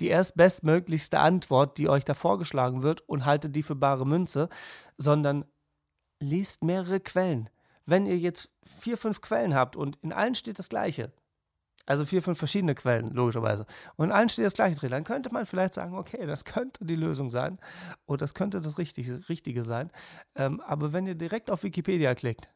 die 0.00 0.08
erstbestmöglichste 0.08 1.18
Antwort, 1.18 1.78
die 1.78 1.88
euch 1.88 2.04
da 2.04 2.14
vorgeschlagen 2.14 2.82
wird 2.82 3.08
und 3.08 3.24
haltet 3.24 3.54
die 3.56 3.62
für 3.62 3.76
bare 3.76 4.06
Münze, 4.06 4.48
sondern 4.96 5.44
lest 6.20 6.64
mehrere 6.64 7.00
Quellen. 7.00 7.50
Wenn 7.86 8.06
ihr 8.06 8.18
jetzt 8.18 8.50
vier, 8.78 8.96
fünf 8.96 9.20
Quellen 9.20 9.54
habt 9.54 9.76
und 9.76 9.98
in 10.02 10.12
allen 10.12 10.34
steht 10.34 10.58
das 10.58 10.68
Gleiche, 10.68 11.12
also 11.86 12.06
vier, 12.06 12.22
fünf 12.22 12.38
verschiedene 12.38 12.74
Quellen, 12.74 13.10
logischerweise. 13.10 13.66
Und 13.96 14.06
in 14.06 14.12
allen 14.12 14.30
steht 14.30 14.46
das 14.46 14.54
gleiche 14.54 14.76
drin. 14.76 14.90
Dann 14.90 15.04
könnte 15.04 15.30
man 15.30 15.44
vielleicht 15.44 15.74
sagen, 15.74 15.94
okay, 15.94 16.26
das 16.26 16.44
könnte 16.44 16.84
die 16.84 16.96
Lösung 16.96 17.30
sein 17.30 17.58
oder 18.06 18.18
das 18.18 18.32
könnte 18.32 18.60
das 18.60 18.78
Richtige, 18.78 19.28
Richtige 19.28 19.64
sein. 19.64 19.90
Ähm, 20.34 20.60
aber 20.62 20.92
wenn 20.92 21.06
ihr 21.06 21.14
direkt 21.14 21.50
auf 21.50 21.62
Wikipedia 21.62 22.14
klickt, 22.14 22.48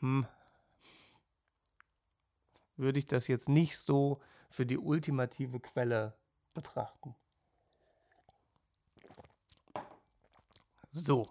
hm, 0.00 0.26
würde 2.76 2.98
ich 2.98 3.06
das 3.06 3.26
jetzt 3.28 3.48
nicht 3.48 3.78
so 3.78 4.20
für 4.54 4.64
die 4.64 4.78
ultimative 4.78 5.58
Quelle 5.58 6.16
betrachten. 6.54 7.16
So. 10.90 11.28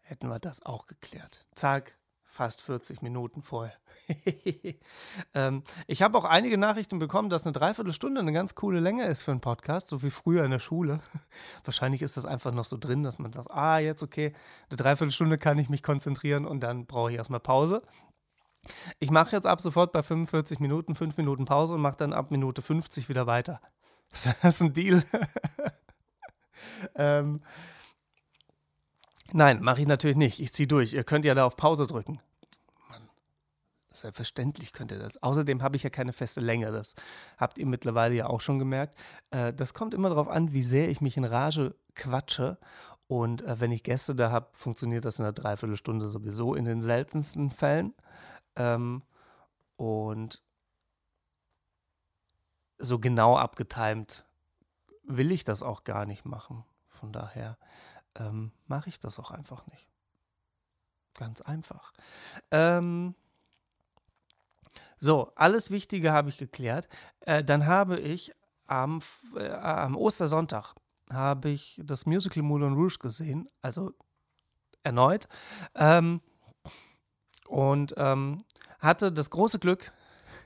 Hätten 0.00 0.28
wir 0.28 0.40
das 0.40 0.60
auch 0.66 0.88
geklärt. 0.88 1.46
Zack, 1.54 1.96
fast 2.24 2.62
40 2.62 3.00
Minuten 3.02 3.42
vorher. 3.42 3.76
ähm, 5.34 5.62
ich 5.86 6.02
habe 6.02 6.18
auch 6.18 6.24
einige 6.24 6.58
Nachrichten 6.58 6.98
bekommen, 6.98 7.30
dass 7.30 7.44
eine 7.44 7.52
Dreiviertelstunde 7.52 8.20
eine 8.20 8.32
ganz 8.32 8.56
coole 8.56 8.80
Länge 8.80 9.06
ist 9.06 9.22
für 9.22 9.30
einen 9.30 9.40
Podcast, 9.40 9.86
so 9.86 10.02
wie 10.02 10.10
früher 10.10 10.44
in 10.44 10.50
der 10.50 10.58
Schule. 10.58 10.98
Wahrscheinlich 11.64 12.02
ist 12.02 12.16
das 12.16 12.26
einfach 12.26 12.50
noch 12.50 12.64
so 12.64 12.76
drin, 12.76 13.04
dass 13.04 13.20
man 13.20 13.32
sagt, 13.32 13.52
ah, 13.52 13.78
jetzt 13.78 14.02
okay, 14.02 14.34
eine 14.68 14.78
Dreiviertelstunde 14.78 15.38
kann 15.38 15.58
ich 15.58 15.68
mich 15.68 15.84
konzentrieren 15.84 16.44
und 16.44 16.60
dann 16.60 16.86
brauche 16.86 17.12
ich 17.12 17.18
erstmal 17.18 17.38
Pause. 17.38 17.82
Ich 18.98 19.10
mache 19.10 19.34
jetzt 19.34 19.46
ab 19.46 19.60
sofort 19.60 19.92
bei 19.92 20.02
45 20.02 20.60
Minuten 20.60 20.94
5 20.94 21.16
Minuten 21.16 21.44
Pause 21.44 21.74
und 21.74 21.80
mache 21.80 21.96
dann 21.96 22.12
ab 22.12 22.30
Minute 22.30 22.62
50 22.62 23.08
wieder 23.08 23.26
weiter. 23.26 23.60
Das 24.12 24.26
ist 24.44 24.62
ein 24.62 24.74
Deal. 24.74 25.02
ähm, 26.96 27.40
Nein, 29.34 29.62
mache 29.62 29.80
ich 29.80 29.86
natürlich 29.86 30.16
nicht. 30.16 30.40
Ich 30.40 30.52
ziehe 30.52 30.66
durch. 30.66 30.92
Ihr 30.92 31.04
könnt 31.04 31.24
ja 31.24 31.34
da 31.34 31.46
auf 31.46 31.56
Pause 31.56 31.86
drücken. 31.86 32.20
Mann, 32.90 33.08
selbstverständlich 33.90 34.74
könnt 34.74 34.92
ihr 34.92 34.98
das. 34.98 35.22
Außerdem 35.22 35.62
habe 35.62 35.76
ich 35.76 35.82
ja 35.82 35.90
keine 35.90 36.12
feste 36.12 36.40
Länge. 36.40 36.70
Das 36.70 36.94
habt 37.38 37.56
ihr 37.56 37.66
mittlerweile 37.66 38.14
ja 38.14 38.26
auch 38.26 38.42
schon 38.42 38.58
gemerkt. 38.58 38.94
Äh, 39.30 39.54
das 39.54 39.72
kommt 39.72 39.94
immer 39.94 40.10
darauf 40.10 40.28
an, 40.28 40.52
wie 40.52 40.62
sehr 40.62 40.90
ich 40.90 41.00
mich 41.00 41.16
in 41.16 41.24
Rage 41.24 41.74
quatsche. 41.94 42.58
Und 43.06 43.42
äh, 43.42 43.58
wenn 43.58 43.72
ich 43.72 43.84
Gäste 43.84 44.14
da 44.14 44.30
habe, 44.30 44.48
funktioniert 44.52 45.06
das 45.06 45.18
in 45.18 45.24
einer 45.24 45.32
Dreiviertelstunde 45.32 46.08
sowieso 46.08 46.54
in 46.54 46.66
den 46.66 46.82
seltensten 46.82 47.50
Fällen. 47.50 47.94
Ähm, 48.56 49.02
und 49.76 50.42
so 52.78 52.98
genau 52.98 53.36
abgetimt 53.36 54.24
will 55.04 55.30
ich 55.32 55.44
das 55.44 55.62
auch 55.62 55.84
gar 55.84 56.06
nicht 56.06 56.24
machen. 56.24 56.64
Von 56.88 57.12
daher 57.12 57.58
ähm, 58.14 58.52
mache 58.66 58.88
ich 58.88 59.00
das 59.00 59.18
auch 59.18 59.30
einfach 59.30 59.66
nicht. 59.66 59.88
Ganz 61.14 61.40
einfach. 61.40 61.92
Ähm, 62.50 63.14
so, 64.98 65.32
alles 65.34 65.70
Wichtige 65.70 66.12
habe 66.12 66.28
ich 66.28 66.38
geklärt. 66.38 66.88
Äh, 67.20 67.42
dann 67.44 67.66
habe 67.66 67.98
ich 67.98 68.32
am, 68.66 69.00
äh, 69.36 69.48
am 69.50 69.96
Ostersonntag 69.96 70.74
habe 71.10 71.50
ich 71.50 71.80
das 71.84 72.06
Musical 72.06 72.42
Moulin 72.42 72.74
Rouge 72.74 72.98
gesehen, 72.98 73.48
also 73.60 73.92
erneut. 74.82 75.28
Ähm, 75.74 76.20
und 77.52 77.94
ähm, 77.98 78.44
hatte 78.80 79.12
das 79.12 79.28
große 79.30 79.58
Glück, 79.58 79.92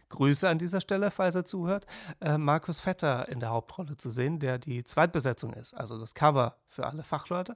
Grüße 0.09 0.49
an 0.49 0.59
dieser 0.59 0.81
Stelle, 0.81 1.11
falls 1.11 1.35
er 1.35 1.45
zuhört, 1.45 1.87
äh, 2.21 2.37
Markus 2.37 2.81
Vetter 2.81 3.29
in 3.29 3.41
der 3.41 3.51
Hauptrolle 3.51 3.97
zu 3.97 4.11
sehen, 4.11 4.39
der 4.39 4.59
die 4.59 4.85
Zweitbesetzung 4.85 5.53
ist, 5.55 5.75
also 5.75 5.99
das 5.99 6.15
Cover 6.15 6.57
für 6.69 6.87
alle 6.87 7.05
Fachleute 7.05 7.55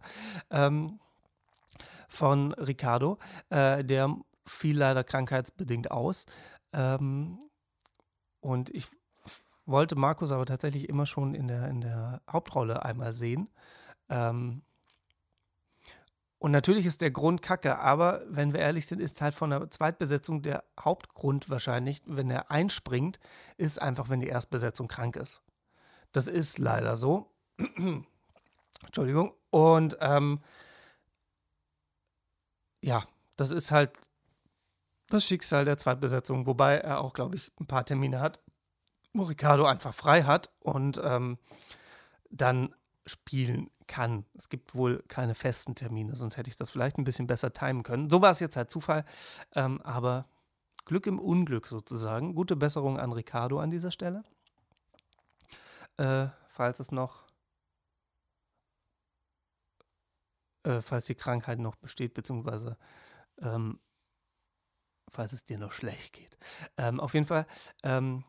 ähm, 0.51 1.01
von 2.09 2.53
Ricardo. 2.55 3.19
Äh, 3.51 3.85
der 3.85 4.17
fiel 4.47 4.79
leider 4.79 5.05
krankheitsbedingt 5.05 5.91
aus. 5.91 6.27
Ähm, 6.73 7.39
und 8.41 8.71
ich 8.75 8.87
wollte 9.67 9.97
Markus 9.97 10.33
aber 10.33 10.47
tatsächlich 10.47 10.89
immer 10.89 11.07
schon 11.07 11.35
in 11.35 11.47
der, 11.47 11.69
in 11.69 11.81
der 11.81 12.21
Hauptrolle 12.31 12.85
einmal 12.85 13.13
sehen. 13.13 13.49
Ähm, 14.09 14.63
und 16.41 16.53
natürlich 16.53 16.87
ist 16.87 17.03
der 17.03 17.11
Grund 17.11 17.43
kacke, 17.43 17.79
aber 17.79 18.23
wenn 18.27 18.55
wir 18.55 18.61
ehrlich 18.61 18.87
sind, 18.87 18.99
ist 18.99 19.21
halt 19.21 19.35
von 19.35 19.51
der 19.51 19.71
Zweitbesetzung 19.71 20.41
der 20.41 20.65
Hauptgrund 20.81 21.51
wahrscheinlich, 21.51 22.01
wenn 22.07 22.31
er 22.31 22.51
einspringt, 22.51 23.21
ist 23.59 23.81
einfach, 23.81 24.09
wenn 24.09 24.21
die 24.21 24.29
Erstbesetzung 24.29 24.89
krank 24.89 25.17
ist. 25.17 25.43
Das 26.13 26.27
ist 26.29 26.59
leider 26.59 26.97
so. 26.97 27.31
Entschuldigung. 28.87 29.35
Und 29.51 29.99
ähm, 30.01 30.41
ja, 32.81 33.05
das 33.37 33.51
ist 33.51 33.71
halt 33.71 33.91
das 35.11 35.27
Schicksal 35.27 35.67
der 35.67 35.77
Zweitbesetzung, 35.77 36.47
wobei 36.47 36.79
er 36.79 37.03
auch, 37.03 37.13
glaube 37.13 37.37
ich, 37.37 37.53
ein 37.61 37.67
paar 37.67 37.85
Termine 37.85 38.21
hat, 38.21 38.41
wo 39.13 39.25
Ricardo 39.25 39.67
einfach 39.67 39.93
frei 39.93 40.23
hat 40.23 40.49
und 40.61 40.99
ähm, 41.05 41.37
dann 42.31 42.75
spielen 43.11 43.71
kann. 43.87 44.25
Es 44.39 44.49
gibt 44.49 44.75
wohl 44.75 45.03
keine 45.09 45.35
festen 45.35 45.75
Termine, 45.75 46.15
sonst 46.15 46.37
hätte 46.37 46.49
ich 46.49 46.57
das 46.57 46.71
vielleicht 46.71 46.99
ein 46.99 47.05
bisschen 47.05 47.27
besser 47.27 47.53
timen 47.53 47.83
können. 47.83 48.09
So 48.09 48.23
war 48.23 48.31
es 48.31 48.41
jetzt 48.41 48.57
halt 48.57 48.71
Zufall, 48.71 49.05
ähm, 49.55 49.81
aber 49.83 50.29
Glück 50.85 51.07
im 51.07 51.19
Unglück 51.19 51.67
sozusagen. 51.67 52.35
Gute 52.35 52.57
Besserung 52.57 52.99
an 52.99 53.13
Ricardo 53.13 53.61
an 53.61 53.71
dieser 53.71 53.91
Stelle. 53.91 54.25
Äh, 55.97 56.29
falls 56.49 56.81
es 56.81 56.93
noch, 56.93 57.25
äh, 60.65 60.81
falls 60.81 61.07
die 61.07 61.15
Krankheit 61.15 61.59
noch 61.59 61.77
besteht, 61.77 62.15
beziehungsweise 62.15 62.77
ähm, 63.41 63.81
falls 65.11 65.33
es 65.33 65.45
dir 65.45 65.59
noch 65.59 65.73
schlecht 65.73 66.13
geht. 66.13 66.39
Ähm, 66.77 67.01
auf 67.01 67.15
jeden 67.15 67.27
Fall 67.27 67.47
ähm, 67.83 68.25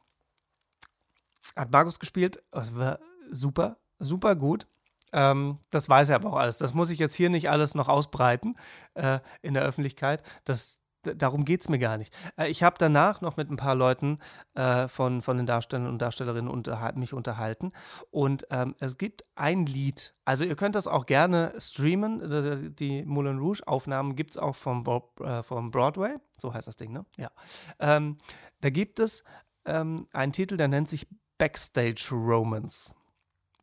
hat 1.56 1.72
Markus 1.72 2.00
gespielt. 2.00 2.44
Es 2.52 2.76
war 2.76 3.00
super, 3.32 3.78
super 4.00 4.36
gut. 4.36 4.68
Ähm, 5.14 5.60
das 5.70 5.90
weiß 5.90 6.10
er 6.10 6.16
aber 6.16 6.34
auch 6.34 6.38
alles. 6.38 6.58
Das 6.58 6.74
muss 6.74 6.90
ich 6.90 7.00
jetzt 7.00 7.16
hier 7.16 7.30
nicht 7.30 7.50
alles 7.50 7.76
noch 7.76 7.90
ausbreiten 7.90 8.56
äh, 8.94 9.20
in 9.42 9.54
der 9.54 9.64
Öffentlichkeit. 9.64 10.24
Das, 10.46 10.80
darum 11.04 11.46
geht 11.46 11.62
es 11.62 11.70
mir 11.70 11.80
gar 11.80 11.98
nicht. 11.98 12.16
Äh, 12.38 12.50
ich 12.50 12.64
habe 12.64 12.76
danach 12.80 13.22
noch 13.22 13.38
mit 13.38 13.50
ein 13.50 13.58
paar 13.58 13.76
Leuten 13.76 14.20
äh, 14.54 14.88
von, 14.88 15.22
von 15.22 15.38
den 15.38 15.46
Darstellern 15.46 15.88
und 15.88 16.02
Darstellerinnen 16.02 16.50
unterha 16.50 16.92
mich 16.94 17.14
unterhalten. 17.14 17.72
Und 18.10 18.46
ähm, 18.52 18.76
es 18.80 18.98
gibt 18.98 19.26
ein 19.36 19.66
Lied. 19.66 20.14
Also 20.26 20.46
ihr 20.46 20.56
könnt 20.56 20.76
das 20.76 20.88
auch 20.88 21.06
gerne 21.06 21.54
streamen. 21.58 22.76
Die 22.76 23.04
Moulin 23.06 23.40
Rouge-Aufnahmen 23.40 24.16
gibt 24.16 24.32
es 24.32 24.38
auch 24.38 24.56
vom, 24.56 24.86
äh, 25.20 25.44
vom 25.44 25.72
Broadway. 25.72 26.16
So 26.38 26.54
heißt 26.54 26.68
das 26.68 26.78
Ding, 26.78 26.92
ne? 26.92 27.06
Ja. 27.18 27.32
Ähm, 27.80 28.18
da 28.62 28.70
gibt 28.70 29.00
es 29.00 29.24
ähm, 29.66 30.08
einen 30.14 30.32
Titel, 30.32 30.58
der 30.58 30.68
nennt 30.68 30.90
sich 30.90 31.08
Backstage 31.38 32.10
Romance 32.12 32.94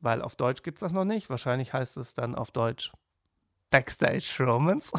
weil 0.01 0.23
auf 0.23 0.37
Deutsch 0.37 0.63
gibt 0.63 0.79
es 0.79 0.81
das 0.81 0.93
noch 0.93 1.05
nicht. 1.05 1.31
Wahrscheinlich 1.31 1.73
heißt 1.73 1.97
es 1.97 2.15
dann 2.15 2.35
auf 2.35 2.51
Deutsch 2.51 2.93
Backstage 3.71 4.37
Romance. 4.41 4.93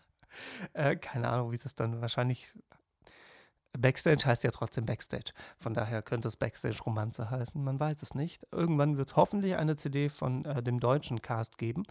äh, 0.72 0.96
keine 0.96 1.28
Ahnung, 1.28 1.52
wie 1.52 1.56
es 1.56 1.74
dann 1.74 2.00
wahrscheinlich. 2.00 2.56
Backstage 3.78 4.24
heißt 4.24 4.42
ja 4.42 4.50
trotzdem 4.50 4.86
Backstage. 4.86 5.32
Von 5.58 5.74
daher 5.74 6.00
könnte 6.00 6.28
es 6.28 6.36
Backstage 6.38 6.78
Romanze 6.86 7.30
heißen. 7.30 7.62
Man 7.62 7.78
weiß 7.78 8.02
es 8.02 8.14
nicht. 8.14 8.42
Irgendwann 8.50 8.96
wird 8.96 9.10
es 9.10 9.16
hoffentlich 9.16 9.56
eine 9.56 9.76
CD 9.76 10.08
von 10.08 10.46
äh, 10.46 10.62
dem 10.62 10.80
deutschen 10.80 11.20
Cast 11.20 11.58
geben. 11.58 11.82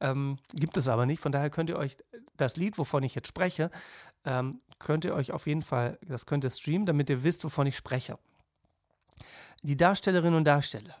Ähm, 0.00 0.38
gibt 0.54 0.78
es 0.78 0.88
aber 0.88 1.04
nicht. 1.04 1.20
Von 1.20 1.32
daher 1.32 1.50
könnt 1.50 1.68
ihr 1.68 1.76
euch 1.76 1.98
das 2.38 2.56
Lied, 2.56 2.78
wovon 2.78 3.02
ich 3.02 3.14
jetzt 3.14 3.28
spreche, 3.28 3.70
ähm, 4.24 4.62
könnt 4.78 5.04
ihr 5.04 5.14
euch 5.14 5.32
auf 5.32 5.46
jeden 5.46 5.62
Fall, 5.62 5.98
das 6.02 6.24
könnt 6.24 6.44
ihr 6.44 6.50
streamen, 6.50 6.86
damit 6.86 7.10
ihr 7.10 7.24
wisst, 7.24 7.44
wovon 7.44 7.66
ich 7.66 7.76
spreche. 7.76 8.18
Die 9.62 9.76
Darstellerinnen 9.76 10.36
und 10.36 10.44
Darsteller 10.44 10.96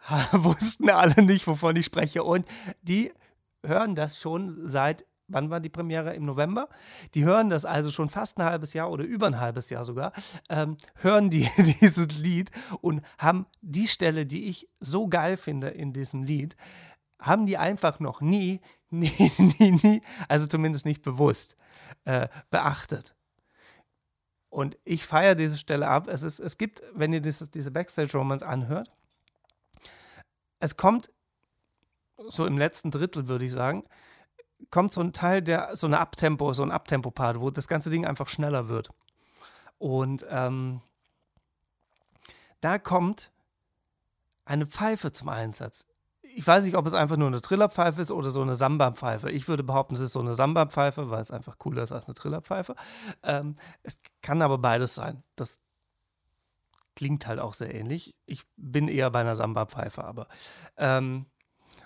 wussten 0.32 0.90
alle 0.90 1.22
nicht, 1.22 1.46
wovon 1.46 1.76
ich 1.76 1.86
spreche. 1.86 2.22
Und 2.22 2.46
die 2.82 3.12
hören 3.64 3.94
das 3.94 4.18
schon 4.18 4.68
seit, 4.68 5.04
wann 5.26 5.50
war 5.50 5.60
die 5.60 5.68
Premiere? 5.68 6.14
Im 6.14 6.24
November? 6.24 6.68
Die 7.14 7.24
hören 7.24 7.50
das 7.50 7.64
also 7.64 7.90
schon 7.90 8.08
fast 8.08 8.38
ein 8.38 8.44
halbes 8.44 8.72
Jahr 8.72 8.90
oder 8.90 9.04
über 9.04 9.26
ein 9.26 9.40
halbes 9.40 9.70
Jahr 9.70 9.84
sogar, 9.84 10.12
ähm, 10.48 10.76
hören 10.96 11.30
die 11.30 11.48
dieses 11.80 12.18
Lied 12.18 12.50
und 12.80 13.02
haben 13.18 13.46
die 13.60 13.88
Stelle, 13.88 14.26
die 14.26 14.48
ich 14.48 14.68
so 14.80 15.08
geil 15.08 15.36
finde 15.36 15.68
in 15.68 15.92
diesem 15.92 16.22
Lied, 16.22 16.56
haben 17.20 17.46
die 17.46 17.58
einfach 17.58 18.00
noch 18.00 18.20
nie, 18.20 18.60
nie, 18.90 19.32
nie, 19.58 19.72
nie, 19.72 20.02
also 20.28 20.46
zumindest 20.46 20.86
nicht 20.86 21.02
bewusst, 21.02 21.56
äh, 22.04 22.28
beachtet. 22.50 23.14
Und 24.50 24.78
ich 24.84 25.04
feiere 25.04 25.34
diese 25.34 25.58
Stelle 25.58 25.88
ab. 25.88 26.08
Es, 26.08 26.22
ist, 26.22 26.40
es 26.40 26.56
gibt, 26.56 26.82
wenn 26.94 27.12
ihr 27.12 27.20
dieses, 27.20 27.50
diese 27.50 27.70
Backstage-Romance 27.70 28.42
anhört, 28.42 28.90
es 30.60 30.76
kommt 30.76 31.10
so 32.16 32.46
im 32.46 32.58
letzten 32.58 32.90
Drittel, 32.90 33.28
würde 33.28 33.44
ich 33.44 33.52
sagen, 33.52 33.84
kommt 34.70 34.92
so 34.92 35.00
ein 35.00 35.12
Teil, 35.12 35.42
der 35.42 35.76
so 35.76 35.86
eine 35.86 36.00
Abtempo, 36.00 36.52
so 36.52 36.62
ein 36.62 36.70
Abtempo-Part, 36.70 37.40
wo 37.40 37.50
das 37.50 37.68
ganze 37.68 37.90
Ding 37.90 38.04
einfach 38.04 38.28
schneller 38.28 38.68
wird. 38.68 38.90
Und 39.78 40.26
ähm, 40.28 40.80
da 42.60 42.78
kommt 42.78 43.30
eine 44.44 44.66
Pfeife 44.66 45.12
zum 45.12 45.28
Einsatz. 45.28 45.86
Ich 46.22 46.46
weiß 46.46 46.64
nicht, 46.64 46.76
ob 46.76 46.86
es 46.86 46.94
einfach 46.94 47.16
nur 47.16 47.28
eine 47.28 47.40
Trillerpfeife 47.40 48.02
ist 48.02 48.10
oder 48.10 48.30
so 48.30 48.42
eine 48.42 48.56
Samba-Pfeife. 48.56 49.30
Ich 49.30 49.48
würde 49.48 49.62
behaupten, 49.62 49.94
es 49.94 50.00
ist 50.00 50.12
so 50.12 50.20
eine 50.20 50.34
Samba-Pfeife, 50.34 51.10
weil 51.10 51.22
es 51.22 51.30
einfach 51.30 51.58
cooler 51.58 51.84
ist 51.84 51.92
als 51.92 52.06
eine 52.06 52.14
Trillerpfeife. 52.14 52.74
Ähm, 53.22 53.56
es 53.82 53.96
kann 54.20 54.42
aber 54.42 54.58
beides 54.58 54.94
sein. 54.94 55.22
Das 55.36 55.58
klingt 56.98 57.28
halt 57.28 57.38
auch 57.38 57.54
sehr 57.54 57.72
ähnlich. 57.72 58.16
Ich 58.26 58.42
bin 58.56 58.88
eher 58.88 59.08
bei 59.12 59.20
einer 59.20 59.36
Samba-Pfeife, 59.36 60.02
aber 60.02 60.26
ähm, 60.76 61.26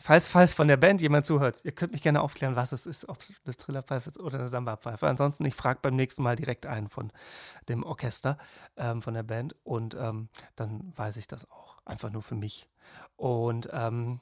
falls, 0.01 0.27
falls 0.27 0.55
von 0.55 0.69
der 0.69 0.79
Band 0.79 1.03
jemand 1.03 1.27
zuhört, 1.27 1.63
ihr 1.65 1.73
könnt 1.73 1.93
mich 1.93 2.01
gerne 2.01 2.23
aufklären, 2.23 2.57
was 2.57 2.73
es 2.73 2.87
ist, 2.87 3.07
ob 3.11 3.21
es 3.21 3.35
eine 3.45 3.55
Trillerpfeife 3.55 4.09
ist 4.09 4.19
oder 4.19 4.39
eine 4.39 4.49
Samba-Pfeife. 4.49 5.07
Ansonsten, 5.07 5.45
ich 5.45 5.55
frage 5.55 5.81
beim 5.83 5.97
nächsten 5.97 6.23
Mal 6.23 6.35
direkt 6.35 6.65
einen 6.65 6.89
von 6.89 7.13
dem 7.69 7.83
Orchester, 7.83 8.39
ähm, 8.79 9.03
von 9.03 9.13
der 9.13 9.23
Band 9.23 9.55
und 9.65 9.95
ähm, 9.95 10.31
dann 10.57 10.97
weiß 10.97 11.19
ich 11.19 11.27
das 11.27 11.45
auch. 11.51 11.77
Einfach 11.85 12.09
nur 12.09 12.23
für 12.23 12.35
mich. 12.35 12.71
Und 13.17 13.69
ähm, 13.71 14.21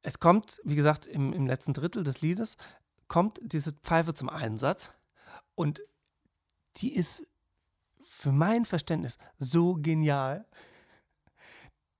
es 0.00 0.18
kommt, 0.18 0.62
wie 0.64 0.76
gesagt, 0.76 1.06
im, 1.06 1.34
im 1.34 1.46
letzten 1.46 1.74
Drittel 1.74 2.04
des 2.04 2.22
Liedes, 2.22 2.56
kommt 3.06 3.38
diese 3.42 3.72
Pfeife 3.72 4.14
zum 4.14 4.30
Einsatz 4.30 4.94
und 5.54 5.82
die 6.78 6.94
ist 6.94 7.26
für 8.16 8.32
mein 8.32 8.64
Verständnis 8.64 9.18
so 9.38 9.74
genial. 9.74 10.46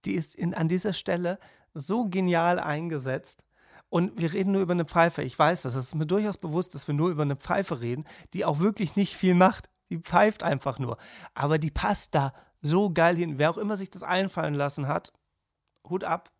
Die 0.04 0.14
ist 0.14 0.34
in, 0.34 0.54
an 0.54 0.68
dieser 0.68 0.92
Stelle 0.92 1.38
so 1.74 2.08
genial 2.08 2.58
eingesetzt. 2.58 3.44
Und 3.88 4.18
wir 4.18 4.32
reden 4.32 4.52
nur 4.52 4.62
über 4.62 4.72
eine 4.72 4.84
Pfeife. 4.84 5.22
Ich 5.22 5.38
weiß 5.38 5.62
das. 5.62 5.74
Es 5.74 5.86
ist 5.86 5.94
mir 5.94 6.06
durchaus 6.06 6.38
bewusst, 6.38 6.74
dass 6.74 6.88
wir 6.88 6.94
nur 6.94 7.10
über 7.10 7.22
eine 7.22 7.36
Pfeife 7.36 7.80
reden, 7.80 8.04
die 8.34 8.44
auch 8.44 8.58
wirklich 8.58 8.96
nicht 8.96 9.16
viel 9.16 9.34
macht. 9.34 9.68
Die 9.90 9.98
pfeift 9.98 10.42
einfach 10.42 10.78
nur. 10.78 10.96
Aber 11.34 11.58
die 11.58 11.70
passt 11.70 12.14
da 12.14 12.32
so 12.62 12.90
geil 12.90 13.16
hin. 13.16 13.38
Wer 13.38 13.50
auch 13.50 13.58
immer 13.58 13.76
sich 13.76 13.90
das 13.90 14.02
einfallen 14.02 14.54
lassen 14.54 14.88
hat, 14.88 15.12
Hut 15.88 16.02
ab. 16.02 16.32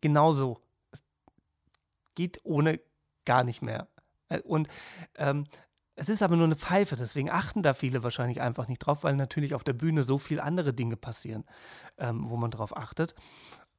Genauso. 0.00 0.60
Es 0.90 1.02
geht 2.14 2.40
ohne 2.42 2.80
gar 3.24 3.44
nicht 3.44 3.62
mehr. 3.62 3.88
Äh, 4.28 4.40
und 4.40 4.68
ähm, 5.16 5.46
es 5.96 6.08
ist 6.08 6.22
aber 6.22 6.36
nur 6.36 6.46
eine 6.46 6.56
Pfeife, 6.56 6.96
deswegen 6.96 7.30
achten 7.30 7.62
da 7.62 7.74
viele 7.74 8.02
wahrscheinlich 8.02 8.40
einfach 8.40 8.68
nicht 8.68 8.80
drauf, 8.80 9.04
weil 9.04 9.16
natürlich 9.16 9.54
auf 9.54 9.64
der 9.64 9.74
Bühne 9.74 10.02
so 10.02 10.18
viele 10.18 10.42
andere 10.42 10.74
Dinge 10.74 10.96
passieren, 10.96 11.44
ähm, 11.98 12.28
wo 12.28 12.36
man 12.36 12.50
drauf 12.50 12.76
achtet. 12.76 13.14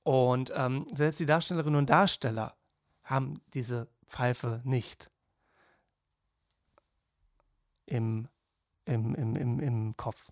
Und 0.03 0.53
ähm, 0.55 0.87
selbst 0.93 1.19
die 1.19 1.25
Darstellerinnen 1.25 1.77
und 1.77 1.89
Darsteller 1.89 2.55
haben 3.03 3.41
diese 3.53 3.87
Pfeife 4.07 4.61
nicht 4.63 5.09
im, 7.85 8.27
im, 8.85 9.15
im, 9.15 9.35
im, 9.35 9.59
im 9.59 9.97
Kopf. 9.97 10.31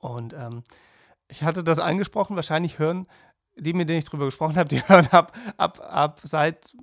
Und 0.00 0.34
ähm, 0.34 0.64
ich 1.28 1.42
hatte 1.42 1.64
das 1.64 1.78
angesprochen, 1.78 2.36
wahrscheinlich 2.36 2.78
hören 2.78 3.06
die, 3.56 3.72
mit 3.72 3.88
denen 3.88 3.98
ich 3.98 4.04
drüber 4.04 4.26
gesprochen 4.26 4.56
habe, 4.56 4.68
die 4.68 4.82
hören 4.88 5.06
ab, 5.10 5.36
ab, 5.56 5.80
ab 5.80 6.20
seit 6.24 6.74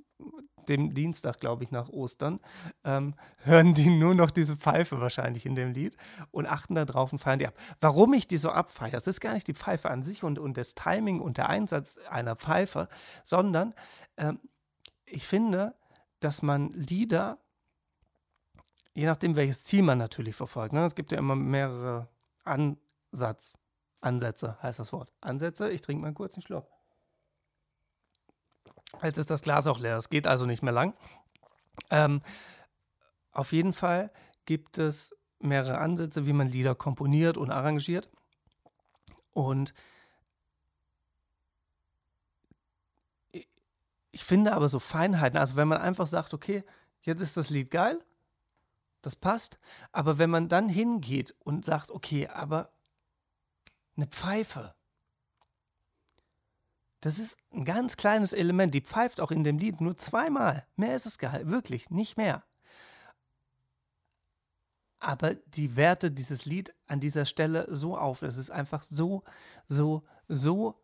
dem 0.68 0.94
Dienstag, 0.94 1.40
glaube 1.40 1.64
ich, 1.64 1.70
nach 1.70 1.88
Ostern, 1.88 2.40
ähm, 2.84 3.14
hören 3.38 3.74
die 3.74 3.90
nur 3.90 4.14
noch 4.14 4.30
diese 4.30 4.56
Pfeife 4.56 5.00
wahrscheinlich 5.00 5.46
in 5.46 5.54
dem 5.54 5.72
Lied 5.72 5.96
und 6.30 6.46
achten 6.46 6.74
da 6.74 6.84
drauf 6.84 7.12
und 7.12 7.18
feiern 7.18 7.38
die 7.38 7.46
ab. 7.46 7.54
Warum 7.80 8.12
ich 8.14 8.28
die 8.28 8.36
so 8.36 8.50
abfeiere, 8.50 8.98
das 8.98 9.06
ist 9.06 9.20
gar 9.20 9.34
nicht 9.34 9.48
die 9.48 9.54
Pfeife 9.54 9.90
an 9.90 10.02
sich 10.02 10.24
und, 10.24 10.38
und 10.38 10.56
das 10.56 10.74
Timing 10.74 11.20
und 11.20 11.38
der 11.38 11.48
Einsatz 11.48 11.98
einer 12.08 12.36
Pfeife, 12.36 12.88
sondern 13.24 13.74
ähm, 14.16 14.40
ich 15.06 15.26
finde, 15.26 15.74
dass 16.20 16.42
man 16.42 16.70
Lieder, 16.70 17.38
je 18.94 19.06
nachdem 19.06 19.36
welches 19.36 19.64
Ziel 19.64 19.82
man 19.82 19.98
natürlich 19.98 20.36
verfolgt, 20.36 20.72
ne, 20.72 20.84
es 20.84 20.94
gibt 20.94 21.12
ja 21.12 21.18
immer 21.18 21.36
mehrere 21.36 22.08
Ansatz, 22.44 23.58
Ansätze, 24.00 24.56
heißt 24.62 24.78
das 24.78 24.92
Wort. 24.92 25.12
Ansätze, 25.20 25.70
ich 25.70 25.80
trinke 25.80 26.02
mal 26.02 26.12
kurz 26.12 26.34
einen 26.34 26.42
Schluck. 26.42 26.71
Jetzt 29.02 29.18
ist 29.18 29.30
das 29.30 29.42
Glas 29.42 29.66
auch 29.66 29.78
leer. 29.78 29.96
Es 29.96 30.10
geht 30.10 30.26
also 30.26 30.46
nicht 30.46 30.62
mehr 30.62 30.72
lang. 30.72 30.94
Ähm, 31.90 32.22
auf 33.32 33.52
jeden 33.52 33.72
Fall 33.72 34.10
gibt 34.44 34.78
es 34.78 35.16
mehrere 35.38 35.78
Ansätze, 35.78 36.26
wie 36.26 36.32
man 36.32 36.48
Lieder 36.48 36.74
komponiert 36.74 37.36
und 37.36 37.50
arrangiert. 37.50 38.10
Und 39.32 39.72
ich 44.12 44.24
finde 44.24 44.52
aber 44.52 44.68
so 44.68 44.78
Feinheiten, 44.78 45.38
also 45.38 45.56
wenn 45.56 45.68
man 45.68 45.80
einfach 45.80 46.06
sagt, 46.06 46.34
okay, 46.34 46.64
jetzt 47.00 47.20
ist 47.20 47.36
das 47.36 47.50
Lied 47.50 47.70
geil, 47.70 47.98
das 49.00 49.16
passt, 49.16 49.58
aber 49.90 50.18
wenn 50.18 50.30
man 50.30 50.48
dann 50.48 50.68
hingeht 50.68 51.34
und 51.40 51.64
sagt, 51.64 51.90
okay, 51.90 52.28
aber 52.28 52.70
eine 53.96 54.06
Pfeife, 54.06 54.74
das 57.02 57.18
ist 57.18 57.36
ein 57.52 57.64
ganz 57.64 57.96
kleines 57.96 58.32
Element, 58.32 58.74
die 58.74 58.80
pfeift 58.80 59.20
auch 59.20 59.32
in 59.32 59.42
dem 59.42 59.58
Lied 59.58 59.80
nur 59.80 59.98
zweimal, 59.98 60.66
mehr 60.76 60.94
ist 60.96 61.04
es 61.04 61.18
geil, 61.18 61.48
wirklich, 61.50 61.90
nicht 61.90 62.16
mehr. 62.16 62.44
Aber 65.00 65.34
die 65.34 65.74
Werte 65.74 66.12
dieses 66.12 66.46
Lied 66.46 66.72
an 66.86 67.00
dieser 67.00 67.26
Stelle 67.26 67.66
so 67.68 67.98
auf, 67.98 68.22
es 68.22 68.38
ist 68.38 68.52
einfach 68.52 68.84
so, 68.84 69.24
so, 69.68 70.04
so 70.28 70.80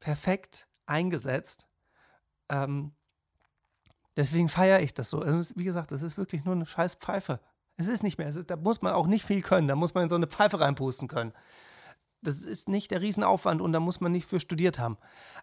perfekt 0.00 0.66
eingesetzt. 0.84 1.68
Ähm, 2.48 2.92
deswegen 4.16 4.48
feiere 4.48 4.80
ich 4.80 4.94
das 4.94 5.10
so. 5.10 5.24
Wie 5.54 5.64
gesagt, 5.64 5.92
es 5.92 6.02
ist 6.02 6.18
wirklich 6.18 6.44
nur 6.44 6.56
eine 6.56 6.66
scheiß 6.66 6.96
Pfeife. 6.96 7.38
Es 7.76 7.86
ist 7.86 8.02
nicht 8.02 8.18
mehr, 8.18 8.30
ist, 8.30 8.50
da 8.50 8.56
muss 8.56 8.82
man 8.82 8.94
auch 8.94 9.06
nicht 9.06 9.24
viel 9.24 9.42
können, 9.42 9.68
da 9.68 9.76
muss 9.76 9.94
man 9.94 10.02
in 10.02 10.08
so 10.08 10.16
eine 10.16 10.26
Pfeife 10.26 10.58
reinpusten 10.58 11.06
können. 11.06 11.32
Das 12.22 12.42
ist 12.42 12.68
nicht 12.68 12.90
der 12.90 13.00
Riesenaufwand 13.00 13.60
und 13.60 13.72
da 13.72 13.80
muss 13.80 14.00
man 14.00 14.12
nicht 14.12 14.26
für 14.26 14.40
studiert 14.40 14.78
haben. 14.78 14.98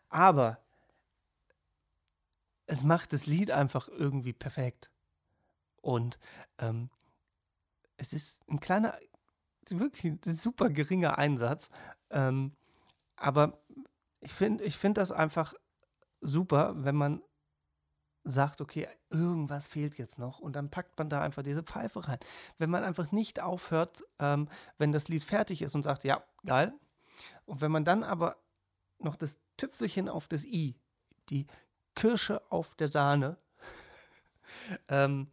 Aber 0.09 0.59
es 2.67 2.83
macht 2.83 3.13
das 3.13 3.25
Lied 3.25 3.51
einfach 3.51 3.87
irgendwie 3.87 4.33
perfekt. 4.33 4.91
Und 5.81 6.19
ähm, 6.59 6.89
es 7.97 8.13
ist 8.13 8.39
ein 8.49 8.59
kleiner, 8.59 8.97
wirklich 9.69 10.13
ein 10.13 10.35
super 10.35 10.69
geringer 10.69 11.17
Einsatz. 11.17 11.69
Ähm, 12.09 12.55
aber 13.15 13.59
ich 14.21 14.33
finde 14.33 14.63
ich 14.63 14.77
find 14.77 14.97
das 14.97 15.11
einfach 15.11 15.53
super, 16.21 16.73
wenn 16.77 16.95
man 16.95 17.21
sagt, 18.23 18.59
okay, 18.61 18.87
irgendwas 19.09 19.67
fehlt 19.67 19.97
jetzt 19.97 20.19
noch 20.19 20.39
und 20.39 20.55
dann 20.55 20.69
packt 20.69 20.97
man 20.99 21.09
da 21.09 21.21
einfach 21.21 21.43
diese 21.43 21.63
Pfeife 21.63 22.07
rein. 22.07 22.19
Wenn 22.57 22.69
man 22.69 22.83
einfach 22.83 23.11
nicht 23.11 23.41
aufhört, 23.41 24.03
ähm, 24.19 24.49
wenn 24.77 24.91
das 24.91 25.07
Lied 25.07 25.23
fertig 25.23 25.61
ist 25.61 25.75
und 25.75 25.83
sagt, 25.83 26.03
ja, 26.03 26.21
geil. 26.47 26.73
Und 27.45 27.61
wenn 27.61 27.71
man 27.71 27.85
dann 27.85 28.03
aber 28.03 28.37
noch 28.99 29.15
das 29.15 29.39
Tüpfelchen 29.57 30.09
auf 30.09 30.27
das 30.27 30.43
i, 30.45 30.75
die 31.29 31.45
Kirsche 31.95 32.41
auf 32.51 32.75
der 32.75 32.87
Sahne, 32.87 33.37
ähm, 34.89 35.31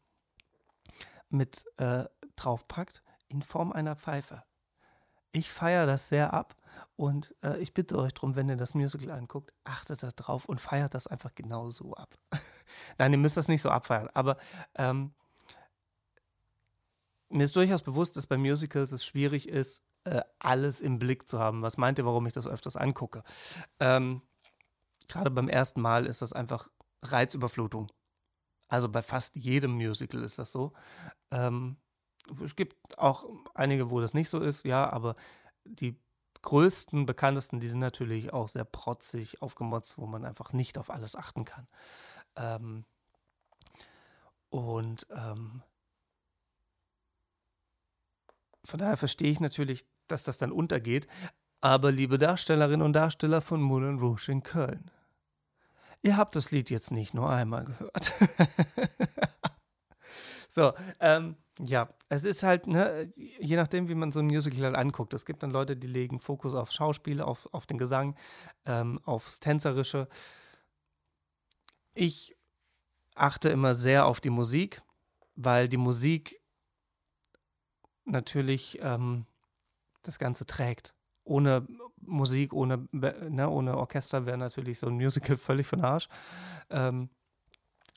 mit 1.29 1.65
äh, 1.79 2.05
draufpackt, 2.37 3.03
in 3.29 3.43
Form 3.43 3.73
einer 3.73 3.97
Pfeife. 3.97 4.45
Ich 5.33 5.51
feiere 5.51 5.87
das 5.87 6.09
sehr 6.09 6.33
ab 6.33 6.57
und 6.97 7.35
äh, 7.43 7.59
ich 7.59 7.75
bitte 7.75 7.99
euch 7.99 8.15
darum, 8.15 8.37
wenn 8.37 8.49
ihr 8.49 8.57
das 8.57 8.75
Musical 8.75 9.11
anguckt, 9.11 9.53
achtet 9.65 10.03
da 10.03 10.11
drauf 10.11 10.45
und 10.47 10.61
feiert 10.61 10.95
das 10.95 11.07
einfach 11.07 11.35
genau 11.35 11.71
so 11.71 11.95
ab. 11.95 12.17
Nein, 12.99 13.13
ihr 13.13 13.19
müsst 13.19 13.37
das 13.37 13.49
nicht 13.49 13.63
so 13.63 13.71
abfeiern, 13.71 14.09
aber 14.15 14.39
ähm, 14.77 15.13
mir 17.29 17.45
ist 17.45 17.57
durchaus 17.57 17.83
bewusst, 17.83 18.17
dass 18.17 18.29
bei 18.29 18.37
Musicals 18.37 18.93
es 18.93 19.05
schwierig 19.05 19.49
ist, 19.49 19.83
äh, 20.05 20.23
alles 20.39 20.81
im 20.81 20.99
Blick 20.99 21.29
zu 21.29 21.39
haben. 21.39 21.63
Was 21.63 21.77
meint 21.77 21.99
ihr, 21.99 22.07
warum 22.07 22.27
ich 22.27 22.33
das 22.33 22.47
öfters 22.47 22.77
angucke? 22.77 23.23
Ähm, 23.81 24.23
Gerade 25.09 25.31
beim 25.31 25.49
ersten 25.49 25.81
Mal 25.81 26.07
ist 26.07 26.23
das 26.23 26.33
einfach 26.33 26.71
Reizüberflutung. 27.03 27.91
Also 28.69 28.89
bei 28.89 29.03
fast 29.03 29.37
jedem 29.37 29.73
Musical 29.73 30.23
ist 30.23 30.39
das 30.39 30.51
so. 30.51 30.73
Ähm, 31.31 31.77
es 32.43 32.57
gibt 32.57 32.99
auch 32.99 33.29
einige, 33.55 33.91
wo 33.91 34.01
das 34.01 34.15
nicht 34.15 34.31
so 34.31 34.41
ist, 34.41 34.65
ja, 34.65 34.91
aber 34.91 35.15
die 35.65 36.01
größten, 36.43 37.07
bekanntesten, 37.07 37.61
die 37.61 37.69
sind 37.69 37.81
natürlich 37.81 38.33
auch 38.33 38.49
sehr 38.49 38.65
protzig 38.65 39.43
aufgemotzt, 39.43 39.99
wo 39.99 40.07
man 40.07 40.25
einfach 40.25 40.53
nicht 40.53 40.79
auf 40.79 40.91
alles 40.91 41.17
achten 41.17 41.45
kann. 41.45 41.67
Ähm, 42.37 42.85
und 44.51 45.07
ähm, 45.11 45.63
von 48.65 48.79
daher 48.79 48.97
verstehe 48.97 49.31
ich 49.31 49.41
natürlich, 49.41 49.87
dass 50.09 50.23
das 50.23 50.39
dann 50.39 50.53
untergeht. 50.53 51.07
Aber 51.61 51.91
liebe 51.91 52.19
Darstellerinnen 52.19 52.83
und 52.83 52.93
Darsteller 52.93 53.41
von 53.41 53.63
Moulin 53.63 53.99
Rouge 53.99 54.29
in 54.29 54.43
Köln, 54.43 54.91
ihr 56.03 56.17
habt 56.17 56.37
das 56.37 56.51
Lied 56.51 56.71
jetzt 56.71 56.91
nicht 56.91 57.15
nur 57.15 57.31
einmal 57.31 57.65
gehört. 57.65 58.13
so, 60.51 60.73
ähm, 61.01 61.37
ja, 61.61 61.89
es 62.09 62.25
ist 62.25 62.43
halt, 62.43 62.67
ne, 62.67 63.11
je 63.15 63.57
nachdem, 63.57 63.89
wie 63.89 63.95
man 63.95 64.13
so 64.13 64.21
ein 64.21 64.27
Musical 64.27 64.65
halt 64.65 64.77
anguckt. 64.77 65.15
Es 65.15 65.25
gibt 65.25 65.43
dann 65.43 65.51
Leute, 65.51 65.77
die 65.77 65.87
legen 65.87 66.21
Fokus 66.21 66.55
auf 66.55 66.71
Schauspiel, 66.71 67.21
auf, 67.21 67.49
auf 67.53 67.67
den 67.67 67.79
Gesang, 67.79 68.17
ähm, 68.67 69.01
aufs 69.05 69.41
Tänzerische. 69.41 70.09
Ich 71.95 72.37
achte 73.15 73.49
immer 73.49 73.75
sehr 73.75 74.07
auf 74.07 74.21
die 74.21 74.31
Musik, 74.31 74.83
weil 75.37 75.69
die 75.69 75.77
Musik 75.77 76.41
natürlich 78.05 78.79
ähm, 78.83 79.27
das 80.07 80.19
Ganze 80.19 80.47
trägt. 80.47 80.95
Ohne 81.25 81.67
Musik, 82.01 82.53
ohne, 82.53 82.87
ne, 82.93 83.49
ohne 83.49 83.77
Orchester 83.77 84.27
wäre 84.27 84.39
natürlich 84.39 84.79
so 84.79 84.87
ein 84.87 84.95
Musical 84.95 85.37
völlig 85.39 85.67
von 85.67 85.83
Arsch, 85.83 86.09
ähm, 86.71 87.09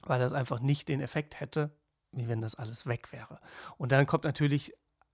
weil 0.03 0.20
das 0.20 0.34
einfach 0.34 0.60
nicht 0.60 0.88
den 0.88 1.01
Effekt 1.01 1.39
hätte, 1.39 1.72
wie 2.12 2.28
wenn 2.28 2.41
das 2.41 2.55
alles 2.55 2.86
weg 2.86 3.12
wäre. 3.12 3.39
Und 3.78 3.91
dann 3.91 4.05
kommt 4.05 4.24
natürlich 4.24 4.74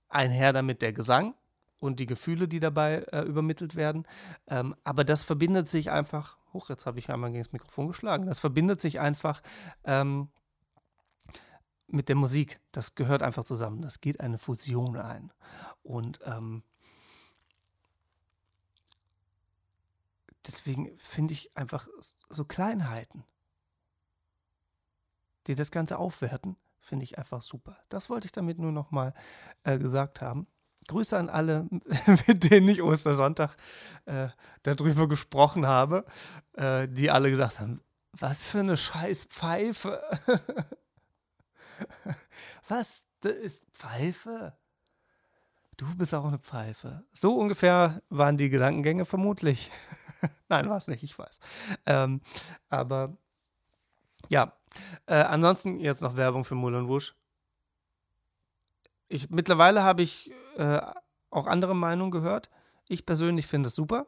einher 0.09 0.53
damit 0.53 0.81
der 0.81 0.93
Gesang 0.93 1.33
und 1.79 1.99
die 1.99 2.05
Gefühle, 2.05 2.47
die 2.47 2.59
dabei 2.59 3.03
äh, 3.11 3.21
übermittelt 3.21 3.75
werden. 3.75 4.07
Ähm, 4.47 4.75
aber 4.83 5.03
das 5.03 5.23
verbindet 5.23 5.67
sich 5.67 5.91
einfach, 5.91 6.37
hoch, 6.53 6.69
jetzt 6.69 6.85
habe 6.85 6.99
ich 6.99 7.09
einmal 7.09 7.31
gegen 7.31 7.43
das 7.43 7.51
Mikrofon 7.51 7.87
geschlagen, 7.87 8.25
das 8.27 8.39
verbindet 8.39 8.79
sich 8.79 8.99
einfach 8.99 9.41
ähm, 9.83 10.29
mit 11.87 12.09
der 12.09 12.15
Musik. 12.15 12.59
Das 12.71 12.95
gehört 12.95 13.21
einfach 13.21 13.43
zusammen. 13.43 13.81
Das 13.81 14.01
geht 14.01 14.19
eine 14.19 14.37
Fusion 14.37 14.97
ein. 14.97 15.31
Und 15.83 16.19
ähm, 16.25 16.63
deswegen 20.47 20.97
finde 20.97 21.33
ich 21.33 21.55
einfach 21.55 21.87
so 22.29 22.45
Kleinheiten, 22.45 23.23
die 25.47 25.55
das 25.55 25.71
Ganze 25.71 25.97
aufwerten, 25.97 26.57
Finde 26.83 27.05
ich 27.05 27.17
einfach 27.17 27.41
super. 27.41 27.77
Das 27.87 28.09
wollte 28.09 28.25
ich 28.25 28.33
damit 28.33 28.59
nur 28.59 28.73
nochmal 28.73 29.13
äh, 29.63 29.79
gesagt 29.79 30.21
haben. 30.21 30.47
Grüße 30.89 31.17
an 31.17 31.29
alle, 31.29 31.65
mit 32.27 32.51
denen 32.51 32.67
ich 32.67 32.81
Ostersonntag 32.81 33.55
äh, 34.05 34.27
darüber 34.63 35.07
gesprochen 35.07 35.65
habe, 35.65 36.05
äh, 36.57 36.89
die 36.89 37.09
alle 37.09 37.31
gedacht 37.31 37.61
haben, 37.61 37.81
was 38.11 38.43
für 38.43 38.59
eine 38.59 38.75
scheiß 38.75 39.25
Pfeife. 39.25 40.03
was, 42.67 43.03
das 43.21 43.31
ist 43.31 43.63
Pfeife? 43.71 44.57
Du 45.77 45.85
bist 45.95 46.13
auch 46.13 46.25
eine 46.25 46.37
Pfeife. 46.37 47.05
So 47.13 47.33
ungefähr 47.33 48.01
waren 48.09 48.35
die 48.37 48.49
Gedankengänge 48.49 49.05
vermutlich. 49.05 49.71
Nein, 50.49 50.65
war 50.69 50.77
es 50.77 50.87
nicht, 50.87 51.03
ich 51.03 51.17
weiß. 51.17 51.39
Ähm, 51.85 52.21
aber 52.69 53.17
ja, 54.29 54.53
äh, 55.05 55.15
ansonsten 55.15 55.79
jetzt 55.79 56.01
noch 56.01 56.15
Werbung 56.15 56.45
für 56.45 56.55
Moulin 56.55 56.85
Rouge. 56.85 57.13
Ich, 59.07 59.29
mittlerweile 59.29 59.83
habe 59.83 60.01
ich 60.01 60.31
äh, 60.57 60.81
auch 61.29 61.47
andere 61.47 61.75
Meinungen 61.75 62.11
gehört. 62.11 62.49
Ich 62.87 63.05
persönlich 63.05 63.47
finde 63.47 63.67
es 63.67 63.75
super. 63.75 64.07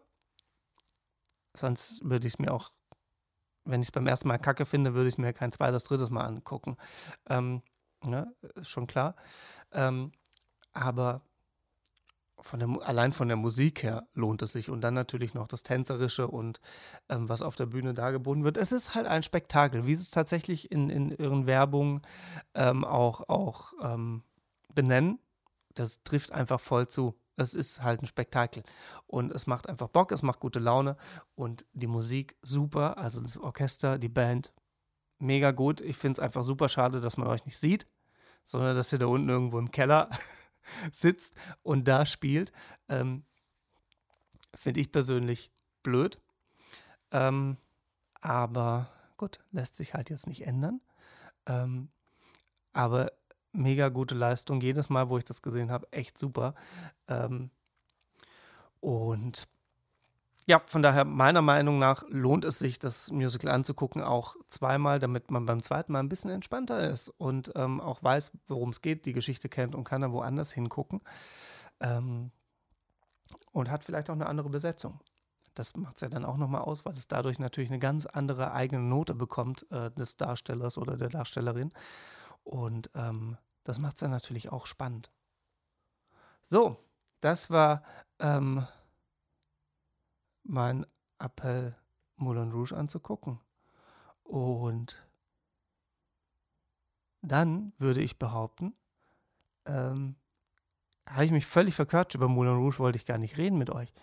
Sonst 1.55 2.03
würde 2.03 2.27
ich 2.27 2.33
es 2.33 2.39
mir 2.39 2.53
auch, 2.53 2.69
wenn 3.65 3.81
ich 3.81 3.87
es 3.87 3.91
beim 3.91 4.07
ersten 4.07 4.27
Mal 4.27 4.37
kacke 4.37 4.65
finde, 4.65 4.93
würde 4.93 5.07
ich 5.07 5.15
es 5.15 5.17
mir 5.17 5.33
kein 5.33 5.51
zweites, 5.51 5.83
drittes 5.83 6.09
Mal 6.09 6.25
angucken. 6.25 6.77
Ähm, 7.27 7.61
ne, 8.03 8.33
ist 8.55 8.69
schon 8.69 8.87
klar. 8.87 9.15
Ähm, 9.71 10.11
aber 10.73 11.21
von 12.45 12.59
der, 12.59 12.69
allein 12.87 13.11
von 13.11 13.27
der 13.27 13.37
Musik 13.37 13.81
her 13.81 14.07
lohnt 14.13 14.43
es 14.43 14.51
sich. 14.51 14.69
Und 14.69 14.81
dann 14.81 14.93
natürlich 14.93 15.33
noch 15.33 15.47
das 15.47 15.63
Tänzerische 15.63 16.27
und 16.27 16.61
ähm, 17.09 17.27
was 17.27 17.41
auf 17.41 17.55
der 17.55 17.65
Bühne 17.65 17.95
dargeboten 17.95 18.43
wird. 18.43 18.57
Es 18.57 18.71
ist 18.71 18.93
halt 18.93 19.07
ein 19.07 19.23
Spektakel, 19.23 19.87
wie 19.87 19.95
sie 19.95 20.03
es 20.03 20.11
tatsächlich 20.11 20.71
in, 20.71 20.89
in 20.89 21.09
ihren 21.09 21.47
Werbungen 21.47 22.01
ähm, 22.53 22.85
auch, 22.85 23.27
auch 23.29 23.73
ähm, 23.81 24.23
benennen. 24.75 25.17
Das 25.73 26.03
trifft 26.03 26.31
einfach 26.31 26.59
voll 26.59 26.87
zu. 26.87 27.15
Es 27.35 27.55
ist 27.55 27.81
halt 27.81 28.03
ein 28.03 28.05
Spektakel. 28.05 28.63
Und 29.07 29.31
es 29.31 29.47
macht 29.47 29.67
einfach 29.67 29.89
Bock, 29.89 30.11
es 30.11 30.21
macht 30.21 30.39
gute 30.39 30.59
Laune. 30.59 30.97
Und 31.33 31.65
die 31.73 31.87
Musik 31.87 32.37
super. 32.43 32.99
Also 32.99 33.21
das 33.21 33.39
Orchester, 33.39 33.97
die 33.97 34.07
Band, 34.07 34.53
mega 35.17 35.49
gut. 35.49 35.81
Ich 35.81 35.97
finde 35.97 36.13
es 36.13 36.19
einfach 36.19 36.43
super 36.43 36.69
schade, 36.69 37.01
dass 37.01 37.17
man 37.17 37.27
euch 37.27 37.43
nicht 37.45 37.57
sieht, 37.57 37.87
sondern 38.43 38.75
dass 38.75 38.93
ihr 38.93 38.99
da 38.99 39.07
unten 39.07 39.29
irgendwo 39.29 39.57
im 39.57 39.71
Keller 39.71 40.11
sitzt 40.91 41.35
und 41.63 41.87
da 41.87 42.05
spielt. 42.05 42.51
Ähm, 42.89 43.23
Finde 44.53 44.79
ich 44.79 44.91
persönlich 44.91 45.51
blöd. 45.83 46.19
Ähm, 47.11 47.57
aber 48.21 48.89
gut, 49.17 49.39
lässt 49.51 49.75
sich 49.75 49.93
halt 49.93 50.09
jetzt 50.09 50.27
nicht 50.27 50.45
ändern. 50.45 50.81
Ähm, 51.45 51.89
aber 52.73 53.11
mega 53.51 53.89
gute 53.89 54.15
Leistung. 54.15 54.61
Jedes 54.61 54.89
Mal, 54.89 55.09
wo 55.09 55.17
ich 55.17 55.23
das 55.23 55.41
gesehen 55.41 55.71
habe, 55.71 55.91
echt 55.91 56.17
super. 56.17 56.55
Ähm, 57.07 57.51
und 58.79 59.47
ja, 60.47 60.61
von 60.67 60.83
daher, 60.83 61.05
meiner 61.05 61.41
Meinung 61.41 61.79
nach, 61.79 62.03
lohnt 62.07 62.45
es 62.45 62.59
sich, 62.59 62.77
das 62.77 63.11
Musical 63.11 63.49
anzugucken, 63.51 64.03
auch 64.03 64.35
zweimal, 64.47 64.99
damit 64.99 65.31
man 65.31 65.45
beim 65.45 65.63
zweiten 65.63 65.91
Mal 65.91 65.99
ein 65.99 66.09
bisschen 66.09 66.29
entspannter 66.29 66.87
ist 66.89 67.09
und 67.09 67.51
ähm, 67.55 67.81
auch 67.81 68.03
weiß, 68.03 68.31
worum 68.47 68.69
es 68.69 68.81
geht, 68.81 69.05
die 69.05 69.13
Geschichte 69.13 69.49
kennt 69.49 69.73
und 69.73 69.85
kann 69.85 70.01
dann 70.01 70.11
woanders 70.11 70.51
hingucken. 70.51 71.01
Ähm, 71.79 72.31
und 73.51 73.71
hat 73.71 73.83
vielleicht 73.83 74.09
auch 74.09 74.15
eine 74.15 74.27
andere 74.27 74.49
Besetzung. 74.49 74.99
Das 75.55 75.75
macht 75.75 75.95
es 75.95 76.01
ja 76.01 76.09
dann 76.09 76.25
auch 76.25 76.37
nochmal 76.37 76.61
aus, 76.61 76.85
weil 76.85 76.97
es 76.97 77.07
dadurch 77.07 77.39
natürlich 77.39 77.69
eine 77.69 77.79
ganz 77.79 78.05
andere 78.05 78.51
eigene 78.51 78.81
Note 78.81 79.15
bekommt 79.15 79.65
äh, 79.71 79.89
des 79.91 80.17
Darstellers 80.17 80.77
oder 80.77 80.97
der 80.97 81.09
Darstellerin. 81.09 81.71
Und 82.43 82.91
ähm, 82.93 83.37
das 83.63 83.79
macht 83.79 83.95
es 83.95 84.01
dann 84.01 84.11
natürlich 84.11 84.51
auch 84.51 84.67
spannend. 84.67 85.11
So, 86.43 86.77
das 87.21 87.49
war 87.49 87.83
ähm, 90.45 90.53
mein 90.53 90.85
Appell, 91.19 91.75
Moulin 92.17 92.51
Rouge 92.51 92.75
anzugucken. 92.75 93.39
Und 94.23 95.05
dann 97.21 97.73
würde 97.77 98.01
ich 98.01 98.17
behaupten, 98.17 98.73
ähm, 99.65 100.15
habe 101.07 101.25
ich 101.25 101.31
mich 101.31 101.45
völlig 101.45 101.75
verquatscht. 101.75 102.15
Über 102.15 102.27
Moulin 102.27 102.55
Rouge 102.55 102.79
wollte 102.79 102.97
ich 102.97 103.05
gar 103.05 103.17
nicht 103.17 103.37
reden 103.37 103.57
mit 103.57 103.69
euch. 103.69 103.93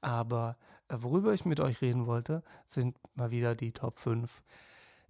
Aber 0.00 0.56
äh, 0.88 0.96
worüber 0.98 1.32
ich 1.34 1.44
mit 1.44 1.60
euch 1.60 1.80
reden 1.80 2.06
wollte, 2.06 2.42
sind 2.64 2.96
mal 3.14 3.30
wieder 3.30 3.54
die 3.54 3.72
Top 3.72 3.98
5 3.98 4.42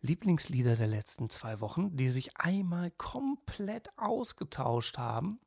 Lieblingslieder 0.01 0.77
der 0.77 0.87
letzten 0.87 1.29
zwei 1.29 1.61
Wochen, 1.61 1.97
die 1.97 2.09
sich 2.09 2.37
einmal 2.37 2.91
komplett 2.93 3.91
ausgetauscht 3.97 4.97
haben. 4.97 5.41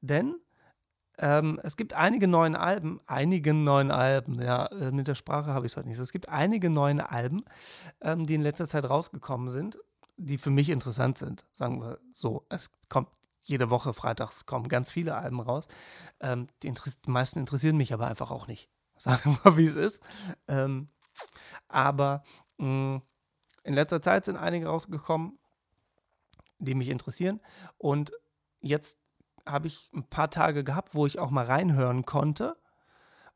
Denn 0.00 0.36
ähm, 1.18 1.60
es 1.62 1.76
gibt 1.76 1.94
einige 1.94 2.26
neue 2.26 2.58
Alben, 2.58 3.00
einige 3.06 3.54
neuen 3.54 3.90
Alben, 3.90 4.40
ja, 4.40 4.66
äh, 4.66 4.90
mit 4.90 5.06
der 5.06 5.14
Sprache 5.14 5.52
habe 5.52 5.66
ich 5.66 5.72
es 5.72 5.76
heute 5.76 5.88
nicht. 5.88 5.98
Es 5.98 6.12
gibt 6.12 6.28
einige 6.28 6.70
neue 6.70 7.08
Alben, 7.08 7.44
ähm, 8.00 8.26
die 8.26 8.34
in 8.34 8.42
letzter 8.42 8.66
Zeit 8.66 8.88
rausgekommen 8.88 9.50
sind, 9.50 9.78
die 10.16 10.38
für 10.38 10.50
mich 10.50 10.70
interessant 10.70 11.18
sind, 11.18 11.44
sagen 11.52 11.80
wir 11.80 11.98
so. 12.12 12.46
Es 12.48 12.70
kommt 12.88 13.08
jede 13.44 13.70
Woche 13.70 13.92
freitags 13.92 14.46
kommen 14.46 14.68
ganz 14.68 14.90
viele 14.90 15.14
Alben 15.16 15.40
raus. 15.40 15.68
Ähm, 16.20 16.46
die, 16.62 16.72
die, 16.72 17.10
meisten 17.10 17.38
interessieren 17.38 17.76
mich 17.76 17.92
aber 17.92 18.06
einfach 18.06 18.30
auch 18.30 18.46
nicht. 18.46 18.70
Sagen 18.96 19.38
wir 19.44 19.50
mal, 19.50 19.56
wie 19.58 19.66
es 19.66 19.74
ist. 19.74 20.02
Ähm, 20.48 20.88
aber 21.68 22.22
mh, 22.58 22.96
mm, 22.96 23.02
in 23.64 23.74
letzter 23.74 24.00
Zeit 24.00 24.24
sind 24.24 24.36
einige 24.36 24.66
rausgekommen, 24.66 25.38
die 26.58 26.74
mich 26.74 26.88
interessieren. 26.88 27.40
Und 27.76 28.12
jetzt 28.60 28.98
habe 29.46 29.66
ich 29.66 29.90
ein 29.94 30.04
paar 30.04 30.30
Tage 30.30 30.64
gehabt, 30.64 30.94
wo 30.94 31.06
ich 31.06 31.18
auch 31.18 31.30
mal 31.30 31.44
reinhören 31.44 32.04
konnte. 32.04 32.56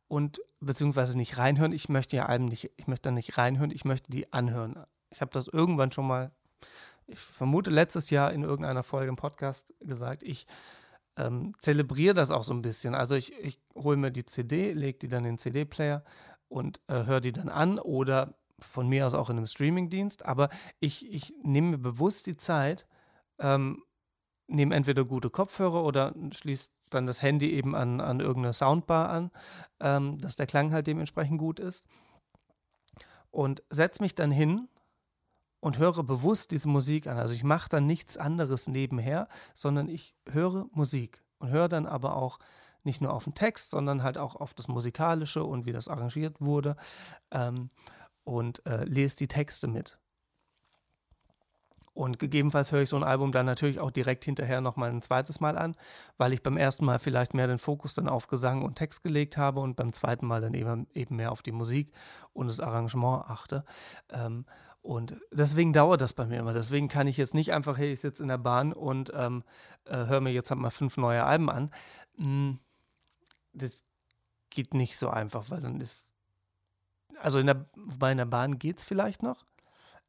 Und 0.09 0.41
beziehungsweise 0.61 1.17
nicht 1.17 1.39
reinhören. 1.39 1.73
Ich 1.73 1.89
möchte 1.89 2.17
ja 2.17 2.27
Alben 2.27 2.47
nicht, 2.47 2.71
ich 2.77 2.87
möchte 2.87 3.09
da 3.09 3.11
nicht 3.11 3.39
reinhören, 3.39 3.71
ich 3.71 3.85
möchte 3.85 4.11
die 4.11 4.33
anhören. 4.33 4.85
Ich 5.11 5.21
habe 5.21 5.31
das 5.33 5.49
irgendwann 5.49 5.93
schon 5.93 6.07
mal, 6.07 6.33
ich 7.07 7.19
vermute 7.19 7.71
letztes 7.71 8.11
Jahr 8.11 8.33
in 8.33 8.43
irgendeiner 8.43 8.83
Folge 8.83 9.09
im 9.09 9.17
Podcast 9.17 9.75
gesagt, 9.81 10.23
ich 10.23 10.47
ähm, 11.17 11.55
zelebriere 11.59 12.15
das 12.15 12.31
auch 12.31 12.45
so 12.45 12.53
ein 12.53 12.63
bisschen. 12.63 12.95
Also 12.95 13.15
ich, 13.15 13.33
ich 13.39 13.61
hole 13.75 13.97
mir 13.97 14.11
die 14.11 14.27
CD, 14.27 14.73
lege 14.73 14.99
die 14.99 15.09
dann 15.09 15.25
in 15.25 15.33
den 15.33 15.39
CD-Player 15.39 16.05
und 16.49 16.81
äh, 16.89 17.05
höre 17.05 17.21
die 17.21 17.33
dann 17.33 17.49
an 17.49 17.79
oder 17.79 18.35
von 18.59 18.89
mir 18.89 19.07
aus 19.07 19.15
auch 19.15 19.31
in 19.31 19.37
einem 19.37 19.47
Streamingdienst. 19.47 20.25
Aber 20.25 20.49
ich, 20.81 21.11
ich 21.13 21.35
nehme 21.43 21.73
mir 21.73 21.79
bewusst 21.79 22.27
die 22.27 22.37
Zeit, 22.37 22.87
ähm, 23.39 23.83
nehme 24.49 24.75
entweder 24.75 25.05
gute 25.05 25.31
Kopfhörer 25.31 25.85
oder 25.85 26.15
schließe 26.33 26.71
dann 26.91 27.07
das 27.07 27.23
Handy 27.23 27.53
eben 27.53 27.75
an, 27.75 28.01
an 28.01 28.21
irgendeine 28.21 28.55
Soundbar 28.55 29.11
an, 29.11 29.31
ähm, 29.81 30.19
dass 30.21 30.37
der 30.37 30.47
Klang 30.47 30.73
halt 30.73 30.87
dementsprechend 30.87 31.39
gut 31.39 31.61
ist. 31.61 31.85
Und 33.31 33.63
setze 33.71 34.03
mich 34.03 34.15
dann 34.15 34.31
hin 34.31 34.69
und 35.61 35.79
höre 35.79 36.03
bewusst 36.03 36.51
diese 36.51 36.69
Musik 36.69 37.07
an. 37.07 37.19
Also 37.19 37.35
ich 37.35 37.45
mache 37.45 37.69
dann 37.69 37.87
nichts 37.87 38.17
anderes 38.17 38.69
nebenher, 38.69 39.29
sondern 39.55 39.89
ich 39.89 40.15
höre 40.31 40.67
Musik 40.73 41.23
und 41.39 41.51
höre 41.51 41.69
dann 41.69 41.87
aber 41.87 42.17
auch 42.17 42.39
nicht 42.85 43.01
nur 43.01 43.13
auf 43.13 43.25
den 43.25 43.35
Text, 43.35 43.71
sondern 43.71 44.03
halt 44.03 44.17
auch 44.17 44.35
auf 44.35 44.55
das 44.55 44.69
Musikalische 44.69 45.45
und 45.45 45.67
wie 45.67 45.73
das 45.73 45.89
arrangiert 45.89 46.41
wurde 46.41 46.77
ähm, 47.31 47.71
und 48.25 48.65
äh, 48.67 48.85
lese 48.85 49.17
die 49.17 49.29
Texte 49.29 49.69
mit. 49.69 49.99
Und 51.99 52.21
gegebenenfalls 52.21 52.71
höre 52.71 52.83
ich 52.83 52.89
so 52.91 52.97
ein 52.97 53.03
Album 53.03 53.33
dann 53.33 53.45
natürlich 53.45 53.81
auch 53.81 53.91
direkt 53.91 54.25
hinterher 54.25 54.61
nochmal 54.61 54.91
ein 54.91 55.03
zweites 55.03 55.41
Mal 55.41 55.59
an, 55.59 55.75
weil 56.17 56.33
ich 56.33 56.45
beim 56.45 56.57
ersten 56.57 56.85
Mal 56.85 57.01
vielleicht 57.01 57.35
mehr 57.35 57.49
den 57.49 57.59
Fokus 57.59 57.95
dann 57.95 58.09
auf 58.09 58.29
Gesang 58.29 58.63
und 58.63 58.77
Text 58.77 59.03
gelegt 59.03 59.37
habe 59.37 59.59
und 59.59 59.75
beim 59.75 59.93
zweiten 59.93 60.25
Mal 60.25 60.41
dann 60.41 60.55
eben, 60.55 60.87
eben 60.95 61.17
mehr 61.17 61.33
auf 61.33 61.43
die 61.43 61.51
Musik 61.51 61.93
und 62.35 62.47
das 62.47 62.61
Arrangement 62.61 63.29
achte. 63.29 63.65
Ähm, 64.11 64.45
und 64.81 65.17
deswegen 65.33 65.73
dauert 65.73 66.01
das 66.01 66.13
bei 66.13 66.25
mir 66.25 66.39
immer. 66.39 66.55
Deswegen 66.55 66.87
kann 66.87 67.09
ich 67.09 67.17
jetzt 67.17 67.35
nicht 67.35 67.53
einfach, 67.53 67.77
hey, 67.77 67.93
ich 67.93 68.01
sitze 68.01 68.23
in 68.23 68.29
der 68.29 68.39
Bahn 68.39 68.73
und 68.73 69.11
ähm, 69.17 69.43
äh, 69.85 70.07
höre 70.07 70.21
mir 70.21 70.31
jetzt 70.31 70.53
halt 70.53 70.61
mal 70.61 70.71
fünf 70.71 70.99
neue 70.99 71.25
Alben 71.25 71.51
an. 71.51 71.73
Hm, 72.17 72.61
das 73.55 73.73
geht 74.51 74.73
nicht 74.73 74.99
so 74.99 75.09
einfach, 75.09 75.51
weil 75.51 75.63
dann 75.63 75.81
ist. 75.81 76.05
Also 77.21 77.41
in 77.41 77.47
der, 77.47 77.69
wobei 77.75 78.13
in 78.13 78.19
der 78.19 78.25
Bahn 78.27 78.61
geht 78.61 78.79
es 78.79 78.85
vielleicht 78.85 79.25
noch. 79.25 79.45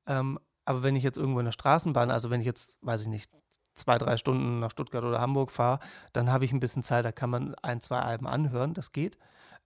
Ähm, 0.05 0.39
aber 0.69 0.83
wenn 0.83 0.95
ich 0.95 1.01
jetzt 1.01 1.17
irgendwo 1.17 1.39
in 1.39 1.47
der 1.47 1.51
Straßenbahn, 1.51 2.11
also 2.11 2.29
wenn 2.29 2.41
ich 2.41 2.45
jetzt, 2.45 2.77
weiß 2.81 3.01
ich 3.01 3.07
nicht, 3.07 3.31
zwei, 3.73 3.97
drei 3.97 4.17
Stunden 4.17 4.59
nach 4.59 4.69
Stuttgart 4.69 5.03
oder 5.03 5.19
Hamburg 5.19 5.49
fahre, 5.49 5.79
dann 6.13 6.31
habe 6.31 6.45
ich 6.45 6.51
ein 6.51 6.59
bisschen 6.59 6.83
Zeit, 6.83 7.05
da 7.05 7.11
kann 7.11 7.31
man 7.31 7.55
ein, 7.55 7.81
zwei 7.81 7.97
Alben 7.97 8.27
anhören, 8.27 8.75
das 8.75 8.91
geht, 8.91 9.17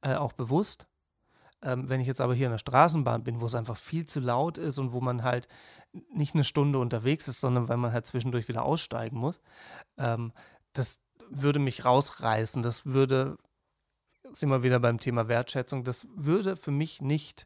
äh, 0.02 0.16
auch 0.16 0.32
bewusst. 0.32 0.88
Ähm, 1.62 1.90
wenn 1.90 2.00
ich 2.00 2.08
jetzt 2.08 2.22
aber 2.22 2.34
hier 2.34 2.46
in 2.46 2.54
der 2.54 2.58
Straßenbahn 2.58 3.26
bin, 3.26 3.42
wo 3.42 3.48
es 3.48 3.54
einfach 3.54 3.76
viel 3.76 4.06
zu 4.06 4.22
laut 4.22 4.58
ist 4.58 4.78
und 4.78 4.94
wo 4.94 5.02
man 5.02 5.24
halt 5.24 5.50
nicht 6.14 6.36
eine 6.36 6.46
Stunde 6.46 6.80
unterwegs 6.80 7.28
ist, 7.28 7.42
sondern 7.42 7.68
weil 7.68 7.76
man 7.76 7.92
halt 7.92 8.08
zwischendurch 8.08 8.48
wieder 8.48 8.64
aussteigen 8.64 9.18
muss, 9.18 9.42
ähm, 9.98 10.32
das 10.72 11.02
würde 11.30 11.60
mich 11.60 11.84
rausreißen. 11.84 12.64
Das 12.64 12.86
würde, 12.86 13.38
sind 14.32 14.48
wir 14.48 14.64
wieder 14.64 14.80
beim 14.80 15.02
Thema 15.02 15.28
Wertschätzung, 15.28 15.84
das 15.84 16.08
würde 16.16 16.56
für 16.56 16.72
mich 16.72 17.02
nicht 17.02 17.46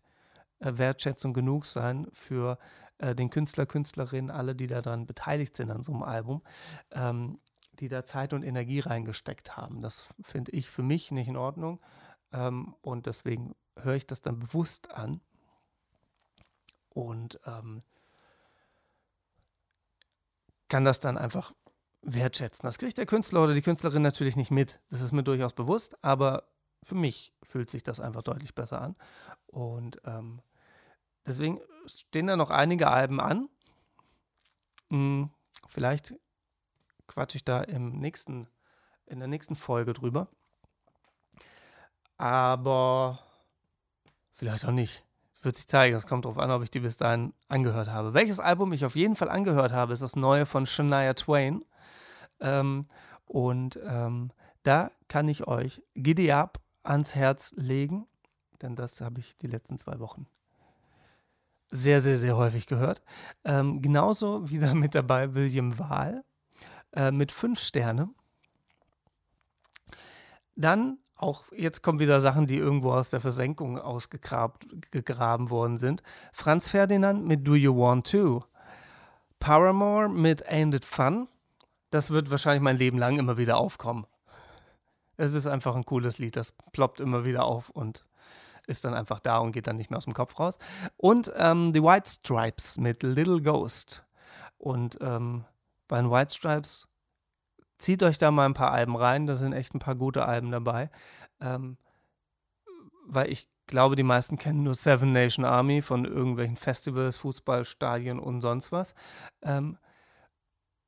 äh, 0.60 0.78
Wertschätzung 0.78 1.34
genug 1.34 1.66
sein 1.66 2.08
für 2.14 2.58
äh, 3.00 3.16
den 3.16 3.30
Künstler, 3.30 3.66
Künstlerinnen, 3.66 4.32
alle, 4.32 4.56
die 4.56 4.68
daran 4.68 5.06
beteiligt 5.06 5.58
sind 5.58 5.72
an 5.72 5.84
so 5.84 5.92
einem 5.94 6.04
Album, 6.04 6.42
ähm, 6.92 7.40
die 7.74 7.90
da 7.90 8.06
Zeit 8.06 8.34
und 8.34 8.44
Energie 8.44 8.80
reingesteckt 8.80 9.56
haben. 9.56 9.82
Das 9.82 10.08
finde 10.22 10.52
ich 10.52 10.70
für 10.70 10.84
mich 10.84 11.12
nicht 11.12 11.28
in 11.28 11.38
Ordnung 11.38 11.80
ähm, 12.32 12.76
und 12.82 13.06
deswegen 13.06 13.56
höre 13.76 13.96
ich 13.96 14.08
das 14.08 14.22
dann 14.22 14.40
bewusst 14.40 14.92
an 14.92 15.22
und 16.90 17.40
ähm, 17.46 17.84
kann 20.68 20.84
das 20.84 21.00
dann 21.00 21.18
einfach 21.18 21.54
wertschätzen. 22.02 22.66
Das 22.66 22.78
kriegt 22.78 22.98
der 22.98 23.06
Künstler 23.06 23.44
oder 23.44 23.54
die 23.54 23.62
Künstlerin 23.62 24.02
natürlich 24.02 24.36
nicht 24.36 24.52
mit. 24.52 24.80
Das 24.90 25.02
ist 25.02 25.12
mir 25.12 25.24
durchaus 25.24 25.54
bewusst, 25.54 25.96
aber 26.04 26.44
für 26.84 26.96
mich 26.96 27.34
fühlt 27.44 27.70
sich 27.70 27.84
das 27.84 28.00
einfach 28.00 28.24
deutlich 28.24 28.56
besser 28.56 28.82
an. 28.82 28.96
Und 29.48 30.02
ähm, 30.06 30.42
Deswegen 31.28 31.60
stehen 31.86 32.28
da 32.28 32.38
noch 32.38 32.50
einige 32.50 32.88
Alben 32.88 33.20
an. 33.20 33.50
Hm, 34.90 35.30
vielleicht 35.68 36.16
quatsche 37.08 37.38
ich 37.38 37.44
da 37.44 37.62
im 37.62 38.00
nächsten, 38.00 38.48
in 39.06 39.20
der 39.20 39.28
nächsten 39.28 39.56
Folge 39.56 39.94
drüber. 39.94 40.30
Aber 42.18 43.20
vielleicht 44.32 44.66
auch 44.66 44.72
nicht. 44.72 45.04
Wird 45.42 45.56
sich 45.56 45.68
zeigen. 45.68 45.96
Es 45.96 46.08
kommt 46.08 46.26
darauf 46.26 46.40
an, 46.40 46.50
ob 46.50 46.64
ich 46.64 46.72
die 46.72 46.80
bis 46.80 46.98
dahin 46.98 47.34
angehört 47.48 47.90
habe. 47.90 48.14
Welches 48.14 48.40
Album 48.40 48.74
ich 48.74 48.86
auf 48.86 48.96
jeden 48.96 49.16
Fall 49.16 49.30
angehört 49.30 49.72
habe, 49.72 49.94
ist 49.94 50.02
das 50.02 50.16
neue 50.16 50.46
von 50.46 50.66
Shania 50.66 51.14
Twain. 51.14 51.64
Ähm, 52.40 52.88
und 53.26 53.80
ähm, 53.84 54.32
da 54.64 54.92
kann 55.08 55.28
ich 55.28 55.48
euch 55.48 55.84
Giddy 55.94 56.32
Up 56.32 56.60
ans 56.84 57.16
Herz 57.16 57.54
legen, 57.56 58.08
denn 58.62 58.76
das 58.76 59.02
habe 59.02 59.20
ich 59.20 59.38
die 59.38 59.48
letzten 59.48 59.78
zwei 59.78 60.00
Wochen 60.00 60.28
sehr, 61.70 62.02
sehr, 62.02 62.18
sehr 62.18 62.38
häufig 62.38 62.68
gehört. 62.68 63.02
Ähm, 63.44 63.82
genauso 63.82 64.50
wieder 64.50 64.74
mit 64.74 64.96
dabei 64.96 65.34
William 65.34 65.78
Wahl 65.80 66.24
äh, 66.94 67.12
mit 67.12 67.32
fünf 67.32 67.60
Sterne. 67.60 68.10
Dann 70.56 70.98
auch, 71.16 71.46
jetzt 71.52 71.82
kommen 71.82 72.00
wieder 72.00 72.22
Sachen, 72.22 72.48
die 72.48 72.58
irgendwo 72.58 72.92
aus 72.92 73.10
der 73.10 73.20
Versenkung 73.20 73.80
ausgegraben 73.80 75.50
worden 75.50 75.78
sind. 75.78 76.04
Franz 76.32 76.70
Ferdinand 76.70 77.26
mit 77.26 77.46
Do 77.48 77.56
You 77.56 77.76
Want 77.76 78.10
To? 78.12 78.46
Paramore 79.40 80.10
mit 80.10 80.48
Ain't 80.50 80.76
It 80.76 80.86
Fun? 80.86 81.28
Das 81.90 82.12
wird 82.12 82.30
wahrscheinlich 82.30 82.62
mein 82.62 82.78
Leben 82.78 82.98
lang 82.98 83.18
immer 83.18 83.38
wieder 83.38 83.58
aufkommen. 83.58 84.06
Es 85.16 85.34
ist 85.34 85.48
einfach 85.48 85.76
ein 85.76 85.86
cooles 85.86 86.20
Lied, 86.20 86.36
das 86.36 86.54
ploppt 86.72 87.00
immer 87.00 87.26
wieder 87.26 87.46
auf 87.46 87.70
und 87.70 88.06
ist 88.68 88.86
dann 88.86 88.94
einfach 88.94 89.20
da 89.20 89.40
und 89.40 89.52
geht 89.52 89.68
dann 89.68 89.78
nicht 89.78 89.90
mehr 89.90 89.98
aus 89.98 90.06
dem 90.06 90.14
Kopf 90.14 90.38
raus. 90.40 90.58
Und 90.98 91.32
ähm, 91.36 91.74
The 91.74 91.82
White 91.82 92.10
Stripes 92.10 92.78
mit 92.78 93.02
Little 93.04 93.42
Ghost. 93.42 94.06
Und 94.58 94.98
ähm, 95.02 95.46
bei 95.88 95.98
den 95.98 96.12
White 96.12 96.34
Stripes, 96.34 96.88
zieht 97.78 98.04
euch 98.04 98.18
da 98.18 98.32
mal 98.32 98.46
ein 98.46 98.54
paar 98.54 98.72
Alben 98.72 98.96
rein. 98.96 99.28
Da 99.28 99.36
sind 99.36 99.54
echt 99.54 99.74
ein 99.74 99.80
paar 99.80 99.96
gute 99.96 100.26
Alben 100.26 100.52
dabei. 100.52 100.90
Ähm, 101.40 101.78
weil 103.06 103.32
ich 103.32 103.50
glaube, 103.68 103.96
die 103.96 104.04
meisten 104.04 104.38
kennen 104.38 104.64
nur 104.64 104.76
Seven 104.76 105.12
Nation 105.12 105.46
Army 105.46 105.82
von 105.82 106.06
irgendwelchen 106.06 106.58
Festivals, 106.58 107.18
Fußballstadien 107.18 108.20
und 108.20 108.42
sonst 108.42 108.72
was. 108.72 108.94
Ähm, 109.42 109.78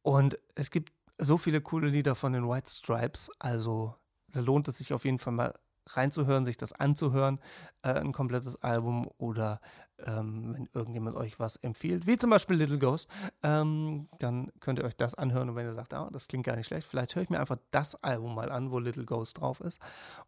und 0.02 0.40
es 0.56 0.72
gibt 0.72 0.94
so 1.18 1.38
viele 1.38 1.62
coole 1.62 1.88
Lieder 1.90 2.16
von 2.16 2.34
den 2.34 2.48
White 2.48 2.72
Stripes. 2.72 3.30
Also 3.40 3.96
da 4.30 4.40
lohnt 4.40 4.68
es 4.68 4.78
sich 4.78 4.94
auf 4.94 5.06
jeden 5.06 5.20
Fall 5.20 5.34
mal 5.34 5.60
reinzuhören, 5.96 6.46
sich 6.46 6.58
das 6.58 6.74
anzuhören, 6.74 7.40
äh, 7.82 7.94
ein 7.94 8.12
komplettes 8.12 8.62
Album 8.62 9.10
oder 9.18 9.60
ähm, 10.06 10.54
wenn 10.54 10.70
irgendjemand 10.74 11.16
euch 11.16 11.40
was 11.40 11.56
empfiehlt, 11.58 12.08
wie 12.08 12.18
zum 12.18 12.30
Beispiel 12.30 12.58
Little 12.58 12.80
Ghost, 12.80 13.10
ähm, 13.44 14.08
dann 14.20 14.52
könnt 14.60 14.80
ihr 14.80 14.86
euch 14.86 14.96
das 14.96 15.16
anhören 15.16 15.50
und 15.50 15.56
wenn 15.56 15.66
ihr 15.66 15.74
sagt, 15.74 15.94
ah, 15.94 16.10
das 16.12 16.28
klingt 16.28 16.46
gar 16.46 16.56
nicht 16.56 16.68
schlecht, 16.68 16.88
vielleicht 16.88 17.16
höre 17.16 17.24
ich 17.24 17.30
mir 17.30 17.40
einfach 17.40 17.58
das 17.72 17.96
Album 18.04 18.36
mal 18.36 18.52
an, 18.52 18.72
wo 18.72 18.80
Little 18.80 19.06
Ghost 19.06 19.40
drauf 19.40 19.62
ist 19.62 19.82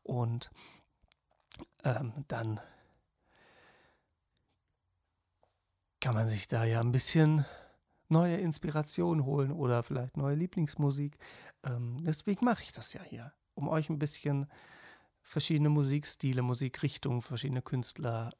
und 0.03 0.51
ähm, 1.83 2.13
dann 2.27 2.59
kann 5.99 6.15
man 6.15 6.27
sich 6.27 6.47
da 6.47 6.65
ja 6.65 6.79
ein 6.79 6.91
bisschen 6.91 7.45
neue 8.09 8.35
Inspiration 8.37 9.25
holen 9.25 9.51
oder 9.51 9.83
vielleicht 9.83 10.17
neue 10.17 10.35
Lieblingsmusik. 10.35 11.17
Ähm, 11.63 11.97
deswegen 12.01 12.43
mache 12.43 12.63
ich 12.63 12.73
das 12.73 12.93
ja 12.93 13.01
hier, 13.01 13.31
um 13.53 13.67
euch 13.67 13.89
ein 13.89 13.99
bisschen 13.99 14.47
verschiedene 15.31 15.69
Musikstile, 15.69 16.41
Musikrichtungen, 16.41 17.21
verschiedene 17.21 17.61
Künstler 17.61 18.31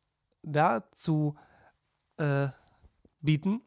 dazu 0.44 1.36
äh, 2.18 2.50
bieten. 3.22 3.62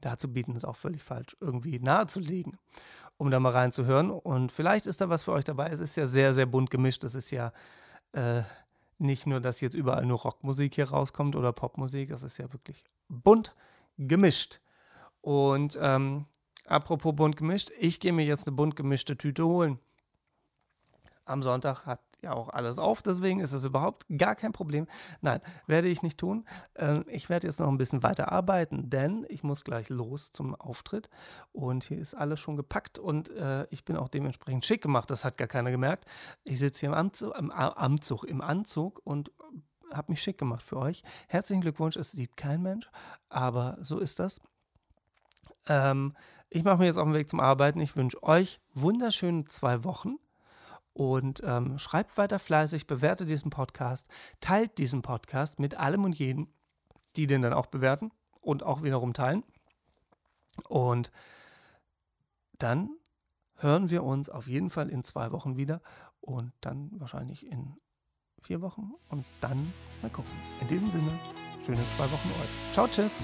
Dazu 0.00 0.32
bieten 0.32 0.54
ist 0.54 0.64
auch 0.64 0.76
völlig 0.76 1.02
falsch, 1.02 1.36
irgendwie 1.40 1.80
nahezulegen, 1.80 2.56
um 3.16 3.30
da 3.32 3.40
mal 3.40 3.50
reinzuhören. 3.52 4.10
Und 4.10 4.52
vielleicht 4.52 4.86
ist 4.86 5.00
da 5.00 5.08
was 5.08 5.24
für 5.24 5.32
euch 5.32 5.44
dabei. 5.44 5.70
Es 5.70 5.80
ist 5.80 5.96
ja 5.96 6.06
sehr, 6.06 6.32
sehr 6.34 6.46
bunt 6.46 6.70
gemischt. 6.70 7.02
Es 7.02 7.16
ist 7.16 7.32
ja 7.32 7.52
äh, 8.12 8.42
nicht 8.98 9.26
nur, 9.26 9.40
dass 9.40 9.60
jetzt 9.60 9.74
überall 9.74 10.06
nur 10.06 10.18
Rockmusik 10.18 10.76
hier 10.76 10.90
rauskommt 10.90 11.34
oder 11.34 11.52
Popmusik. 11.52 12.10
Es 12.10 12.22
ist 12.22 12.38
ja 12.38 12.52
wirklich 12.52 12.84
bunt 13.08 13.56
gemischt. 13.98 14.60
Und 15.20 15.76
ähm, 15.82 16.26
apropos 16.66 17.16
bunt 17.16 17.36
gemischt, 17.36 17.72
ich 17.80 17.98
gehe 17.98 18.12
mir 18.12 18.24
jetzt 18.24 18.46
eine 18.46 18.54
bunt 18.54 18.76
gemischte 18.76 19.16
Tüte 19.16 19.44
holen. 19.44 19.80
Am 21.26 21.42
Sonntag 21.42 21.86
hat 21.86 22.00
ja 22.22 22.32
auch 22.32 22.48
alles 22.48 22.78
auf, 22.78 23.02
deswegen 23.02 23.40
ist 23.40 23.52
es 23.52 23.64
überhaupt 23.64 24.06
gar 24.16 24.36
kein 24.36 24.52
Problem. 24.52 24.86
Nein, 25.20 25.40
werde 25.66 25.88
ich 25.88 26.02
nicht 26.02 26.18
tun. 26.18 26.46
Ähm, 26.76 27.04
ich 27.08 27.28
werde 27.28 27.48
jetzt 27.48 27.58
noch 27.58 27.68
ein 27.68 27.78
bisschen 27.78 28.04
weiter 28.04 28.30
arbeiten, 28.30 28.88
denn 28.88 29.26
ich 29.28 29.42
muss 29.42 29.64
gleich 29.64 29.88
los 29.88 30.30
zum 30.30 30.54
Auftritt 30.54 31.10
und 31.52 31.82
hier 31.82 31.98
ist 31.98 32.14
alles 32.14 32.38
schon 32.38 32.56
gepackt 32.56 33.00
und 33.00 33.28
äh, 33.30 33.66
ich 33.70 33.84
bin 33.84 33.96
auch 33.96 34.08
dementsprechend 34.08 34.64
schick 34.64 34.82
gemacht. 34.82 35.10
Das 35.10 35.24
hat 35.24 35.36
gar 35.36 35.48
keiner 35.48 35.72
gemerkt. 35.72 36.06
Ich 36.44 36.60
sitze 36.60 36.80
hier 36.80 36.90
im 36.90 36.94
Anzug, 36.94 37.36
im 37.36 37.50
Anzug, 37.50 38.24
im 38.24 38.40
Anzug 38.40 39.00
und 39.04 39.32
habe 39.92 40.12
mich 40.12 40.22
schick 40.22 40.38
gemacht 40.38 40.62
für 40.62 40.76
euch. 40.76 41.02
Herzlichen 41.26 41.60
Glückwunsch, 41.60 41.96
es 41.96 42.12
sieht 42.12 42.36
kein 42.36 42.62
Mensch, 42.62 42.88
aber 43.28 43.78
so 43.82 43.98
ist 43.98 44.20
das. 44.20 44.40
Ähm, 45.68 46.14
ich 46.50 46.62
mache 46.62 46.78
mich 46.78 46.86
jetzt 46.86 46.98
auf 46.98 47.04
den 47.04 47.14
Weg 47.14 47.28
zum 47.28 47.40
Arbeiten. 47.40 47.80
Ich 47.80 47.96
wünsche 47.96 48.22
euch 48.22 48.60
wunderschöne 48.74 49.46
zwei 49.46 49.82
Wochen 49.82 50.16
und 50.96 51.42
ähm, 51.44 51.78
schreibt 51.78 52.16
weiter 52.16 52.38
fleißig, 52.38 52.86
bewerte 52.86 53.26
diesen 53.26 53.50
Podcast, 53.50 54.08
teilt 54.40 54.78
diesen 54.78 55.02
Podcast 55.02 55.60
mit 55.60 55.74
allem 55.74 56.04
und 56.04 56.18
jedem, 56.18 56.48
die 57.16 57.26
den 57.26 57.42
dann 57.42 57.52
auch 57.52 57.66
bewerten 57.66 58.12
und 58.40 58.62
auch 58.62 58.82
wiederum 58.82 59.12
teilen. 59.12 59.44
Und 60.70 61.12
dann 62.58 62.88
hören 63.56 63.90
wir 63.90 64.04
uns 64.04 64.30
auf 64.30 64.46
jeden 64.46 64.70
Fall 64.70 64.88
in 64.88 65.04
zwei 65.04 65.32
Wochen 65.32 65.58
wieder 65.58 65.82
und 66.22 66.52
dann 66.62 66.90
wahrscheinlich 66.94 67.44
in 67.44 67.76
vier 68.40 68.62
Wochen 68.62 68.92
und 69.10 69.26
dann 69.42 69.74
mal 70.00 70.10
gucken. 70.10 70.32
In 70.62 70.68
diesem 70.68 70.90
Sinne, 70.90 71.10
schöne 71.62 71.86
zwei 71.94 72.10
Wochen 72.10 72.28
euch. 72.28 72.72
Ciao, 72.72 72.88
tschüss. 72.88 73.18